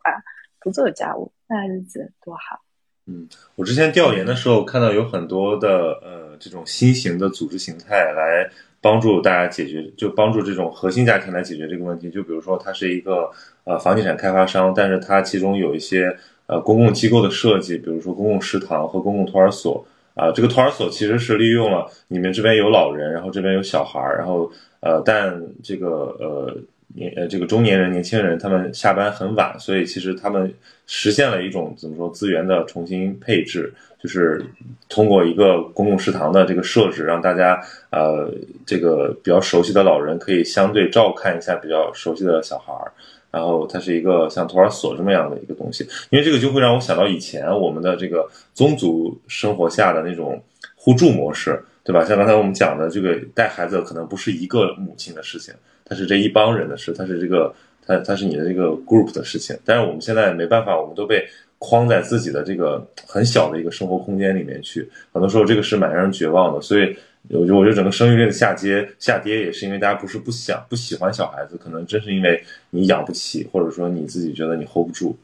[0.59, 2.59] 不做家务，那日子多好。
[3.07, 8.49] 嗯，我之前调研的时候看到有很多的呃这种新型的组织形态来
[8.81, 12.09] 帮助大家解决，就帮助这种核心家庭来解决这个问题。
[12.09, 13.29] 就比如说，它是一个
[13.63, 16.13] 呃房地产开发商，但是它其中有一些
[16.47, 19.85] 呃公共机构的设计，比如说公共食堂和公共托儿所。
[20.13, 24.51] 啊，这个托儿所其实是利用了你们这边有老人，然后这边有小孩儿，然后
[24.81, 25.87] 呃，但这个
[26.19, 26.53] 呃
[26.93, 30.53] 年呃这个中年人、年轻人他们下班很晚，所以其实他们
[30.87, 34.43] 实现了一种怎么说资源的重新配置，就是
[34.89, 37.61] 通过一个公共食堂的这个设置，让大家
[37.91, 38.31] 呃
[38.65, 42.91] 这个比较熟悉的老人可以相对照看一下比较熟悉的小孩儿。
[43.31, 50.43] 然后它是一个像托儿所这么样的一个东西，因为这个就会让我想到以前我们的这个宗族生活下的那种
[50.75, 52.03] 互助模式，对吧？
[52.03, 55.53] 像刚才我们讲的，这个带孩子可能不是一个母亲的事情，
[55.91, 57.53] 它是这一帮人的事，它是这个
[57.85, 59.59] 它它是你的这个 group 的事情。
[59.65, 61.27] 但是我们现在没办法，我们都被
[61.59, 66.95] 框在自己的这个很小的一个生活空间里面去，很多时候这个是蛮让人绝望的，所以。
[67.29, 75.15] 我觉得，我觉得整个生育率的下跌下跌，也是因为大家不是不想不喜欢小孩子，可能真是因为你养不起，或者说你自己觉得你 hold 不住，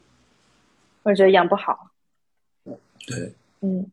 [1.02, 1.90] 或者养不好。
[3.04, 3.32] 对，
[3.62, 3.84] 嗯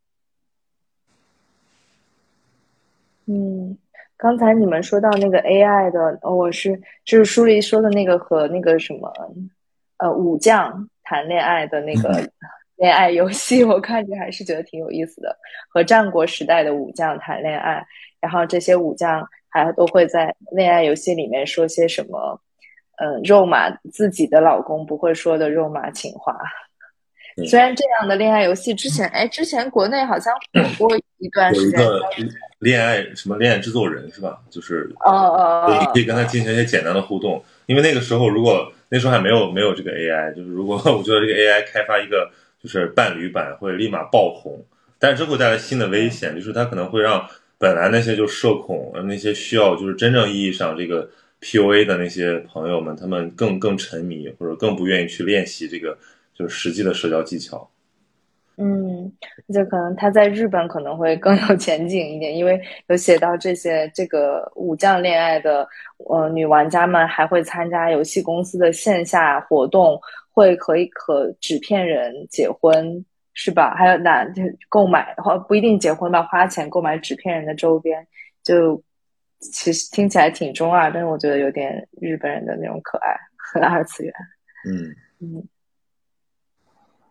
[3.26, 3.76] 嗯，
[4.18, 9.12] 刚才你们说到那个 AI 的，我是就是书里说的那个和那个什么
[9.98, 12.22] 呃武将谈恋爱的那个。
[12.78, 15.34] 恋爱游戏，我看着还是觉得挺有意思的。
[15.70, 17.82] 和战国时代的武将谈恋爱，
[18.20, 22.38] 然后这些武将还都会在恋爱游戏里面说些什么，
[22.98, 26.38] 嗯，肉麻自己的老公不会说的肉麻情话。
[27.48, 30.34] 虽然这样的恋爱游戏之前，哎，之前国内好像
[30.78, 31.80] 火过一段时间。
[31.80, 32.36] 有一个
[32.66, 34.40] 恋爱什么恋爱制作人是吧？
[34.50, 37.42] 就是哦哦哦，可以跟他进行一些简单的互动。
[37.68, 42.30] 因为那个时候，如果那时候还没有没有这个 AI，就是如果 我觉得这个 AI 开发一个。
[42.64, 44.66] 就是伴侣版会立马爆红，
[44.98, 47.30] 但是这会带来新的危险，就是它可能会让
[47.60, 51.08] 本来那些就社恐、那些需要就是真正意义上这个
[51.42, 55.96] PUA 的那些朋友们，他们更更沉迷或者更不愿意去练习这个
[56.34, 57.70] 就是实际的社交技巧。
[58.58, 59.12] 嗯，
[59.54, 65.68] 就可能他在日本可能会更有前景一点，因为有写到这些这个武将恋爱的
[66.10, 70.00] 呃女玩家们还会参加游戏公司的线下活动。
[70.38, 73.74] 会可以和纸片人结婚是吧？
[73.74, 78.06] 还有男就购买，或不一定结婚吧，花钱购买纸片人的周边，
[78.44, 78.84] 就
[79.40, 84.14] 其实听起来挺中二，但是我觉得有点日本人的那种可爱和二次元。
[84.68, 85.42] 嗯嗯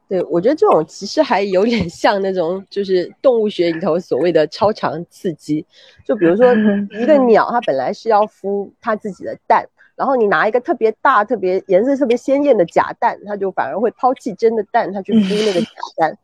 [0.07, 5.65] 对，我觉得这种其实还有点像那种，就是动物学里头所谓的超常刺激。
[6.05, 6.53] 就比如说，
[7.01, 9.67] 一个鸟它本来是要孵它自己的蛋，
[9.97, 16.19] 然后你拿一个特别大、特别颜色特别鲜艳的假蛋，它就反而会抛弃真的蛋，它去孵那个假蛋。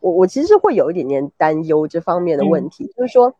[0.00, 3.34] 我我其实会有一点点担忧这方面的问题，就是说，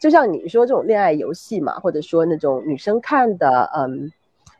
[0.00, 4.10] 就像你说这种恋爱游戏嘛，或者说那种女生看的，嗯。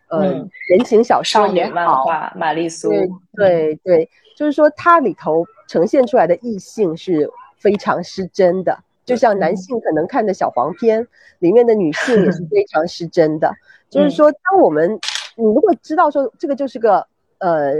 [0.08, 0.34] 呃，
[0.70, 11.04] 言情小说也好，玛丽苏，对对对，就是说它里头呈现出来的异性是非常失真的，就像男性可能看的小黄片
[11.38, 13.50] 里面的女性也是 非常失真的。
[13.88, 14.92] 就是说，当我们
[15.36, 17.06] 你如果知道说这个就是个
[17.38, 17.72] 呃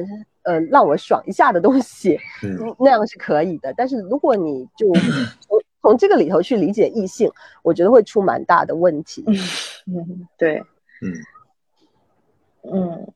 [0.44, 2.18] 呃让我爽一下的东西，
[2.80, 3.74] 那样是可以的。
[3.76, 4.90] 但是如果你就
[5.46, 7.30] 从从这个里头去理解异性，
[7.62, 9.22] 我觉得会出蛮大的问题。
[9.86, 10.64] 嗯，对，
[11.02, 11.12] 嗯。
[12.68, 13.06] 嗯，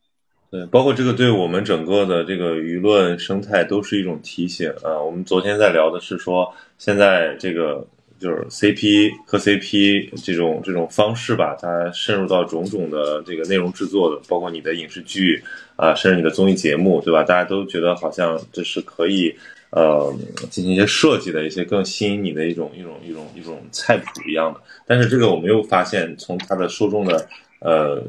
[0.51, 5.01] 对，包括这个对我们整个的这个舆论生态都是一种提醒啊。
[5.01, 7.87] 我们昨天在聊的是说，现在这个
[8.19, 15.41] 就是 CP 磕 CP 这种这种方式吧，它渗入到种种的这个内容制作的，包括你的影视剧
[15.77, 17.23] 啊，甚至你的综艺节目，对吧？
[17.23, 19.33] 大家都觉得好像这是可以
[19.71, 20.13] 呃
[20.51, 24.61] 进行一些设计的一些更吸引你的一种一种一种一种菜谱一样的。
[24.85, 27.29] 但是这个我们又发现，从它的受众的
[27.61, 28.03] 呃。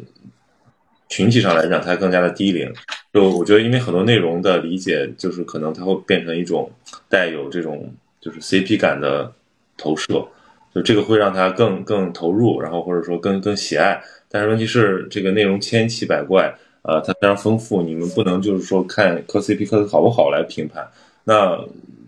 [1.11, 2.71] 群体上来讲，它更加的低龄。
[3.13, 6.71] 就我觉得，因为很多内容的理解，就是可能它会变成一种
[7.09, 9.29] 带有这种就是 CP 感的
[9.77, 10.25] 投射，
[10.73, 14.01] 就这个会让它更更投入，然后或者说更更喜爱。
[14.29, 20.89] 但是问题是，这个内容千奇百怪，呃，它非常丰富，你们不能就是说看磕 CP 磕的好不好来评判。
[21.25, 21.59] 那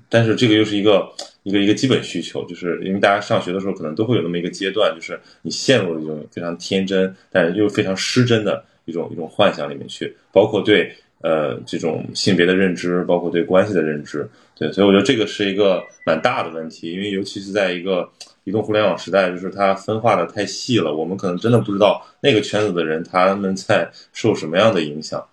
[0.08, 1.12] 但是这个又是一个
[1.44, 8.64] 一个一个基本需求，就是因为大家上学的时候可能都会有那么一个阶段，就是你陷入了一种非常天真，但又非常失真的。
[8.86, 18.10] 一种一种幻想里面去，包括对呃这种性别的认知，包括对关系的认知，对，所以我觉得这个是一个蛮大的问题，因为尤其是在一个
[18.44, 25.26] 移动互联网时代，就是它分化的太细了，我们可能真的不知道那个圈子的人他们在受什么样的影响。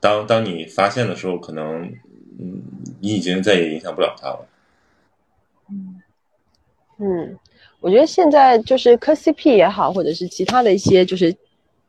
[0.00, 1.82] 当当你发现的时候，可能
[2.38, 2.62] 嗯
[3.00, 4.46] 你已经再也影响不了他了。
[5.70, 6.00] 嗯
[6.98, 7.38] 嗯，
[7.80, 11.36] 我觉得现在就是磕 CP 也好，或者是其他的一些就是。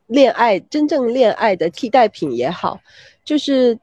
[0.08, 2.80] 恋爱真正恋爱的替代品也好，
[3.24, 3.78] 就是，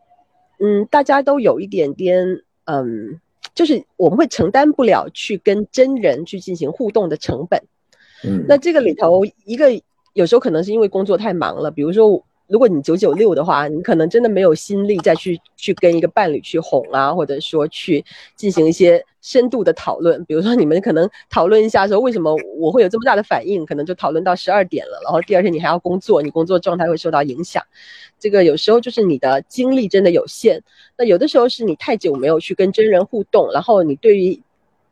[0.60, 3.20] 嗯，大家都有一点点，嗯，
[3.54, 7.64] 就是我们会承担不了去跟真人去进行互动的成本。
[8.24, 9.70] 嗯，那这个里头一个
[10.12, 12.24] 有时候可能是因为工作太忙了，比如说。
[12.48, 18.06] 如果你九九六的话，你可能真的没有心力再去去跟一个伴侣去哄啊，或者说去
[18.36, 20.24] 进行一些深度的讨论。
[20.26, 27.64] 比如说，你们可能讨论一下说为什么我会有这么大的反应，可能就讨论到十二点了，然后第二天你还要工作，你工作状态会受到影响。
[28.20, 30.62] 这个有时候就是你的精力真的有限。
[30.98, 34.40] 那有的时候是你太久没有去跟真人互动，然后你对于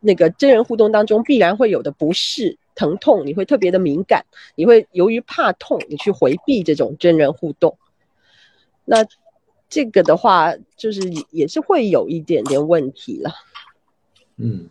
[0.00, 2.58] 那个真人互动当中必然会有的不适。
[2.74, 4.24] 疼痛，你会特别的敏感，
[4.56, 7.78] 你会由于怕痛，你去回避这种真人互动。
[8.84, 9.06] 那
[9.68, 13.32] 这个的话，就是也是会有一点点问题了。
[14.36, 14.68] 嗯。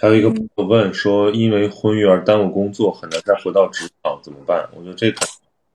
[0.00, 4.68] 还有一个朋友问说，因为婚育而耽误工作，很难再回到职场，怎么办？
[4.74, 5.26] 我觉得这可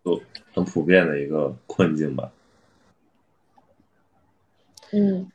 [0.04, 0.24] 能就
[0.54, 2.32] 很普遍的一个困境吧。
[4.92, 5.32] 嗯，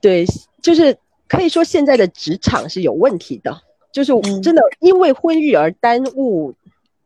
[0.00, 0.24] 对，
[0.62, 0.96] 就是。
[1.28, 3.62] 可以说现在的职场是有问题的，
[3.92, 6.54] 就是真的因为婚育而耽误，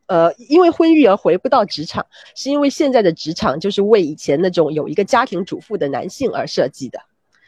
[0.06, 7.00] 呃，因为婚育而回不到职场，是因为现在的职场就是为以前那种有一个家庭主妇的男性而设计的，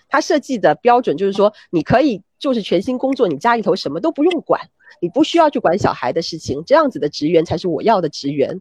[0.08, 4.60] 他设计的标准就是说，你可以就是全心工作，你家里头什么都不用管，
[5.00, 8.60] 你不需要去管小孩的事情，这样子的职员才是我要的职员。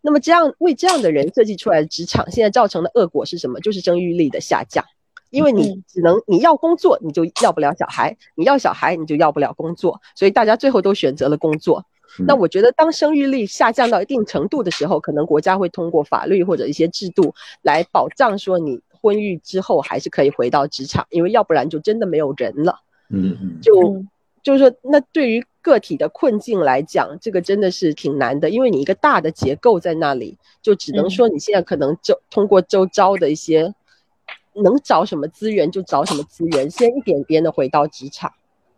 [0.00, 3.58] 那么这样为这样的人设计出来的职场，现在造成的恶果是什么？
[3.60, 4.84] 就是生育力的下降。
[5.30, 10.00] 因为你只能你要工作，你就要不了小孩；你要小孩，你就要不了工作。
[10.14, 11.84] 所以大家最后都选择了工作。
[12.26, 22.80] 那我觉得，当生育率下降到一定程度的时候，可能国家会通过法律或者一些制度来保障，说你婚育之后还是可以回到职场，因为要不然就真的没有人了。
[23.10, 23.60] 嗯嗯。
[23.60, 24.02] 就
[24.42, 33.74] 就是说，那对于个体的困境来讲，这个真的是挺难的，因为你一个大的结构在那里，就只能说你现在可能就通过周遭的一些。
[34.62, 38.32] 能找什么资源就找什么资源，先一点点的回到职场，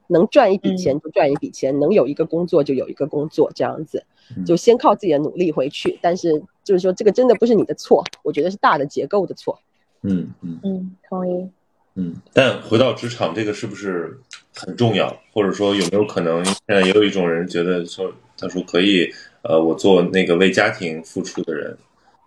[0.08, 4.04] 能赚一笔钱就赚一笔钱，能有一个工作就有一个工作，这样子
[4.46, 5.98] 就先靠自己的努力回去。
[6.00, 9.58] 但是就是说，这个真的不是你的错，我觉得是大的结构的错。
[10.02, 11.48] 嗯嗯嗯，同意。
[11.96, 14.18] 嗯，但回到职场，这个是不是
[14.54, 15.14] 很重要？
[15.32, 19.12] 或者说有没有可能，现在也有一种人觉得说，他说可以，
[19.42, 21.76] 呃，我做那个为家庭付出的人。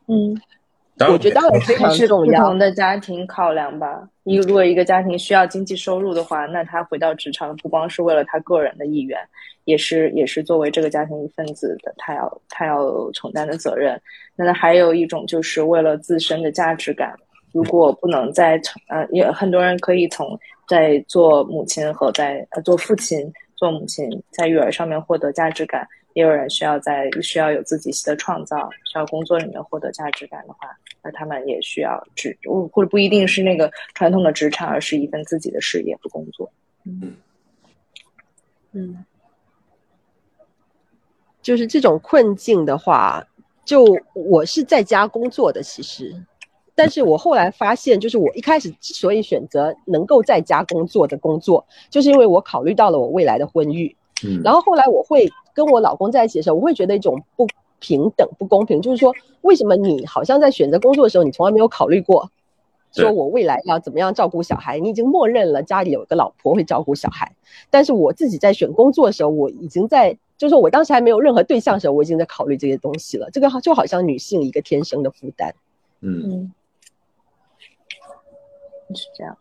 [0.08, 0.40] 嗯，
[1.00, 2.60] 我觉得当然非常是重要不同。
[2.60, 4.08] 的家庭考量吧。
[4.24, 9.20] 一如果一个家庭需要经济收入的话，那他回到职场不光是为了他个人的意愿，
[9.66, 14.00] 也是也是作为这个家庭一份子的，他要他要承担的责任。
[14.36, 17.14] 那还有一种就是为了自身的价值感。
[17.52, 28.58] 如果不能在从呃，也很多人可以从在做母亲和在呃做父亲、做母亲在育儿上面获得价值感，也有人需要在需要有自己的创造，
[28.92, 30.68] 需要工作里面获得价值感的话，
[31.04, 32.38] 那他们也需要职，
[32.72, 36.50] 或者不一定是那个传统的职场，而是一份自己的事业和工作。
[36.86, 37.14] 嗯
[38.72, 39.06] 嗯
[41.42, 43.22] 就是这种困境的话，
[43.66, 46.16] 就我是在家工作的，其实，
[46.74, 53.94] 但是我后来发现，就是我一开始之所以选择能够在家工作的工作，就是因为我考虑到了我未来的婚育。
[54.26, 57.46] 嗯，然后后来我会跟我老公在一起的时候，我会觉得一种不
[57.84, 62.32] 平等、不公平，就是说，为什么你好像在选择工作的时候，你从来没有考虑过，
[62.94, 64.80] 说我未来要怎么样照顾小孩？
[64.80, 67.36] 你已经默认了家里有个老婆会照顾小孩，
[67.70, 73.30] 但是我自己在选工作的时候，我已经在，就是说我当时还没有任何对象的时候，我已经在考虑这些东西了。
[73.32, 75.54] 这个就好像女性一个天生的负担。
[76.00, 76.52] 嗯，
[78.88, 79.38] 嗯，是这样。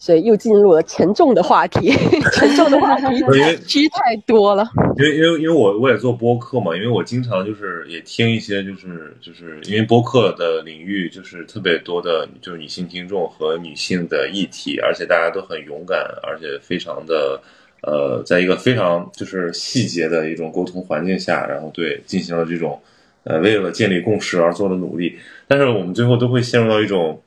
[0.00, 1.90] 所以又进入了沉重的话题，
[2.32, 4.64] 沉重的话题因为区太多了。
[4.96, 17.40] 因为因为因为我我也做播客嘛，因为我经常就是也听一些就是就是因为播客的领域就是特别多的就是女性听众和女性的议题，而且大家都很勇敢，而且非常的
[17.82, 22.80] 呃，在一个非常就是细节的一种沟通环境下，然后对进行了这种
[23.24, 25.18] 呃为了建立共识而做的努力，
[25.48, 27.20] 但是我们最后都会陷入到一种。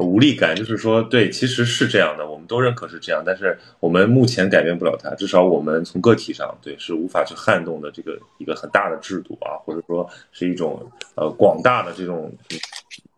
[0.00, 10.84] 无力感，就是说，对，其实是这样的，我们都认可是这样，但是我们目前改变不了它，至少我们从个体上，对，是无法去撼动的这个一个很大的制度啊，或者说是一种
[11.14, 12.32] 呃广大的这种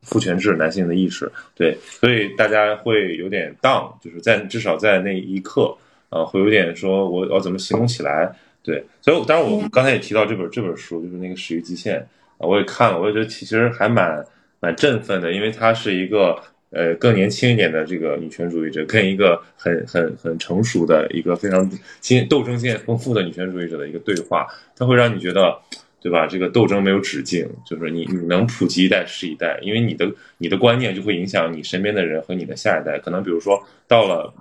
[0.02, 5.76] 父权制男性的意识，对，所以大家会有点 down，就是在至少在那一刻，
[6.10, 8.32] 呃，会有点说我要怎么行动起来，
[8.62, 11.98] 对，所以当然我刚才也提到这本这本书，就是那个《始于极限》
[12.38, 14.24] 啊，我也看了，我也觉得其实还蛮
[14.60, 16.40] 蛮振奋的，因为它是一个。
[16.70, 21.68] 呃，更年轻一点的这个女权主义者，跟一个很很很成熟的一个非常
[22.00, 25.58] 经斗争经验丰富的女权主义者的一个对话，它会让你觉得，
[26.00, 26.28] 对吧？
[26.28, 33.00] 这个斗争没有止境，就是你你能普及一代是一代，因为你的你的观念就会影响你身边的人和你的下一代。
[33.00, 34.32] 可能比如说到了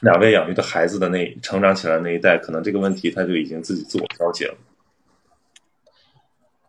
[0.00, 4.54] 两位养育的孩子的那成长起来的那一代，可能这个问题他就已经自己自我消解了。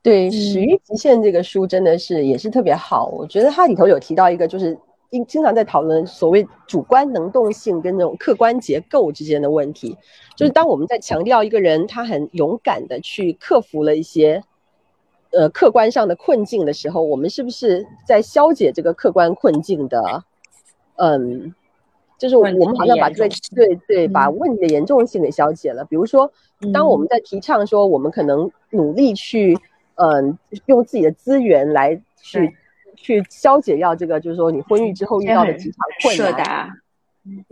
[0.03, 4.77] 对《始于极限》这个书真的是也是特别好，我觉得它里头有提到一个，就是
[5.09, 9.97] 经经常在讨论所谓主观能动性跟那种客观结构之间的问题。
[10.35, 14.43] 就是当我们在强调一个人他很勇敢的去克服了一些
[15.31, 20.25] 呃客观上的困境的时候，我们是不是在消解这个客观困境的？
[20.97, 21.55] 嗯，
[22.17, 25.85] 就是我们好像把这个对对把问题的严重性给消解了。
[25.85, 26.29] 比如说，
[26.73, 29.57] 当我们在提倡说我们可能努力去。
[29.95, 32.55] 嗯，用自己的资源来去
[32.95, 36.69] 去消解掉这个，就是说你婚育之后遇到的职场困难。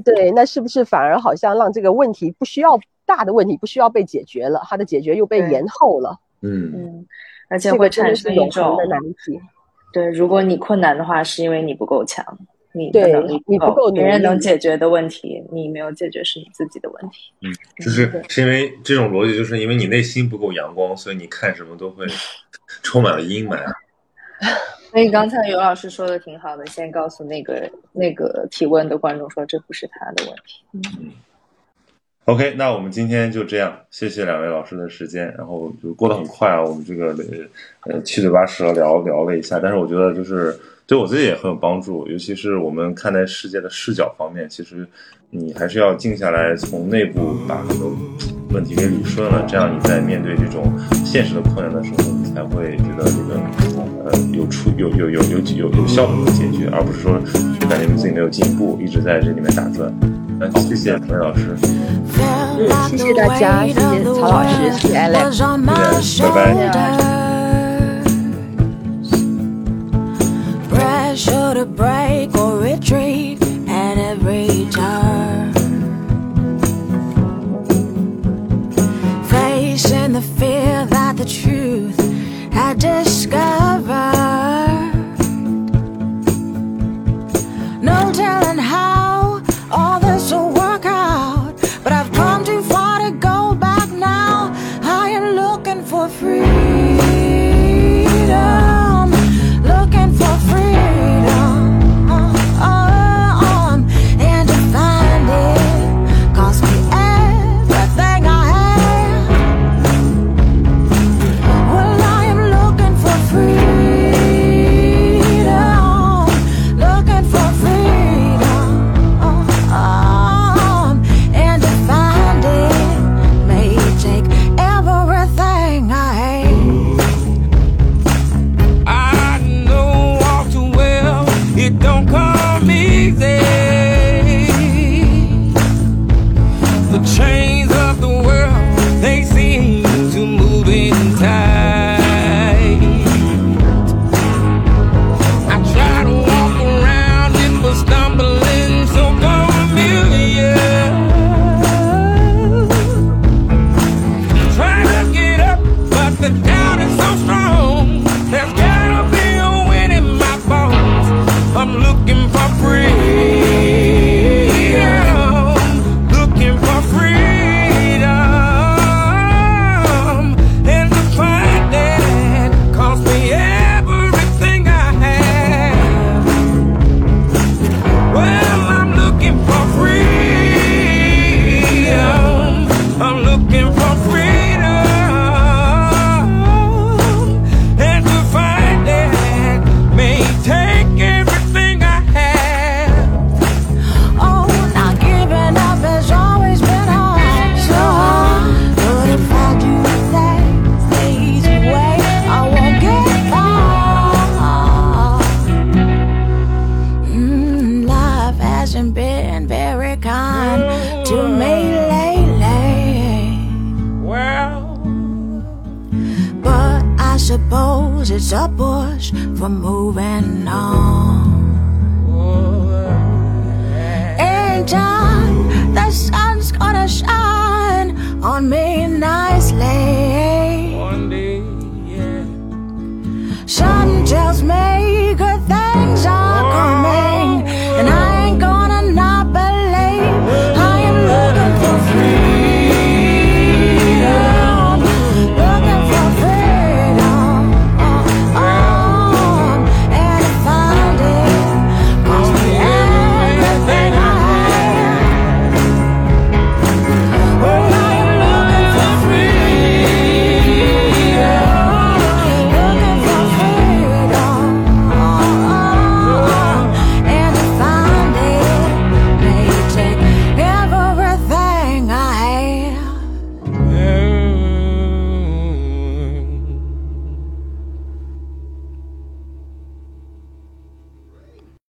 [0.04, 6.20] 对，那是不是反而好像让这个问题不需要大的问题不需要被解决了，它的解决又被延后了？
[6.42, 7.08] 嗯嗯，
[7.50, 9.40] 而且会产生一种的难题。
[9.94, 12.26] 对，如果你困难的话，是因为你不够强，
[12.74, 13.14] 你对
[13.48, 17.32] 你不够别人能解决的问题，你没有解决是你自己的问题。
[17.42, 17.54] 嗯，
[17.84, 22.06] 就是是因为这种逻辑，就是因为你内心不够阳光，所以你看什么都会
[22.84, 23.58] 充满了阴霾。
[24.92, 30.64] 所以刚才尤老师说的挺好的，先告诉那个那个提问的观众说，这不是他的问题。
[30.74, 31.12] 嗯。
[32.26, 37.16] OK，那我们今天就这样，谢谢两位老师的时间，然后就过得很快啊，我们这个
[37.86, 40.56] 呃七嘴八舌聊聊了一下，但是我觉得就是
[40.92, 44.86] 对我自己也很有帮助，尤其是我们看待世界的视角方面，其实
[45.30, 47.94] 你还是要静下来，从内部把很多
[48.50, 50.70] 问题给理顺了，这样你在面对这种
[51.06, 53.40] 现实的困难的时候，你才会觉得这个
[54.04, 57.14] 呃有出有有有有有有效的解决，而不是说
[57.70, 59.90] 感觉自己没有进步，一直在这里面打转。
[60.38, 61.56] 那谢谢陈老师，
[62.20, 67.21] 嗯，谢谢大家，谢谢曹老师，谢谢 Alex，谢谢，拜拜。
[71.62, 75.54] To break or retreat at every turn.
[79.26, 82.00] Facing the fear that the truth
[82.52, 83.61] had discovered.